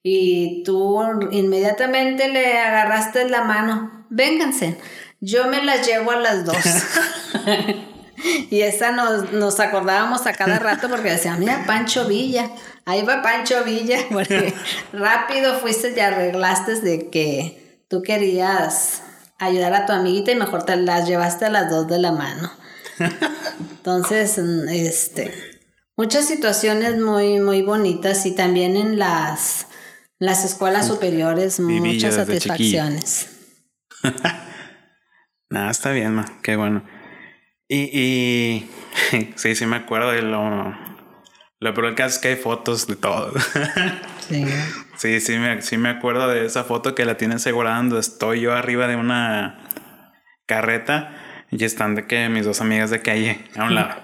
y 0.02 0.64
tú 0.64 1.00
inmediatamente 1.30 2.28
le 2.28 2.58
agarraste 2.58 3.28
la 3.28 3.44
mano. 3.44 4.04
Vénganse, 4.10 4.78
yo 5.20 5.46
me 5.46 5.62
las 5.64 5.86
llevo 5.86 6.10
a 6.10 6.16
las 6.16 6.44
dos. 6.44 6.56
y 8.50 8.62
esa 8.62 8.90
nos, 8.90 9.30
nos, 9.30 9.60
acordábamos 9.60 10.26
a 10.26 10.32
cada 10.32 10.58
rato 10.58 10.88
porque 10.88 11.12
decía, 11.12 11.36
mira, 11.36 11.62
Pancho 11.68 12.08
Villa, 12.08 12.50
ahí 12.84 13.02
va 13.02 13.22
Pancho 13.22 13.62
Villa, 13.62 13.98
porque 14.10 14.52
rápido 14.92 15.60
fuiste 15.60 15.94
y 15.96 16.00
arreglaste 16.00 16.80
de 16.80 17.10
que 17.10 17.84
tú 17.88 18.02
querías 18.02 19.04
ayudar 19.38 19.72
a 19.72 19.86
tu 19.86 19.92
amiguita 19.92 20.32
y 20.32 20.34
mejor 20.34 20.64
te 20.64 20.74
las 20.74 21.06
llevaste 21.06 21.44
a 21.44 21.50
las 21.50 21.70
dos 21.70 21.86
de 21.86 22.00
la 22.00 22.10
mano. 22.10 22.50
Entonces, 23.70 24.36
este, 24.36 25.47
muchas 25.98 26.28
situaciones 26.28 26.96
muy, 26.96 27.40
muy 27.40 27.60
bonitas 27.60 28.24
y 28.24 28.34
también 28.34 28.76
en 28.76 28.98
las, 28.98 29.66
las 30.18 30.44
escuelas 30.44 30.86
superiores 30.86 31.60
muchas 31.60 32.14
satisfacciones. 32.14 33.28
Nada, 35.50 35.70
está 35.70 35.90
bien, 35.90 36.14
ma. 36.14 36.24
Qué 36.42 36.56
bueno. 36.56 36.84
Y, 37.66 37.90
y 37.92 38.70
sí, 39.36 39.54
sí 39.54 39.66
me 39.66 39.76
acuerdo 39.76 40.12
de 40.12 40.22
lo... 40.22 40.88
Lo 41.60 41.74
peor 41.74 41.96
que 41.96 42.04
es 42.04 42.18
que 42.20 42.28
hay 42.28 42.36
fotos 42.36 42.86
de 42.86 42.94
todo. 42.94 43.32
sí. 44.28 44.44
Sí, 44.96 45.20
sí 45.20 45.38
me, 45.38 45.60
sí 45.60 45.76
me 45.76 45.88
acuerdo 45.88 46.28
de 46.28 46.46
esa 46.46 46.62
foto 46.62 46.94
que 46.94 47.04
la 47.04 47.16
tienen 47.16 47.38
asegurando. 47.38 47.98
Estoy 47.98 48.42
yo 48.42 48.54
arriba 48.54 48.86
de 48.86 48.94
una 48.94 49.68
carreta 50.46 51.16
y 51.50 51.64
están 51.64 51.96
de 51.96 52.06
que 52.06 52.28
mis 52.28 52.44
dos 52.44 52.60
amigas 52.60 52.90
de 52.90 53.02
calle 53.02 53.44
a 53.56 53.64
un 53.64 53.74
lado. 53.74 54.00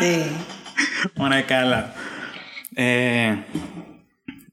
sí. 0.00 0.26
Una 1.16 1.46
cala. 1.46 1.94
Eh, 2.76 3.42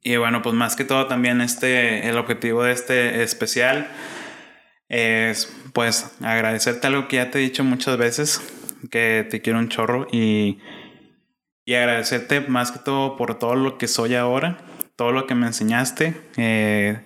y 0.03 0.15
bueno, 0.17 0.41
pues 0.41 0.55
más 0.55 0.75
que 0.75 0.85
todo 0.85 1.07
también 1.07 1.41
este, 1.41 2.09
el 2.09 2.17
objetivo 2.17 2.63
de 2.63 2.71
este 2.71 3.23
especial 3.23 3.87
es 4.89 5.55
pues 5.73 6.17
agradecerte 6.21 6.87
algo 6.87 7.07
que 7.07 7.17
ya 7.17 7.31
te 7.31 7.39
he 7.39 7.41
dicho 7.41 7.63
muchas 7.63 7.97
veces, 7.97 8.41
que 8.89 9.25
te 9.29 9.41
quiero 9.41 9.59
un 9.59 9.69
chorro 9.69 10.07
y, 10.11 10.59
y 11.65 11.75
agradecerte 11.75 12.41
más 12.41 12.71
que 12.71 12.79
todo 12.79 13.15
por 13.15 13.39
todo 13.39 13.55
lo 13.55 13.77
que 13.77 13.87
soy 13.87 14.15
ahora, 14.15 14.57
todo 14.95 15.11
lo 15.11 15.27
que 15.27 15.35
me 15.35 15.47
enseñaste, 15.47 16.15
eh, 16.35 17.05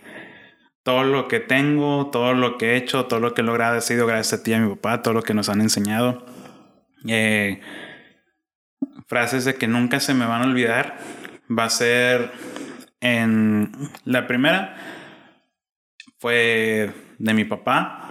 todo 0.83 1.03
lo 1.03 1.27
que 1.27 1.39
tengo, 1.39 2.09
todo 2.11 2.33
lo 2.33 2.57
que 2.57 2.73
he 2.73 2.77
hecho, 2.77 3.05
todo 3.05 3.19
lo 3.19 3.33
que 3.33 3.41
he 3.41 3.43
logrado 3.45 3.77
ha 3.77 3.81
sido 3.81 4.07
gracias 4.07 4.39
a 4.39 4.43
ti 4.43 4.51
y 4.51 4.53
a 4.55 4.59
mi 4.59 4.73
papá, 4.75 5.01
todo 5.01 5.13
lo 5.13 5.21
que 5.21 5.33
nos 5.33 5.49
han 5.49 5.61
enseñado. 5.61 6.25
Eh, 7.07 7.61
frases 9.07 9.45
de 9.45 9.55
que 9.55 9.67
nunca 9.67 9.99
se 9.99 10.13
me 10.13 10.25
van 10.25 10.41
a 10.41 10.45
olvidar 10.45 10.97
va 11.49 11.65
a 11.65 11.69
ser 11.69 12.31
en 13.01 13.71
la 14.03 14.27
primera 14.27 14.75
fue 16.19 16.91
de 17.19 17.33
mi 17.33 17.45
papá 17.45 18.01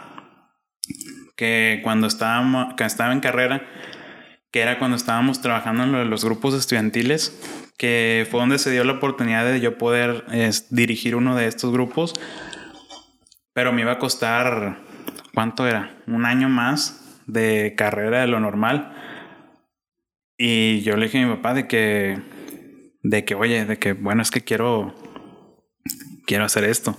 que 1.36 1.80
cuando 1.82 2.06
estábamos 2.06 2.74
que 2.74 2.84
estaba 2.84 3.12
en 3.12 3.20
carrera 3.20 3.66
que 4.50 4.60
era 4.60 4.78
cuando 4.78 4.96
estábamos 4.96 5.40
trabajando 5.40 5.82
en 5.82 6.10
los 6.10 6.24
grupos 6.24 6.54
estudiantiles 6.54 7.40
que 7.76 8.26
fue 8.30 8.38
donde 8.38 8.58
se 8.58 8.70
dio 8.70 8.84
la 8.84 8.92
oportunidad 8.92 9.44
de 9.44 9.60
yo 9.60 9.78
poder 9.78 10.24
dirigir 10.70 11.16
uno 11.16 11.34
de 11.34 11.48
estos 11.48 11.72
grupos 11.72 12.14
pero 13.52 13.72
me 13.72 13.82
iba 13.82 13.92
a 13.92 13.98
costar 13.98 14.78
cuánto 15.34 15.66
era 15.66 15.96
un 16.06 16.24
año 16.24 16.48
más 16.48 17.22
de 17.26 17.74
carrera 17.76 18.20
de 18.20 18.26
lo 18.28 18.38
normal 18.38 18.94
y 20.36 20.80
yo 20.82 20.96
le 20.96 21.06
dije 21.06 21.22
a 21.22 21.26
mi 21.26 21.34
papá 21.36 21.54
de 21.54 21.68
que, 21.68 22.18
de 23.02 23.24
que, 23.24 23.34
oye, 23.34 23.64
de 23.64 23.78
que, 23.78 23.92
bueno, 23.92 24.22
es 24.22 24.30
que 24.30 24.42
quiero, 24.42 24.94
quiero 26.26 26.44
hacer 26.44 26.64
esto. 26.64 26.96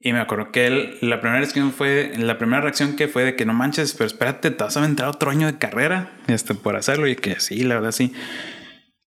Y 0.00 0.12
me 0.12 0.20
acuerdo 0.20 0.50
que 0.50 0.66
él, 0.66 0.98
la 1.00 1.20
primera 1.20 1.40
reacción 1.40 1.72
fue, 1.72 2.12
la 2.16 2.38
primera 2.38 2.62
reacción 2.62 2.96
que 2.96 3.06
fue 3.06 3.22
de 3.24 3.36
que 3.36 3.44
no 3.44 3.52
manches, 3.52 3.94
pero 3.94 4.06
espérate, 4.06 4.50
te 4.50 4.64
vas 4.64 4.76
a 4.76 4.80
aventar 4.80 5.08
otro 5.08 5.30
año 5.30 5.46
de 5.46 5.58
carrera 5.58 6.12
este, 6.26 6.54
por 6.54 6.74
hacerlo. 6.74 7.06
Y 7.06 7.14
que 7.14 7.38
sí, 7.38 7.62
la 7.62 7.76
verdad 7.76 7.92
sí. 7.92 8.12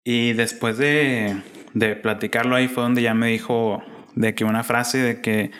Y 0.05 0.33
después 0.33 0.77
de, 0.77 1.35
de 1.73 1.95
platicarlo 1.95 2.55
ahí 2.55 2.67
fue 2.67 2.83
donde 2.83 3.01
ya 3.01 3.13
me 3.13 3.27
dijo 3.27 3.83
de 4.15 4.35
que 4.35 4.45
una 4.45 4.63
frase 4.63 4.99
de 4.99 5.21
que, 5.21 5.51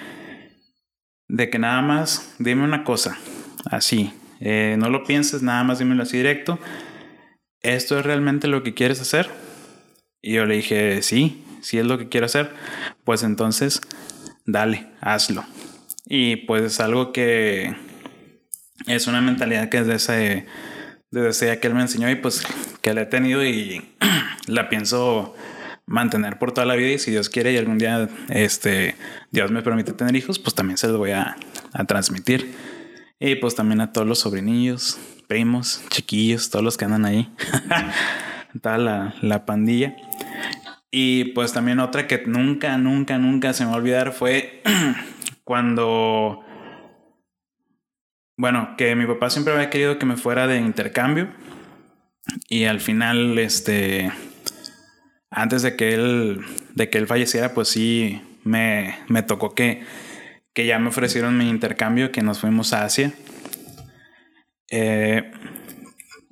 de 1.28 1.50
que 1.50 1.60
nada 1.60 1.82
más, 1.82 2.36
dime 2.40 2.64
una 2.64 2.84
cosa, 2.84 3.18
así, 3.70 4.14
eh, 4.40 4.76
no 4.78 4.90
lo 4.90 5.04
pienses, 5.04 5.42
nada 5.42 5.64
más 5.64 5.80
dímelo 5.80 6.04
así 6.04 6.18
directo 6.18 6.60
¿esto 7.74 7.98
es 8.00 8.06
realmente 8.06 8.48
lo 8.48 8.64
que 8.64 8.74
quieres 8.74 9.02
hacer? 9.02 9.30
Y 10.22 10.34
yo 10.34 10.46
le 10.46 10.56
dije, 10.56 11.02
sí, 11.02 11.44
sí 11.62 11.78
es 11.78 11.86
lo 11.86 11.98
que 11.98 12.10
quiero 12.10 12.26
hacer. 12.26 12.52
Pues 13.04 13.24
entonces, 13.24 13.82
dale, 14.46 14.88
hazlo. 15.02 15.44
Y 16.08 16.38
pues 16.38 16.64
es 16.64 16.80
algo 16.80 17.12
que 17.12 17.76
es 18.88 19.08
una 19.08 19.22
mentalidad 19.22 19.70
que 19.70 19.84
desde 19.84 20.46
desde 21.12 21.30
ese 21.30 21.60
que 21.60 21.68
él 21.68 21.76
me 21.76 21.82
enseñó 21.82 22.10
y 22.10 22.16
pues 22.16 22.44
que 22.82 22.94
la 22.94 23.04
he 23.04 23.06
tenido 23.06 23.44
y 23.44 23.82
la 24.48 24.70
pienso 24.70 25.34
mantener 25.86 26.38
por 26.40 26.52
toda 26.52 26.66
la 26.66 26.76
vida 26.76 26.92
y 26.92 27.00
si 27.00 27.12
Dios 27.12 27.30
quiere 27.30 27.54
y 27.54 27.58
algún 27.58 27.78
día 27.78 28.10
este 28.30 28.96
Dios 29.32 29.52
me 29.52 29.62
permite 29.62 29.94
tener 29.94 30.16
hijos, 30.16 30.40
pues 30.40 30.56
también 30.56 30.78
se 30.78 30.88
los 30.88 30.98
voy 30.98 31.12
a, 31.12 31.36
a 31.74 31.86
transmitir. 31.86 32.54
Y 33.20 33.36
pues 33.36 33.56
también 33.56 33.80
a 33.80 33.94
todos 33.94 34.06
los 34.06 34.20
sobrinillos, 34.20 34.98
primos, 35.28 35.84
chiquillos, 35.90 36.50
todos 36.50 36.64
los 36.64 36.78
que 36.78 36.86
andan 36.86 37.06
ahí. 37.06 37.32
Toda 38.62 38.78
la, 38.78 39.16
la 39.22 39.46
pandilla. 39.46 39.98
Y 40.98 41.26
pues 41.34 41.52
también 41.52 41.82
otra 41.82 42.08
que 42.08 42.24
nunca, 42.26 42.78
nunca, 42.78 43.18
nunca 43.18 43.52
se 43.52 43.66
me 43.66 43.72
va 43.72 43.76
a 43.76 43.80
olvidar 43.80 44.14
fue 44.14 44.62
cuando... 45.44 46.42
Bueno, 48.38 48.76
que 48.78 48.96
mi 48.96 49.06
papá 49.06 49.30
siempre 49.30 49.54
había 49.54 49.70
querido 49.70 50.00
que 50.00 50.06
me 50.06 50.16
fuera 50.16 50.48
de 50.48 50.58
intercambio. 50.58 51.28
Y 52.48 52.64
al 52.64 52.80
final, 52.80 53.38
este... 53.40 54.10
Antes 55.30 55.64
de 55.64 55.76
que 55.76 55.94
él, 55.94 56.46
de 56.76 56.90
que 56.90 56.98
él 56.98 57.08
falleciera, 57.08 57.54
pues 57.54 57.68
sí, 57.68 58.22
me, 58.46 58.98
me 59.10 59.22
tocó 59.22 59.54
que, 59.54 59.84
que 60.54 60.66
ya 60.66 60.80
me 60.80 60.88
ofrecieron 60.88 61.38
mi 61.38 61.50
intercambio, 61.50 62.14
que 62.14 62.22
nos 62.22 62.40
fuimos 62.40 62.72
a 62.72 62.86
Asia. 62.86 63.12
Eh, 64.70 65.32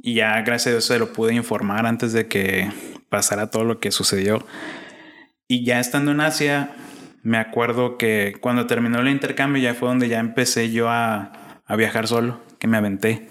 y 0.01 0.15
ya 0.15 0.41
gracias 0.41 0.67
a 0.67 0.71
Dios 0.71 0.85
se 0.85 0.99
lo 0.99 1.13
pude 1.13 1.33
informar 1.33 1.85
antes 1.85 2.13
de 2.13 2.27
que 2.27 2.69
pasara 3.09 3.49
todo 3.49 3.63
lo 3.63 3.79
que 3.79 3.91
sucedió. 3.91 4.45
Y 5.47 5.65
ya 5.65 5.79
estando 5.79 6.11
en 6.11 6.19
Asia, 6.19 6.71
me 7.21 7.37
acuerdo 7.37 7.97
que 7.97 8.35
cuando 8.41 8.67
terminó 8.67 8.99
el 8.99 9.07
intercambio 9.07 9.61
ya 9.61 9.73
fue 9.73 9.87
donde 9.87 10.09
ya 10.09 10.19
empecé 10.19 10.71
yo 10.71 10.89
a, 10.89 11.61
a 11.65 11.75
viajar 11.75 12.07
solo, 12.07 12.41
que 12.59 12.67
me 12.67 12.77
aventé. 12.77 13.29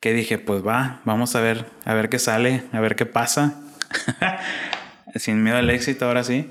Que 0.00 0.12
dije, 0.12 0.38
pues 0.38 0.66
va, 0.66 1.00
vamos 1.04 1.34
a 1.36 1.40
ver, 1.40 1.66
a 1.84 1.94
ver 1.94 2.08
qué 2.08 2.18
sale, 2.18 2.62
a 2.72 2.80
ver 2.80 2.96
qué 2.96 3.06
pasa. 3.06 3.62
Sin 5.16 5.42
miedo 5.42 5.56
al 5.56 5.70
éxito, 5.70 6.06
ahora 6.06 6.24
sí. 6.24 6.50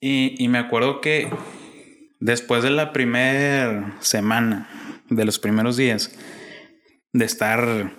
Y, 0.00 0.34
y 0.42 0.48
me 0.48 0.58
acuerdo 0.58 1.00
que 1.00 1.30
después 2.20 2.62
de 2.62 2.70
la 2.70 2.92
primera 2.92 3.96
semana, 4.00 4.68
de 5.10 5.24
los 5.24 5.38
primeros 5.38 5.76
días, 5.76 6.10
de 7.12 7.24
estar 7.24 7.92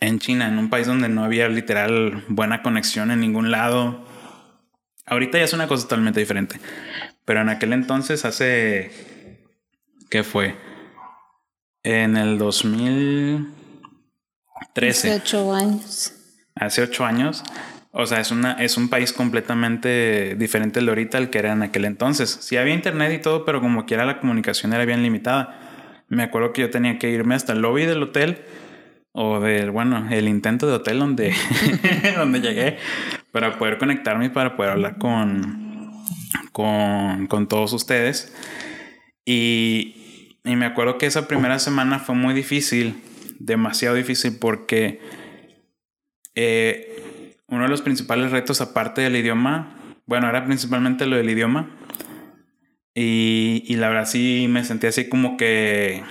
en 0.00 0.18
China, 0.18 0.48
en 0.48 0.58
un 0.58 0.70
país 0.70 0.86
donde 0.86 1.08
no 1.08 1.24
había 1.24 1.48
literal 1.48 2.24
buena 2.28 2.62
conexión 2.62 3.10
en 3.10 3.20
ningún 3.20 3.50
lado. 3.50 4.04
Ahorita 5.06 5.38
ya 5.38 5.44
es 5.44 5.52
una 5.52 5.68
cosa 5.68 5.84
totalmente 5.84 6.20
diferente. 6.20 6.60
Pero 7.24 7.40
en 7.40 7.48
aquel 7.48 7.72
entonces, 7.72 8.24
hace. 8.24 8.90
¿Qué 10.10 10.22
fue? 10.22 10.56
En 11.82 12.16
el 12.16 12.38
2013. 12.38 13.48
Hace 14.90 15.14
ocho 15.14 15.54
años. 15.54 16.14
Hace 16.54 16.82
ocho 16.82 17.04
años. 17.04 17.42
O 17.90 18.06
sea, 18.06 18.20
es, 18.20 18.30
una, 18.30 18.52
es 18.52 18.76
un 18.76 18.88
país 18.90 19.12
completamente 19.12 20.36
diferente 20.36 20.80
de 20.80 20.88
ahorita 20.88 21.18
al 21.18 21.30
que 21.30 21.38
era 21.38 21.52
en 21.52 21.62
aquel 21.62 21.84
entonces. 21.84 22.38
Sí 22.40 22.56
había 22.56 22.74
internet 22.74 23.12
y 23.12 23.18
todo, 23.18 23.44
pero 23.44 23.60
como 23.60 23.86
quiera 23.86 24.04
la 24.04 24.20
comunicación 24.20 24.72
era 24.72 24.84
bien 24.84 25.02
limitada. 25.02 25.67
Me 26.08 26.22
acuerdo 26.22 26.52
que 26.52 26.62
yo 26.62 26.70
tenía 26.70 26.98
que 26.98 27.10
irme 27.10 27.34
hasta 27.34 27.52
el 27.52 27.60
lobby 27.60 27.84
del 27.84 28.02
hotel 28.02 28.38
o 29.12 29.40
del, 29.40 29.70
bueno, 29.70 30.08
el 30.10 30.28
intento 30.28 30.66
de 30.66 30.74
hotel 30.74 30.98
donde, 30.98 31.34
donde 32.16 32.40
llegué 32.40 32.78
para 33.32 33.58
poder 33.58 33.78
conectarme 33.78 34.26
y 34.26 34.30
para 34.30 34.56
poder 34.56 34.72
hablar 34.72 34.98
con, 34.98 35.92
con, 36.52 37.26
con 37.26 37.48
todos 37.48 37.72
ustedes. 37.72 38.34
Y, 39.24 40.38
y 40.44 40.56
me 40.56 40.66
acuerdo 40.66 40.98
que 40.98 41.06
esa 41.06 41.28
primera 41.28 41.58
semana 41.58 41.98
fue 41.98 42.14
muy 42.14 42.32
difícil, 42.32 43.02
demasiado 43.38 43.96
difícil 43.96 44.38
porque 44.38 45.00
eh, 46.34 47.34
uno 47.48 47.64
de 47.64 47.68
los 47.68 47.82
principales 47.82 48.30
retos 48.30 48.60
aparte 48.60 49.00
del 49.00 49.16
idioma, 49.16 49.76
bueno, 50.06 50.28
era 50.28 50.44
principalmente 50.46 51.06
lo 51.06 51.16
del 51.16 51.28
idioma, 51.28 51.70
y, 53.00 53.76
la 53.76 53.88
verdad 53.88 54.06
sí 54.06 54.46
me 54.48 54.64
sentí 54.64 54.88
así 54.88 55.08
como 55.08 55.36
que 55.36 56.02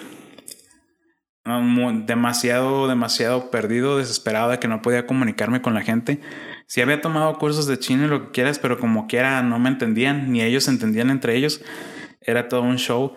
demasiado, 2.05 2.87
demasiado 2.87 3.51
perdido, 3.51 3.97
desesperado 3.97 4.51
de 4.51 4.59
que 4.59 4.69
no 4.69 4.81
podía 4.81 5.05
comunicarme 5.05 5.61
con 5.61 5.73
la 5.73 5.81
gente. 5.81 6.21
Sí 6.65 6.79
había 6.79 7.01
tomado 7.01 7.37
cursos 7.39 7.67
de 7.67 7.77
chino 7.77 8.05
y 8.05 8.07
lo 8.07 8.25
que 8.25 8.31
quieras, 8.31 8.59
pero 8.59 8.79
como 8.79 9.07
quiera 9.07 9.41
no 9.43 9.59
me 9.59 9.67
entendían, 9.67 10.31
ni 10.31 10.41
ellos 10.41 10.69
entendían 10.69 11.09
entre 11.09 11.35
ellos. 11.35 11.61
Era 12.21 12.47
todo 12.47 12.61
un 12.61 12.77
show. 12.77 13.15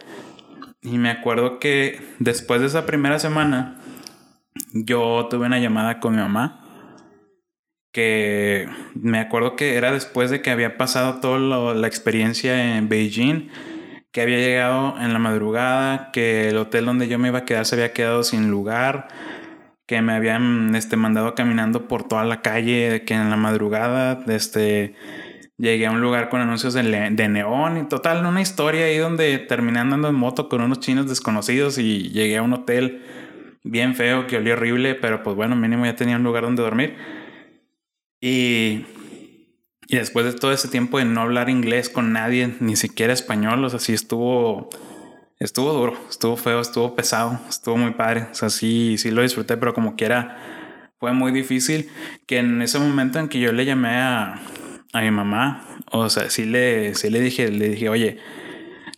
Y 0.83 0.99
me 0.99 1.11
acuerdo 1.11 1.61
que 1.61 2.01
después 2.19 2.61
de 2.61 2.67
esa 2.67 2.87
primera 2.87 3.21
semana, 3.21 3.81
yo 4.73 5.29
tuve 5.31 5.47
una 5.47 5.61
llamada 5.61 6.01
con 6.01 6.15
mi 6.17 6.21
mamá. 6.21 6.60
Que 7.93 8.69
me 8.95 9.19
acuerdo 9.19 9.57
que 9.57 9.75
era 9.77 9.93
después 9.93 10.31
de 10.31 10.43
que 10.43 10.51
había 10.51 10.77
pasado 10.77 11.21
toda 11.21 11.75
la 11.75 11.87
experiencia 11.87 12.77
en 12.77 12.89
Beijing 12.89 13.51
que 14.13 14.23
había 14.23 14.39
llegado 14.39 14.95
en 15.01 15.13
la 15.13 15.19
madrugada, 15.19 16.11
que 16.13 16.49
el 16.49 16.57
hotel 16.57 16.87
donde 16.87 17.09
yo 17.09 17.19
me 17.19 17.29
iba 17.29 17.41
a 17.41 17.45
quedar 17.45 17.65
se 17.67 17.77
había 17.77 17.93
quedado 17.93 18.25
sin 18.25 18.51
lugar, 18.51 19.09
que 19.87 20.03
me 20.03 20.13
habían 20.13 20.75
este, 20.75 20.97
mandado 20.97 21.35
caminando 21.35 21.87
por 21.89 22.07
toda 22.09 22.25
la 22.25 22.43
calle, 22.43 23.05
que 23.05 23.15
en 23.15 23.31
la 23.31 23.37
madrugada 23.37 24.21
este, 24.29 24.95
llegué 25.59 25.87
a 25.87 25.91
un 25.93 26.01
lugar 26.01 26.29
con 26.29 26.41
anuncios 26.41 26.75
de, 26.75 26.83
de 26.83 27.29
neón 27.29 27.79
y 27.79 27.89
total, 27.89 28.25
una 28.27 28.41
historia 28.41 28.87
ahí 28.87 28.99
donde 28.99 29.39
terminé 29.39 29.79
andando 29.79 30.09
en 30.09 30.15
moto 30.17 30.49
con 30.49 30.61
unos 30.61 30.81
chinos 30.81 31.09
desconocidos 31.09 31.79
y 31.79 32.11
llegué 32.11 32.39
a 32.39 32.43
un 32.43 32.53
hotel 32.53 33.05
bien 33.63 33.95
feo 33.95 34.27
que 34.27 34.39
olía 34.39 34.55
horrible, 34.55 34.95
pero 34.97 35.23
pues 35.23 35.37
bueno, 35.37 35.55
mínimo 35.55 35.85
ya 35.85 35.95
tenía 35.95 36.17
un 36.17 36.25
lugar 36.25 36.45
donde 36.45 36.63
dormir. 36.63 36.97
Y 38.21 38.85
y 39.91 39.97
después 39.97 40.25
de 40.25 40.35
todo 40.35 40.53
ese 40.53 40.69
tiempo 40.69 40.99
de 40.99 41.05
no 41.05 41.21
hablar 41.21 41.49
inglés 41.49 41.91
con 41.91 42.13
nadie, 42.13 42.55
ni 42.61 42.77
siquiera 42.77 43.13
español, 43.13 43.65
o 43.65 43.69
sea, 43.69 43.81
sí 43.81 43.93
estuvo, 43.93 44.71
estuvo 45.41 45.73
duro, 45.73 45.97
estuvo 46.09 46.37
feo, 46.37 46.61
estuvo 46.61 46.95
pesado, 46.95 47.41
estuvo 47.49 47.77
muy 47.77 47.91
padre. 47.95 48.29
O 48.31 48.35
sea, 48.35 48.51
sí, 48.51 48.99
sí 48.99 49.11
lo 49.11 49.23
disfruté, 49.23 49.57
pero 49.57 49.75
como 49.75 49.97
quiera, 49.97 50.93
fue 51.01 51.13
muy 51.13 51.33
difícil 51.33 51.91
que 52.29 52.39
en 52.39 52.63
ese 52.63 52.79
momento 52.79 53.19
en 53.19 53.29
que 53.29 53.41
yo 53.41 53.51
le 53.51 53.65
llamé 53.65 53.97
a, 53.97 54.41
a 54.93 55.01
mi 55.01 55.11
mamá, 55.11 55.67
o 55.91 56.09
sea, 56.09 56.31
sí 56.31 56.45
le, 56.45 56.95
sí 56.95 57.11
le 57.11 57.21
dije, 57.21 57.51
le 57.51 57.71
dije, 57.71 57.89
oye, 57.89 58.19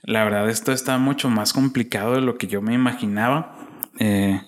la 0.02 0.24
verdad 0.24 0.50
esto 0.50 0.72
está 0.72 0.98
mucho 0.98 1.30
más 1.30 1.54
complicado 1.54 2.16
de 2.16 2.20
lo 2.20 2.36
que 2.36 2.48
yo 2.48 2.60
me 2.60 2.74
imaginaba. 2.74 3.56
Eh, 3.98 4.42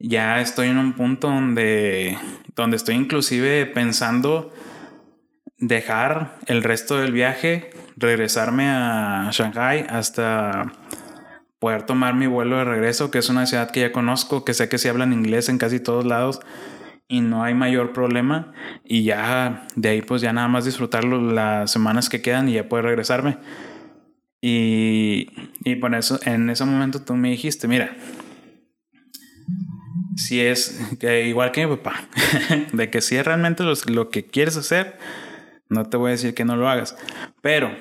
ya 0.00 0.40
estoy 0.40 0.70
en 0.70 0.78
un 0.78 0.94
punto 0.94 1.28
donde, 1.28 2.18
donde 2.54 2.76
estoy 2.76 2.94
inclusive 2.94 3.66
pensando 3.66 4.52
dejar 5.58 6.38
el 6.46 6.62
resto 6.62 6.98
del 6.98 7.12
viaje, 7.12 7.70
regresarme 7.96 8.68
a 8.68 9.30
Shanghai 9.32 9.86
hasta 9.88 10.72
poder 11.58 11.84
tomar 11.84 12.14
mi 12.14 12.26
vuelo 12.26 12.56
de 12.56 12.64
regreso, 12.64 13.12
que 13.12 13.18
es 13.18 13.28
una 13.28 13.46
ciudad 13.46 13.70
que 13.70 13.80
ya 13.80 13.92
conozco, 13.92 14.44
que 14.44 14.54
sé 14.54 14.68
que 14.68 14.78
se 14.78 14.88
hablan 14.88 15.12
inglés 15.12 15.48
en 15.48 15.58
casi 15.58 15.78
todos 15.78 16.04
lados 16.04 16.40
y 17.06 17.20
no 17.20 17.44
hay 17.44 17.54
mayor 17.54 17.92
problema. 17.92 18.52
Y 18.84 19.04
ya 19.04 19.68
de 19.76 19.90
ahí 19.90 20.02
pues 20.02 20.22
ya 20.22 20.32
nada 20.32 20.48
más 20.48 20.64
disfrutarlo 20.64 21.20
las 21.20 21.70
semanas 21.70 22.08
que 22.08 22.20
quedan 22.22 22.48
y 22.48 22.54
ya 22.54 22.68
poder 22.68 22.86
regresarme. 22.86 23.38
Y, 24.40 25.28
y 25.62 25.76
por 25.76 25.92
en 25.94 26.50
ese 26.50 26.64
momento 26.64 27.02
tú 27.02 27.14
me 27.14 27.30
dijiste, 27.30 27.68
mira, 27.68 27.96
si 30.16 30.40
es 30.40 30.80
que 30.98 31.26
igual 31.26 31.52
que 31.52 31.66
mi 31.66 31.76
papá, 31.76 32.08
de 32.72 32.90
que 32.90 33.00
si 33.00 33.16
es 33.16 33.24
realmente 33.24 33.64
lo 33.86 34.10
que 34.10 34.26
quieres 34.26 34.56
hacer, 34.56 34.98
no 35.68 35.86
te 35.86 35.96
voy 35.96 36.08
a 36.08 36.12
decir 36.12 36.34
que 36.34 36.44
no 36.44 36.56
lo 36.56 36.68
hagas. 36.68 36.96
Pero 37.40 37.74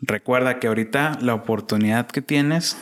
recuerda 0.00 0.58
que 0.58 0.68
ahorita 0.68 1.18
la 1.20 1.34
oportunidad 1.34 2.06
que 2.06 2.22
tienes 2.22 2.76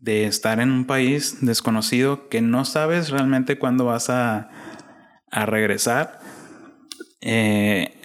de 0.00 0.24
estar 0.24 0.60
en 0.60 0.70
un 0.70 0.86
país 0.86 1.38
desconocido 1.40 2.28
que 2.28 2.40
no 2.40 2.64
sabes 2.64 3.10
realmente 3.10 3.58
cuándo 3.58 3.84
vas 3.84 4.10
a, 4.10 4.50
regresar, 5.32 6.18
eh, 7.20 8.00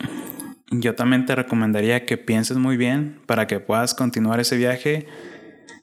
yo 0.70 0.94
también 0.94 1.26
te 1.26 1.34
recomendaría 1.34 2.06
que 2.06 2.18
pienses 2.18 2.58
muy 2.58 2.78
bien 2.78 3.20
para 3.26 3.48
que 3.48 3.60
puedas 3.60 3.96
continuar 3.96 4.40
ese 4.40 4.58
viaje. 4.58 5.08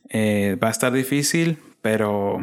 Eh, 0.08 0.56
va 0.62 0.68
a 0.68 0.70
estar 0.70 0.92
difícil, 0.92 1.58
pero 1.80 2.38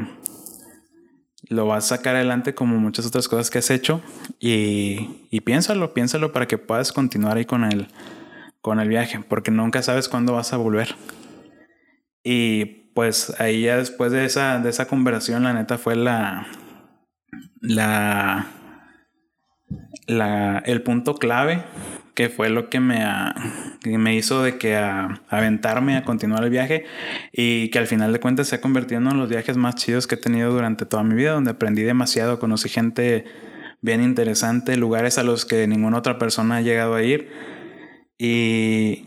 lo 1.49 1.65
vas 1.65 1.85
a 1.85 1.97
sacar 1.97 2.15
adelante 2.15 2.53
como 2.53 2.77
muchas 2.77 3.05
otras 3.07 3.27
cosas 3.27 3.49
que 3.49 3.57
has 3.57 3.69
hecho 3.71 4.01
y, 4.39 5.41
piénsalo, 5.41 5.93
piénsalo 5.93 6.31
para 6.31 6.47
que 6.47 6.57
puedas 6.59 6.93
continuar 6.93 7.37
ahí 7.37 7.45
con 7.45 7.63
el, 7.63 7.87
con 8.61 8.79
el 8.79 8.87
viaje, 8.87 9.19
porque 9.27 9.51
nunca 9.51 9.81
sabes 9.81 10.07
cuándo 10.07 10.33
vas 10.33 10.53
a 10.53 10.57
volver. 10.57 10.95
Y 12.23 12.65
pues 12.93 13.33
ahí 13.39 13.63
ya 13.63 13.77
después 13.77 14.11
de 14.11 14.25
esa, 14.25 14.59
de 14.59 14.69
esa 14.69 14.87
conversación, 14.87 15.43
la 15.43 15.53
neta 15.53 15.79
fue 15.79 15.95
la, 15.95 16.47
la, 17.61 18.45
la, 20.05 20.59
el 20.65 20.83
punto 20.83 21.15
clave 21.15 21.63
que 22.19 22.27
fue 22.27 22.49
lo 22.49 22.69
que 22.69 22.81
me, 22.81 23.01
me 23.85 24.13
hizo 24.13 24.43
de 24.43 24.57
que 24.57 24.75
a, 24.75 25.21
aventarme 25.29 25.95
a 25.95 26.03
continuar 26.03 26.43
el 26.43 26.49
viaje 26.49 26.83
y 27.31 27.69
que 27.69 27.79
al 27.79 27.87
final 27.87 28.11
de 28.11 28.19
cuentas 28.19 28.49
se 28.49 28.55
ha 28.57 28.59
convertido 28.59 28.97
en 28.97 29.07
uno 29.07 29.13
de 29.13 29.19
los 29.21 29.29
viajes 29.29 29.55
más 29.55 29.75
chidos 29.75 30.05
que 30.05 30.15
he 30.15 30.17
tenido 30.17 30.51
durante 30.51 30.85
toda 30.85 31.01
mi 31.05 31.15
vida, 31.15 31.31
donde 31.31 31.51
aprendí 31.51 31.81
demasiado, 31.83 32.37
conocí 32.37 32.67
gente 32.67 33.23
bien 33.79 34.03
interesante, 34.03 34.75
lugares 34.75 35.17
a 35.17 35.23
los 35.23 35.45
que 35.45 35.65
ninguna 35.65 35.99
otra 35.99 36.19
persona 36.19 36.57
ha 36.57 36.61
llegado 36.61 36.95
a 36.95 37.03
ir 37.03 37.29
y... 38.17 39.05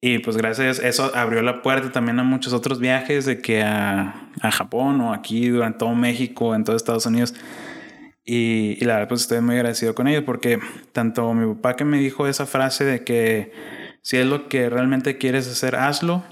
Y 0.00 0.20
pues 0.20 0.36
gracias 0.36 0.78
eso 0.78 1.10
abrió 1.12 1.42
la 1.42 1.60
puerta 1.60 1.90
también 1.90 2.20
a 2.20 2.22
muchos 2.22 2.52
otros 2.52 2.78
viajes 2.78 3.24
de 3.24 3.42
que 3.42 3.64
a, 3.64 4.30
a 4.40 4.50
Japón 4.52 5.00
o 5.00 5.12
aquí 5.12 5.48
durante 5.48 5.80
todo 5.80 5.92
México, 5.96 6.54
en 6.54 6.62
todo 6.62 6.76
Estados 6.76 7.04
Unidos. 7.06 7.34
Y, 8.30 8.84
la 8.84 8.96
verdad, 8.96 9.08
pues 9.08 9.22
estoy 9.22 9.40
muy 9.40 9.54
agradecido 9.54 9.94
con 9.94 10.06
ellos 10.06 10.22
porque 10.26 10.60
tanto 10.92 11.32
mi 11.32 11.54
papá 11.54 11.76
que 11.76 11.86
me 11.86 11.96
dijo 11.96 12.26
esa 12.26 12.44
frase 12.44 12.84
de 12.84 13.02
que 13.02 13.54
si 14.02 14.18
es 14.18 14.26
lo 14.26 14.50
que 14.50 14.68
realmente 14.68 15.16
quieres 15.16 15.48
hacer, 15.48 15.76
hazlo. 15.76 16.22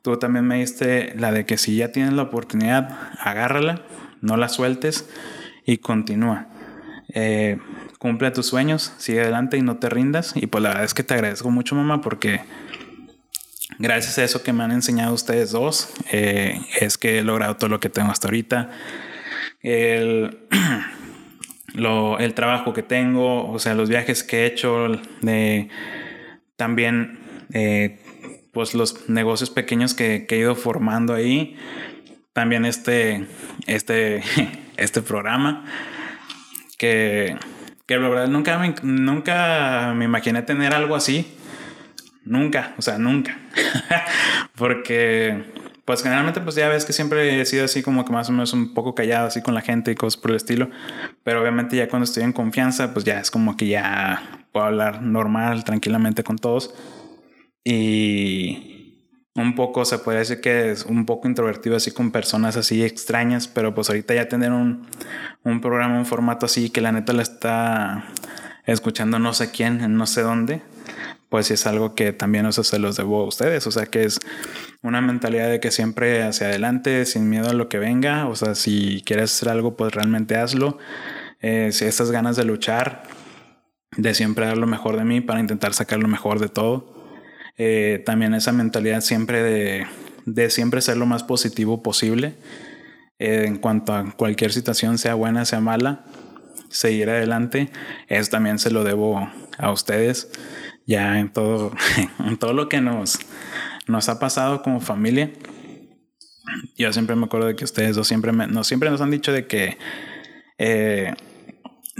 Tú 0.00 0.16
también 0.16 0.46
me 0.46 0.56
diste 0.60 1.12
la 1.18 1.30
de 1.30 1.44
que 1.44 1.58
si 1.58 1.76
ya 1.76 1.92
tienes 1.92 2.14
la 2.14 2.22
oportunidad, 2.22 2.98
agárrala, 3.20 3.82
no 4.22 4.38
la 4.38 4.48
sueltes 4.48 5.06
y 5.66 5.76
continúa. 5.76 6.46
Eh, 7.12 7.58
cumple 7.98 8.30
tus 8.30 8.46
sueños, 8.46 8.94
sigue 8.96 9.20
adelante 9.20 9.58
y 9.58 9.60
no 9.60 9.76
te 9.76 9.90
rindas. 9.90 10.32
Y 10.34 10.46
pues 10.46 10.62
la 10.62 10.70
verdad 10.70 10.84
es 10.84 10.94
que 10.94 11.02
te 11.02 11.12
agradezco 11.12 11.50
mucho, 11.50 11.74
mamá, 11.74 12.00
porque 12.00 12.40
gracias 13.78 14.16
a 14.16 14.24
eso 14.24 14.42
que 14.42 14.54
me 14.54 14.64
han 14.64 14.72
enseñado 14.72 15.12
ustedes 15.12 15.50
dos, 15.50 15.92
eh, 16.10 16.58
es 16.80 16.96
que 16.96 17.18
he 17.18 17.22
logrado 17.22 17.56
todo 17.56 17.68
lo 17.68 17.80
que 17.80 17.90
tengo 17.90 18.10
hasta 18.10 18.28
ahorita. 18.28 18.70
El, 19.60 20.38
el 21.74 22.34
trabajo 22.34 22.72
que 22.72 22.82
tengo, 22.82 23.50
o 23.50 23.58
sea, 23.58 23.74
los 23.74 23.88
viajes 23.88 24.22
que 24.22 24.42
he 24.42 24.46
hecho, 24.46 24.88
también 26.56 27.18
eh, 27.52 27.98
pues 28.52 28.74
los 28.74 29.08
negocios 29.08 29.50
pequeños 29.50 29.94
que, 29.94 30.26
he 30.28 30.36
ido 30.36 30.54
formando 30.54 31.14
ahí, 31.14 31.56
también 32.32 32.64
este, 32.64 33.26
este, 33.66 34.22
este 34.76 35.02
programa, 35.02 35.64
que, 36.78 37.36
que 37.86 37.96
la 37.96 38.08
verdad 38.08 38.28
nunca 38.28 38.58
nunca 38.82 39.94
me 39.96 40.04
imaginé 40.04 40.42
tener 40.42 40.74
algo 40.74 40.94
así. 40.94 41.34
Nunca, 42.24 42.74
o 42.76 42.82
sea, 42.82 42.98
nunca. 42.98 43.38
Porque, 44.54 45.44
pues 45.88 46.02
generalmente, 46.02 46.42
pues 46.42 46.54
ya 46.54 46.68
ves 46.68 46.84
que 46.84 46.92
siempre 46.92 47.40
he 47.40 47.46
sido 47.46 47.64
así 47.64 47.82
como 47.82 48.04
que 48.04 48.12
más 48.12 48.28
o 48.28 48.32
menos 48.32 48.52
un 48.52 48.74
poco 48.74 48.94
callado, 48.94 49.28
así 49.28 49.40
con 49.40 49.54
la 49.54 49.62
gente 49.62 49.90
y 49.90 49.94
cosas 49.94 50.20
por 50.20 50.32
el 50.32 50.36
estilo. 50.36 50.68
Pero 51.24 51.40
obviamente 51.40 51.78
ya 51.78 51.88
cuando 51.88 52.04
estoy 52.04 52.24
en 52.24 52.34
confianza, 52.34 52.92
pues 52.92 53.06
ya 53.06 53.18
es 53.20 53.30
como 53.30 53.56
que 53.56 53.68
ya 53.68 54.44
puedo 54.52 54.66
hablar 54.66 55.00
normal, 55.00 55.64
tranquilamente 55.64 56.22
con 56.24 56.36
todos. 56.36 56.74
Y 57.64 59.22
un 59.34 59.54
poco 59.54 59.86
se 59.86 59.98
puede 59.98 60.18
decir 60.18 60.42
que 60.42 60.72
es 60.72 60.84
un 60.84 61.06
poco 61.06 61.26
introvertido 61.26 61.74
así 61.74 61.90
con 61.90 62.10
personas 62.10 62.58
así 62.58 62.84
extrañas, 62.84 63.48
pero 63.48 63.74
pues 63.74 63.88
ahorita 63.88 64.12
ya 64.12 64.28
tener 64.28 64.52
un, 64.52 64.86
un 65.42 65.62
programa, 65.62 65.96
un 65.96 66.04
formato 66.04 66.44
así 66.44 66.68
que 66.68 66.82
la 66.82 66.92
neta 66.92 67.14
la 67.14 67.22
está 67.22 68.04
escuchando 68.66 69.18
no 69.18 69.32
sé 69.32 69.50
quién, 69.52 69.96
no 69.96 70.06
sé 70.06 70.20
dónde, 70.20 70.60
pues 71.28 71.50
es 71.50 71.66
algo 71.66 71.94
que 71.94 72.12
también 72.12 72.46
eso 72.46 72.64
se 72.64 72.78
los 72.78 72.96
debo 72.96 73.22
a 73.22 73.26
ustedes, 73.26 73.66
o 73.66 73.70
sea 73.70 73.86
que 73.86 74.04
es 74.04 74.18
una 74.82 75.00
mentalidad 75.00 75.50
de 75.50 75.60
que 75.60 75.70
siempre 75.70 76.22
hacia 76.22 76.48
adelante, 76.48 77.04
sin 77.04 77.28
miedo 77.28 77.50
a 77.50 77.52
lo 77.52 77.68
que 77.68 77.78
venga, 77.78 78.26
o 78.28 78.34
sea, 78.34 78.54
si 78.54 79.02
quieres 79.04 79.34
hacer 79.34 79.50
algo, 79.50 79.76
pues 79.76 79.92
realmente 79.94 80.36
hazlo, 80.36 80.78
eh, 81.40 81.70
si 81.72 81.84
esas 81.84 82.10
ganas 82.10 82.36
de 82.36 82.44
luchar, 82.44 83.02
de 83.96 84.14
siempre 84.14 84.46
dar 84.46 84.56
lo 84.56 84.66
mejor 84.66 84.96
de 84.96 85.04
mí 85.04 85.20
para 85.20 85.40
intentar 85.40 85.74
sacar 85.74 85.98
lo 85.98 86.08
mejor 86.08 86.40
de 86.40 86.48
todo. 86.48 86.94
Eh, 87.56 88.02
también 88.06 88.34
esa 88.34 88.52
mentalidad 88.52 89.00
siempre 89.00 89.42
de, 89.42 89.86
de, 90.26 90.50
siempre 90.50 90.80
ser 90.80 90.96
lo 90.96 91.06
más 91.06 91.24
positivo 91.24 91.82
posible 91.82 92.34
eh, 93.18 93.44
en 93.46 93.56
cuanto 93.56 93.92
a 93.92 94.12
cualquier 94.12 94.52
situación, 94.52 94.98
sea 94.98 95.14
buena, 95.14 95.44
sea 95.44 95.60
mala, 95.60 96.04
seguir 96.68 97.10
adelante. 97.10 97.70
Eso 98.06 98.30
también 98.30 98.60
se 98.60 98.70
lo 98.70 98.84
debo 98.84 99.28
a 99.58 99.72
ustedes 99.72 100.30
ya 100.88 101.20
en 101.20 101.28
todo, 101.28 101.72
en 102.26 102.36
todo 102.38 102.54
lo 102.54 102.68
que 102.68 102.80
nos, 102.80 103.20
nos 103.86 104.08
ha 104.08 104.18
pasado 104.18 104.62
como 104.62 104.80
familia. 104.80 105.30
Yo 106.76 106.92
siempre 106.92 107.14
me 107.14 107.26
acuerdo 107.26 107.46
de 107.46 107.54
que 107.54 107.64
ustedes 107.64 107.94
dos 107.94 108.08
siempre, 108.08 108.32
nos, 108.32 108.66
siempre 108.66 108.90
nos 108.90 109.00
han 109.02 109.10
dicho 109.10 109.30
de 109.30 109.46
que 109.46 109.76
eh, 110.56 111.12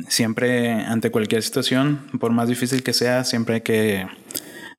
siempre 0.08 0.72
ante 0.72 1.10
cualquier 1.10 1.42
situación, 1.42 2.06
por 2.18 2.32
más 2.32 2.48
difícil 2.48 2.82
que 2.82 2.94
sea, 2.94 3.24
siempre 3.24 3.56
hay 3.56 3.60
que 3.60 4.06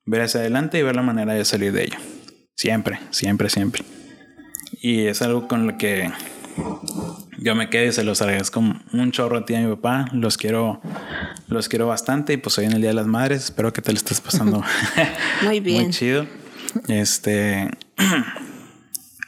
ver 0.04 0.22
hacia 0.22 0.40
adelante 0.40 0.78
y 0.78 0.82
ver 0.82 0.96
la 0.96 1.02
manera 1.02 1.32
de 1.32 1.44
salir 1.44 1.72
de 1.72 1.84
ello. 1.84 1.98
Siempre, 2.56 2.98
siempre, 3.10 3.48
siempre. 3.48 3.84
Y 4.82 5.06
es 5.06 5.22
algo 5.22 5.46
con 5.46 5.68
lo 5.68 5.78
que 5.78 6.10
yo 7.38 7.54
me 7.54 7.70
quedé 7.70 7.86
y 7.86 7.92
se 7.92 8.02
los 8.02 8.20
agradezco 8.22 8.60
un 8.60 9.12
chorro 9.12 9.38
a 9.38 9.44
ti 9.44 9.52
y 9.52 9.56
a 9.56 9.60
mi 9.60 9.74
papá. 9.76 10.06
Los 10.12 10.36
quiero, 10.36 10.80
los 11.54 11.68
quiero 11.68 11.86
bastante 11.86 12.32
y 12.32 12.36
pues 12.36 12.56
hoy 12.58 12.66
en 12.66 12.72
el 12.72 12.80
Día 12.80 12.90
de 12.90 12.94
las 12.94 13.06
Madres. 13.06 13.44
Espero 13.44 13.72
que 13.72 13.82
te 13.82 13.92
lo 13.92 13.96
estés 13.96 14.20
pasando 14.20 14.62
muy 15.42 15.60
bien. 15.60 15.84
Muy 15.84 15.92
chido. 15.92 16.26
Este. 16.88 17.70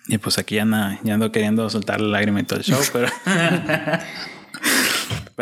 Y 0.08 0.18
pues 0.18 0.36
aquí 0.36 0.58
anda, 0.58 0.98
ya 1.04 1.14
ando 1.14 1.30
queriendo 1.30 1.70
soltar 1.70 2.00
la 2.00 2.08
lágrima 2.08 2.40
y 2.40 2.42
todo 2.42 2.58
el 2.58 2.64
show, 2.64 2.80
pero. 2.92 3.06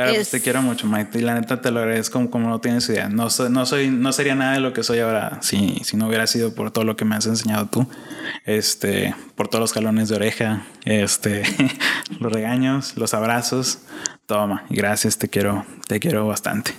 Pero 0.04 0.14
pues, 0.14 0.30
te 0.30 0.40
quiero 0.40 0.62
mucho, 0.62 0.86
Mike. 0.86 1.18
Y 1.18 1.22
la 1.22 1.34
neta 1.34 1.60
te 1.60 1.70
lo 1.70 1.80
agradezco 1.80 2.30
como, 2.30 2.48
no 2.48 2.60
tienes 2.60 2.88
idea. 2.88 3.08
No, 3.08 3.28
no, 3.50 3.66
soy, 3.66 3.90
no 3.90 4.12
sería 4.12 4.34
nada 4.34 4.54
de 4.54 4.60
lo 4.60 4.72
que 4.72 4.82
soy 4.82 5.00
ahora 5.00 5.38
si, 5.42 5.80
si 5.84 5.96
no 5.96 6.08
hubiera 6.08 6.26
sido 6.26 6.54
por 6.54 6.70
todo 6.70 6.84
lo 6.84 6.96
que 6.96 7.04
me 7.04 7.16
has 7.16 7.26
enseñado 7.26 7.66
tú. 7.66 7.86
Este, 8.46 9.14
por 9.34 9.48
todos 9.48 9.60
los 9.60 9.72
jalones 9.72 10.08
de 10.08 10.16
oreja, 10.16 10.64
este, 10.84 11.42
los 12.20 12.32
regaños, 12.32 12.96
los 12.96 13.12
abrazos. 13.12 13.80
Toma, 14.26 14.64
gracias, 14.70 15.18
te 15.18 15.28
quiero, 15.28 15.66
te 15.86 16.00
quiero 16.00 16.26
bastante. 16.26 16.72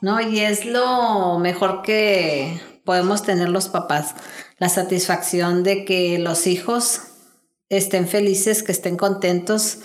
No, 0.00 0.20
y 0.20 0.40
es 0.40 0.64
lo 0.64 1.38
mejor 1.38 1.82
que 1.82 2.60
podemos 2.84 3.22
tener 3.22 3.48
los 3.50 3.68
papás. 3.68 4.14
La 4.58 4.68
satisfacción 4.68 5.64
de 5.64 5.84
que 5.84 6.18
los 6.18 6.46
hijos 6.46 7.02
estén 7.68 8.08
felices, 8.08 8.62
que 8.62 8.72
estén 8.72 8.96
contentos 8.96 9.78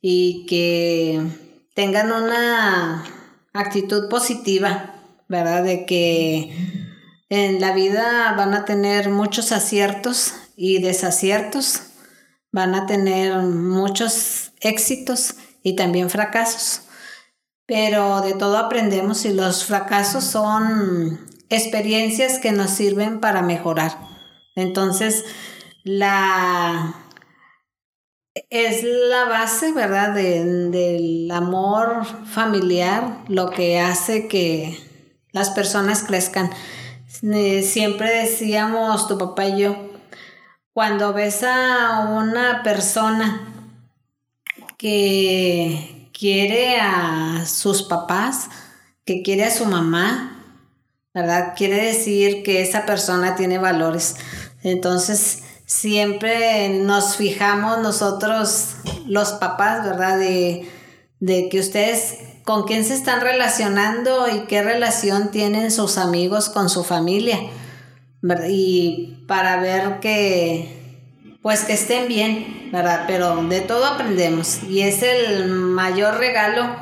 y 0.00 0.46
que 0.46 1.47
tengan 1.78 2.10
una 2.10 3.04
actitud 3.52 4.08
positiva, 4.08 4.96
¿verdad? 5.28 5.62
De 5.62 5.86
que 5.86 6.52
en 7.28 7.60
la 7.60 7.72
vida 7.72 8.34
van 8.36 8.52
a 8.54 8.64
tener 8.64 9.10
muchos 9.10 9.52
aciertos 9.52 10.34
y 10.56 10.82
desaciertos, 10.82 11.82
van 12.50 12.74
a 12.74 12.86
tener 12.86 13.36
muchos 13.42 14.50
éxitos 14.58 15.36
y 15.62 15.76
también 15.76 16.10
fracasos. 16.10 16.80
Pero 17.64 18.22
de 18.22 18.32
todo 18.32 18.58
aprendemos 18.58 19.24
y 19.24 19.32
los 19.32 19.64
fracasos 19.64 20.24
son 20.24 21.28
experiencias 21.48 22.40
que 22.40 22.50
nos 22.50 22.70
sirven 22.70 23.20
para 23.20 23.40
mejorar. 23.42 23.96
Entonces, 24.56 25.24
la 25.84 27.07
es 28.50 28.82
la 28.84 29.24
base, 29.24 29.72
¿verdad?, 29.72 30.14
del 30.14 31.30
amor 31.32 32.04
familiar, 32.26 33.18
lo 33.28 33.50
que 33.50 33.80
hace 33.80 34.28
que 34.28 34.78
las 35.32 35.50
personas 35.50 36.04
crezcan. 36.04 36.50
Siempre 37.08 38.20
decíamos, 38.20 39.08
tu 39.08 39.18
papá 39.18 39.46
y 39.46 39.60
yo, 39.62 39.76
cuando 40.72 41.12
ves 41.12 41.42
a 41.42 42.08
una 42.10 42.62
persona 42.62 43.54
que 44.76 46.08
quiere 46.16 46.78
a 46.80 47.44
sus 47.46 47.82
papás, 47.82 48.48
que 49.04 49.22
quiere 49.22 49.44
a 49.44 49.50
su 49.50 49.64
mamá, 49.64 50.44
¿verdad? 51.14 51.54
Quiere 51.56 51.82
decir 51.82 52.44
que 52.44 52.62
esa 52.62 52.86
persona 52.86 53.34
tiene 53.34 53.58
valores. 53.58 54.16
Entonces, 54.62 55.42
siempre 55.68 56.70
nos 56.70 57.16
fijamos 57.16 57.78
nosotros, 57.80 58.76
los 59.06 59.32
papás, 59.32 59.84
¿verdad? 59.84 60.18
De, 60.18 60.68
que 61.20 61.60
ustedes 61.60 62.18
con 62.44 62.64
quién 62.64 62.84
se 62.84 62.94
están 62.94 63.20
relacionando 63.20 64.28
y 64.28 64.46
qué 64.46 64.62
relación 64.62 65.30
tienen 65.30 65.70
sus 65.70 65.98
amigos 65.98 66.48
con 66.48 66.70
su 66.70 66.82
familia. 66.84 67.38
Y 68.48 69.24
para 69.28 69.60
ver 69.60 70.00
que, 70.00 71.36
pues 71.42 71.64
que 71.64 71.74
estén 71.74 72.08
bien, 72.08 72.70
¿verdad? 72.72 73.04
Pero 73.06 73.36
de 73.46 73.60
todo 73.60 73.84
aprendemos. 73.84 74.62
Y 74.64 74.80
es 74.80 75.02
el 75.02 75.48
mayor 75.48 76.16
regalo 76.16 76.76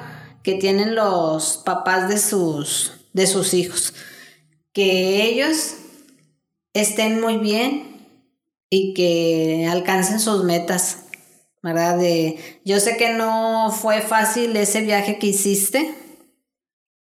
que 0.45 0.55
tienen 0.55 0.95
los 0.95 1.57
papás 1.57 2.09
de 2.09 2.19
sus, 2.19 2.93
de 3.13 3.27
sus 3.27 3.53
hijos. 3.53 3.95
Que 4.73 5.25
ellos 5.25 5.75
estén 6.73 7.21
muy 7.21 7.39
bien, 7.39 7.96
y 8.71 8.95
que 8.95 9.69
alcancen 9.71 10.21
sus 10.21 10.45
metas, 10.45 11.05
¿verdad? 11.63 11.99
De, 11.99 12.61
yo 12.65 12.81
sé 12.81 12.97
que 12.97 13.15
no 13.15 13.71
fue 13.71 14.01
fácil 14.01 14.57
ese 14.57 14.83
viaje 14.83 15.19
que 15.19 15.29
hiciste, 15.29 15.95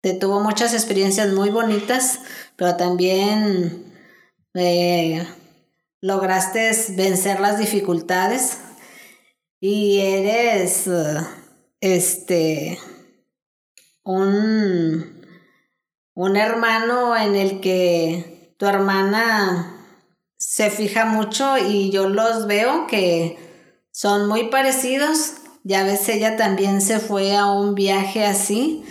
te 0.01 0.15
tuvo 0.15 0.41
muchas 0.41 0.73
experiencias 0.73 1.33
muy 1.33 1.51
bonitas, 1.51 2.21
pero 2.57 2.77
también 2.77 3.85
eh, 4.55 5.27
lograste 6.01 6.71
vencer 6.97 7.41
las 7.41 7.59
dificultades 7.59 8.59
y 9.61 10.01
eres 10.01 10.89
este 11.81 12.79
un, 14.03 15.27
un 16.15 16.37
hermano 16.37 17.15
en 17.17 17.37
el 17.37 17.61
que 17.61 18.55
tu 18.57 18.67
hermana 18.67 19.80
se 20.41 20.71
fija 20.71 21.05
mucho 21.05 21.59
y 21.59 21.91
yo 21.91 22.09
los 22.09 22.47
veo 22.47 22.87
que 22.87 23.39
son 23.93 24.27
muy 24.27 24.49
parecidos. 24.49 25.35
Ya 25.65 25.85
ves, 25.85 26.09
ella 26.09 26.39
también 26.39 26.81
se 26.81 26.99
fue 26.99 27.37
a 27.37 27.47
un 27.47 27.75
viaje 27.75 28.25
así 28.25 28.83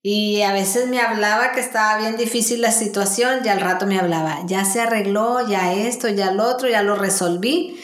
y 0.00 0.42
a 0.42 0.52
veces 0.52 0.86
me 0.86 1.00
hablaba 1.00 1.50
que 1.50 1.58
estaba 1.58 1.98
bien 1.98 2.16
difícil 2.16 2.60
la 2.60 2.70
situación 2.70 3.40
y 3.44 3.48
al 3.48 3.60
rato 3.60 3.88
me 3.88 3.98
hablaba, 3.98 4.38
ya 4.46 4.64
se 4.64 4.80
arregló, 4.80 5.44
ya 5.48 5.72
esto, 5.72 6.06
ya 6.06 6.30
lo 6.30 6.44
otro, 6.44 6.68
ya 6.68 6.82
lo 6.82 6.94
resolví. 6.94 7.80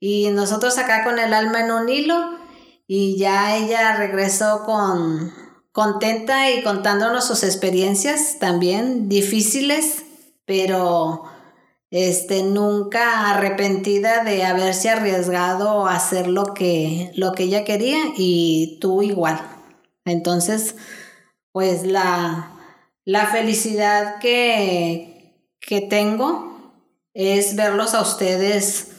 Y 0.00 0.30
nosotros 0.30 0.76
acá 0.78 1.04
con 1.04 1.20
el 1.20 1.32
alma 1.32 1.60
en 1.60 1.70
un 1.70 1.88
hilo 1.88 2.36
y 2.88 3.16
ya 3.16 3.56
ella 3.56 3.94
regresó 3.94 4.64
con 4.64 5.32
contenta 5.70 6.50
y 6.50 6.64
contándonos 6.64 7.28
sus 7.28 7.44
experiencias 7.44 8.40
también 8.40 9.08
difíciles, 9.08 10.02
pero 10.44 11.31
este, 11.92 12.42
nunca 12.42 13.30
arrepentida 13.30 14.24
de 14.24 14.44
haberse 14.44 14.88
arriesgado 14.88 15.86
a 15.86 15.94
hacer 15.94 16.26
lo 16.26 16.54
que, 16.54 17.10
lo 17.14 17.32
que 17.32 17.44
ella 17.44 17.64
quería 17.64 17.98
y 18.16 18.78
tú 18.80 19.02
igual. 19.02 19.38
Entonces, 20.06 20.74
pues 21.52 21.84
la, 21.84 22.50
la 23.04 23.26
felicidad 23.26 24.18
que, 24.20 25.36
que 25.60 25.82
tengo 25.82 26.72
es 27.12 27.56
verlos 27.56 27.92
a 27.92 28.00
ustedes 28.00 28.92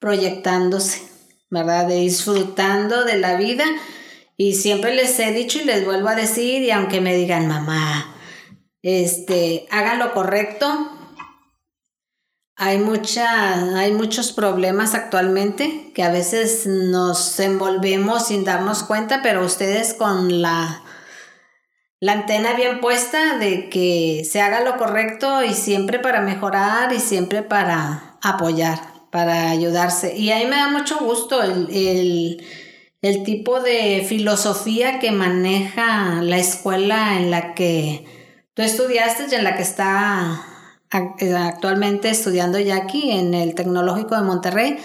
proyectándose, 0.00 1.02
¿verdad? 1.50 1.86
De 1.86 2.00
disfrutando 2.00 3.04
de 3.04 3.16
la 3.16 3.36
vida. 3.36 3.64
Y 4.36 4.54
siempre 4.54 4.92
les 4.96 5.16
he 5.20 5.30
dicho 5.32 5.60
y 5.60 5.66
les 5.66 5.84
vuelvo 5.84 6.08
a 6.08 6.16
decir, 6.16 6.62
y 6.62 6.72
aunque 6.72 7.00
me 7.00 7.14
digan, 7.14 7.46
mamá, 7.46 8.12
este, 8.82 9.68
hagan 9.70 10.00
lo 10.00 10.12
correcto, 10.12 10.96
hay, 12.62 12.76
mucha, 12.76 13.78
hay 13.78 13.90
muchos 13.90 14.32
problemas 14.32 14.94
actualmente 14.94 15.92
que 15.94 16.02
a 16.02 16.10
veces 16.10 16.66
nos 16.66 17.40
envolvemos 17.40 18.26
sin 18.26 18.44
darnos 18.44 18.82
cuenta, 18.82 19.22
pero 19.22 19.46
ustedes 19.46 19.94
con 19.94 20.42
la, 20.42 20.82
la 22.00 22.12
antena 22.12 22.52
bien 22.52 22.80
puesta 22.80 23.38
de 23.38 23.70
que 23.70 24.26
se 24.30 24.42
haga 24.42 24.60
lo 24.60 24.76
correcto 24.76 25.42
y 25.42 25.54
siempre 25.54 26.00
para 26.00 26.20
mejorar 26.20 26.92
y 26.92 27.00
siempre 27.00 27.42
para 27.42 28.18
apoyar, 28.20 28.78
para 29.10 29.48
ayudarse. 29.48 30.14
Y 30.14 30.30
ahí 30.30 30.44
me 30.44 30.56
da 30.56 30.68
mucho 30.68 30.98
gusto 30.98 31.42
el, 31.42 32.44
el 33.00 33.22
tipo 33.22 33.60
de 33.60 34.04
filosofía 34.06 34.98
que 34.98 35.12
maneja 35.12 36.20
la 36.20 36.36
escuela 36.36 37.16
en 37.16 37.30
la 37.30 37.54
que 37.54 38.04
tú 38.52 38.60
estudiaste 38.60 39.28
y 39.30 39.34
en 39.34 39.44
la 39.44 39.56
que 39.56 39.62
está 39.62 40.44
actualmente 40.90 42.10
estudiando 42.10 42.58
ya 42.58 42.76
aquí 42.76 43.12
en 43.12 43.34
el 43.34 43.54
Tecnológico 43.54 44.16
de 44.16 44.22
Monterrey, 44.22 44.78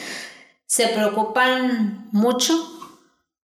se 0.65 0.87
preocupan 0.89 2.07
mucho 2.11 2.53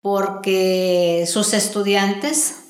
porque 0.02 1.26
sus 1.28 1.54
estudiantes 1.54 2.66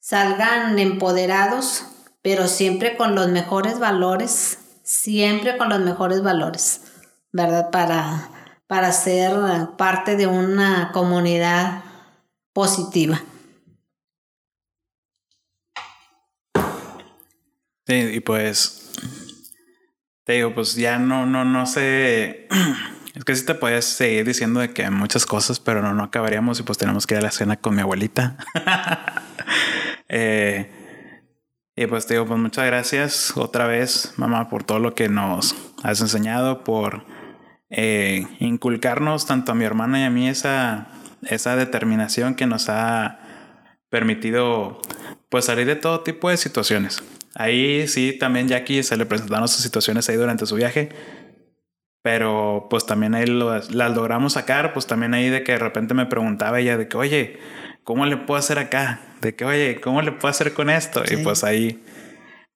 salgan 0.00 0.78
empoderados, 0.78 1.86
pero 2.22 2.46
siempre 2.46 2.96
con 2.96 3.14
los 3.14 3.28
mejores 3.28 3.78
valores, 3.78 4.58
siempre 4.82 5.56
con 5.56 5.70
los 5.70 5.80
mejores 5.80 6.22
valores, 6.22 6.82
¿verdad? 7.32 7.70
Para, 7.70 8.30
para 8.66 8.92
ser 8.92 9.32
parte 9.78 10.16
de 10.16 10.26
una 10.26 10.90
comunidad 10.92 11.82
positiva. 12.52 13.22
Sí, 17.86 17.94
y 17.94 18.20
pues 18.20 18.83
te 20.24 20.34
digo, 20.34 20.54
pues 20.54 20.74
ya 20.74 20.98
no, 20.98 21.26
no, 21.26 21.44
no 21.44 21.66
sé. 21.66 22.48
Es 23.14 23.24
que 23.24 23.36
sí 23.36 23.46
te 23.46 23.54
puedes 23.54 23.84
seguir 23.84 24.24
diciendo 24.24 24.58
de 24.58 24.72
que 24.72 24.90
muchas 24.90 25.24
cosas, 25.24 25.60
pero 25.60 25.80
no, 25.80 25.94
no 25.94 26.02
acabaríamos 26.02 26.58
y 26.58 26.64
pues 26.64 26.78
tenemos 26.78 27.06
que 27.06 27.14
ir 27.14 27.18
a 27.18 27.22
la 27.22 27.30
cena 27.30 27.56
con 27.56 27.74
mi 27.74 27.82
abuelita. 27.82 28.36
Eh, 30.16 30.70
y 31.74 31.86
pues 31.86 32.06
te 32.06 32.14
digo, 32.14 32.26
pues 32.26 32.38
muchas 32.38 32.66
gracias 32.66 33.36
otra 33.36 33.66
vez, 33.66 34.12
mamá, 34.16 34.48
por 34.48 34.62
todo 34.62 34.78
lo 34.78 34.94
que 34.94 35.08
nos 35.08 35.56
has 35.82 36.00
enseñado, 36.02 36.62
por 36.62 37.04
eh, 37.70 38.26
inculcarnos 38.38 39.26
tanto 39.26 39.50
a 39.50 39.54
mi 39.56 39.64
hermana 39.64 40.00
y 40.00 40.04
a 40.04 40.10
mí 40.10 40.28
esa, 40.28 40.88
esa 41.22 41.56
determinación 41.56 42.36
que 42.36 42.46
nos 42.46 42.68
ha 42.68 43.18
permitido 43.88 44.80
pues 45.30 45.46
salir 45.46 45.66
de 45.66 45.74
todo 45.74 46.02
tipo 46.02 46.30
de 46.30 46.36
situaciones. 46.36 47.02
Ahí 47.34 47.88
sí, 47.88 48.16
también 48.18 48.48
Jackie 48.48 48.82
se 48.82 48.96
le 48.96 49.06
presentaron 49.06 49.48
sus 49.48 49.62
situaciones 49.62 50.08
ahí 50.08 50.16
durante 50.16 50.46
su 50.46 50.54
viaje. 50.54 50.90
Pero 52.02 52.66
pues 52.68 52.84
también 52.84 53.14
ahí 53.14 53.24
las 53.26 53.70
logramos 53.70 54.34
sacar, 54.34 54.74
pues 54.74 54.86
también 54.86 55.14
ahí 55.14 55.30
de 55.30 55.42
que 55.42 55.52
de 55.52 55.58
repente 55.58 55.94
me 55.94 56.04
preguntaba 56.04 56.60
ella 56.60 56.76
de 56.76 56.86
que, 56.86 56.98
oye, 56.98 57.38
¿cómo 57.82 58.04
le 58.04 58.18
puedo 58.18 58.38
hacer 58.38 58.58
acá? 58.58 59.00
De 59.22 59.34
que, 59.34 59.46
oye, 59.46 59.80
¿cómo 59.80 60.02
le 60.02 60.12
puedo 60.12 60.28
hacer 60.28 60.52
con 60.52 60.68
esto? 60.68 61.02
Y 61.10 61.16
pues 61.24 61.44
ahí, 61.44 61.82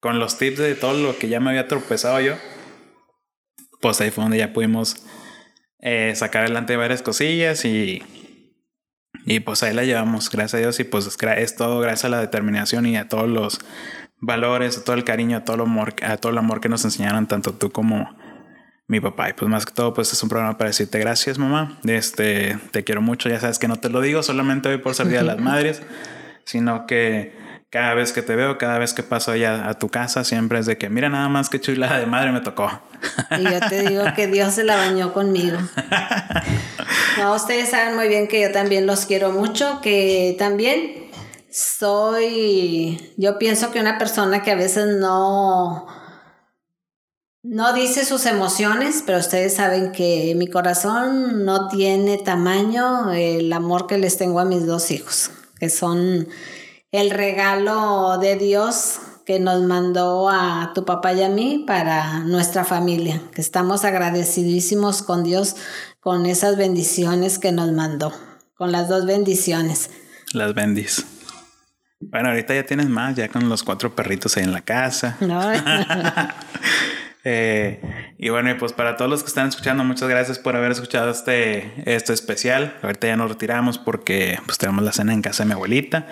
con 0.01 0.19
los 0.19 0.37
tips 0.37 0.59
de 0.59 0.75
todo 0.75 0.93
lo 0.93 1.17
que 1.17 1.29
ya 1.29 1.41
me 1.41 1.49
había 1.49 1.67
tropezado 1.67 2.21
yo, 2.21 2.35
pues 3.81 4.01
ahí 4.03 4.11
fue 4.11 4.25
donde 4.25 4.37
ya 4.37 4.53
pudimos 4.53 5.03
eh, 5.81 6.13
sacar 6.15 6.43
adelante 6.43 6.77
varias 6.77 7.01
cosillas 7.01 7.65
y, 7.65 8.03
y 9.25 9.41
pues 9.41 9.63
ahí 9.63 9.73
la 9.73 9.85
llevamos, 9.85 10.31
gracias 10.31 10.55
a 10.55 10.59
Dios. 10.59 10.79
Y 10.79 10.85
pues 10.85 11.07
es 11.07 11.57
todo 11.57 11.81
gracias 11.81 12.05
a 12.05 12.09
la 12.11 12.21
determinación 12.21 12.85
y 12.85 12.99
a 12.99 13.09
todos 13.09 13.31
los 13.31 13.61
valores, 14.21 14.79
a 14.79 14.85
todo 14.85 14.97
el 14.97 15.05
cariño, 15.05 15.39
a 15.39 15.45
todo 15.45 15.57
el 15.57 15.63
amor, 15.63 15.95
a 16.03 16.17
todo 16.17 16.33
el 16.33 16.39
amor 16.39 16.61
que 16.61 16.69
nos 16.69 16.85
enseñaron 16.85 17.27
tanto 17.27 17.53
tú 17.55 17.71
como 17.71 18.17
mi 18.87 19.01
papá. 19.01 19.31
Y 19.31 19.33
pues 19.35 19.51
más 19.51 19.67
que 19.67 19.73
todo, 19.73 19.95
pues 19.95 20.13
es 20.13 20.23
un 20.23 20.29
programa 20.29 20.59
para 20.59 20.69
decirte 20.69 20.99
gracias, 20.99 21.39
mamá. 21.39 21.79
Este, 21.85 22.59
te 22.71 22.85
quiero 22.85 23.03
mucho. 23.03 23.29
Ya 23.29 23.41
sabes 23.41 23.59
que 23.59 23.69
no 23.69 23.77
te 23.77 23.91
lo 23.91 24.01
digo 24.01 24.23
solamente 24.23 24.69
hoy 24.69 24.79
por 24.79 24.95
ser 24.95 25.09
Día 25.09 25.19
de 25.19 25.27
las 25.27 25.39
Madres, 25.41 25.83
sino 26.45 26.87
que 26.87 27.37
cada 27.71 27.93
vez 27.93 28.13
que 28.13 28.23
te 28.23 28.35
veo, 28.35 28.57
cada 28.57 28.79
vez 28.79 28.95
que 28.95 29.03
paso 29.03 29.31
allá 29.31 29.69
a 29.69 29.75
tu 29.75 29.91
casa, 29.91 30.25
siempre 30.25 30.59
es 30.59 30.65
de 30.65 30.79
que 30.79 30.89
mira 30.89 31.11
nada 31.11 31.29
más 31.29 31.51
que 31.51 31.61
chulada 31.61 31.99
de 31.99 32.07
madre 32.07 32.33
me 32.33 32.41
tocó. 32.41 32.81
Y 33.39 33.43
yo 33.43 33.61
te 33.69 33.87
digo 33.89 34.05
que 34.17 34.27
Dios 34.27 34.55
se 34.55 34.65
la 34.65 34.77
bañó 34.77 35.13
conmigo. 35.13 35.59
No, 37.19 37.35
ustedes 37.35 37.71
saben 37.71 37.97
muy 37.97 38.07
bien 38.07 38.29
que 38.29 38.41
yo 38.41 38.53
también 38.53 38.87
los 38.87 39.05
quiero 39.05 39.33
mucho, 39.33 39.81
que 39.83 40.37
también 40.39 41.08
soy, 41.51 43.15
yo 43.17 43.39
pienso 43.39 43.71
que 43.71 43.81
una 43.81 43.99
persona 43.99 44.43
que 44.43 44.51
a 44.51 44.57
veces 44.57 44.99
no, 44.99 45.87
no 47.43 47.73
dice 47.73 48.05
sus 48.05 48.27
emociones, 48.27 49.03
pero 49.07 49.19
ustedes 49.19 49.55
saben 49.55 49.93
que 49.93 50.35
mi 50.37 50.49
corazón 50.49 51.45
no 51.45 51.69
tiene 51.69 52.19
tamaño 52.19 53.13
el 53.13 53.53
amor 53.53 53.87
que 53.87 53.99
les 53.99 54.19
tengo 54.19 54.41
a 54.41 54.45
mis 54.45 54.67
dos 54.67 54.91
hijos, 54.91 55.31
que 55.59 55.71
son 55.71 56.29
el 56.93 57.11
regalo 57.11 58.19
de 58.19 58.37
Dios 58.37 58.99
que 59.25 59.39
nos 59.39 59.63
mandó 59.63 60.31
a 60.31 60.73
tu 60.75 60.87
papá 60.87 61.13
y 61.13 61.23
a 61.23 61.29
mí 61.29 61.65
para 61.67 62.21
nuestra 62.21 62.65
familia, 62.65 63.21
que 63.35 63.43
estamos 63.43 63.85
agradecidísimos 63.85 65.03
con 65.03 65.23
Dios 65.23 65.57
con 66.01 66.25
esas 66.25 66.57
bendiciones 66.57 67.39
que 67.39 67.53
nos 67.53 67.73
mandó, 67.73 68.13
con 68.55 68.73
las 68.73 68.89
dos 68.89 69.05
bendiciones. 69.05 69.91
Las 70.33 70.55
bendis. 70.55 71.05
Bueno, 72.01 72.29
ahorita 72.29 72.55
ya 72.55 72.65
tienes 72.65 72.89
más, 72.89 73.17
ya 73.17 73.29
con 73.29 73.49
los 73.49 73.63
cuatro 73.65 73.95
perritos 73.95 74.37
ahí 74.37 74.45
en 74.45 74.53
la 74.53 74.63
casa. 74.63 75.17
Eh, 77.25 77.83
y 78.17 78.31
bueno, 78.31 78.57
pues 78.59 78.73
para 78.73 78.97
todos 78.97 79.11
los 79.11 79.23
que 79.23 79.27
están 79.27 79.49
escuchando, 79.49 79.85
muchas 79.85 80.09
gracias 80.09 80.39
por 80.39 80.57
haber 80.57 80.71
escuchado 80.71 81.11
este, 81.11 81.75
este 81.85 82.15
especial. 82.15 82.79
Ahorita 82.81 83.07
ya 83.07 83.17
nos 83.19 83.29
retiramos 83.29 83.77
porque 83.77 84.39
pues 84.47 84.57
tenemos 84.57 84.83
la 84.83 84.93
cena 84.93 85.13
en 85.13 85.21
casa 85.21 85.43
de 85.43 85.49
mi 85.49 85.53
abuelita. 85.53 86.07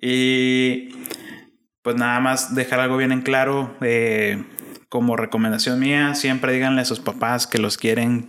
Y 0.00 0.90
pues 1.82 1.96
nada 1.96 2.20
más 2.20 2.54
dejar 2.54 2.78
algo 2.78 2.96
bien 2.98 3.10
en 3.10 3.22
claro. 3.22 3.74
Eh, 3.80 4.44
como 4.88 5.16
recomendación 5.16 5.80
mía, 5.80 6.14
siempre 6.14 6.52
díganle 6.52 6.82
a 6.82 6.84
sus 6.84 7.00
papás 7.00 7.48
que 7.48 7.58
los 7.58 7.76
quieren. 7.76 8.28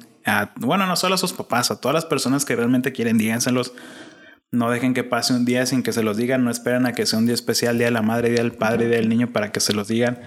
bueno, 0.56 0.88
no 0.88 0.96
solo 0.96 1.16
a 1.16 1.20
sus 1.20 1.34
papás, 1.34 1.70
a 1.70 1.80
todas 1.80 1.94
las 1.94 2.06
personas 2.06 2.44
que 2.44 2.56
realmente 2.56 2.92
quieren, 2.92 3.20
díganselos 3.20 3.74
no 4.52 4.70
dejen 4.70 4.94
que 4.94 5.04
pase 5.04 5.34
un 5.34 5.46
día 5.46 5.66
sin 5.66 5.84
que 5.84 5.92
se 5.92 6.04
los 6.04 6.18
digan. 6.18 6.44
No 6.44 6.52
esperen 6.52 6.86
a 6.86 6.94
que 6.94 7.06
sea 7.06 7.20
un 7.20 7.26
día 7.26 7.36
especial, 7.36 7.78
Día 7.78 7.88
de 7.88 7.92
la 7.92 8.02
Madre, 8.02 8.30
Día 8.30 8.42
del 8.42 8.54
Padre, 8.54 8.88
Día 8.88 8.98
del 8.98 9.10
Niño, 9.10 9.32
para 9.32 9.52
que 9.52 9.60
se 9.60 9.74
los 9.74 9.88
digan. 9.88 10.20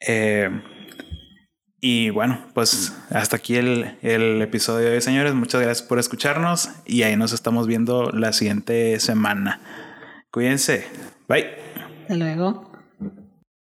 Eh, 0.00 0.50
y 1.80 2.10
bueno, 2.10 2.46
pues 2.54 2.96
hasta 3.10 3.36
aquí 3.36 3.56
el, 3.56 3.96
el, 4.02 4.42
episodio 4.42 4.88
de 4.88 4.94
hoy, 4.94 5.00
señores. 5.00 5.34
Muchas 5.34 5.60
gracias 5.60 5.86
por 5.86 5.98
escucharnos 5.98 6.70
y 6.84 7.02
ahí 7.02 7.16
nos 7.16 7.32
estamos 7.32 7.66
viendo 7.66 8.10
la 8.10 8.32
siguiente 8.32 8.98
semana. 9.00 9.60
Cuídense. 10.30 10.86
Bye. 11.28 11.46
Hasta 12.02 12.16
luego. 12.16 12.65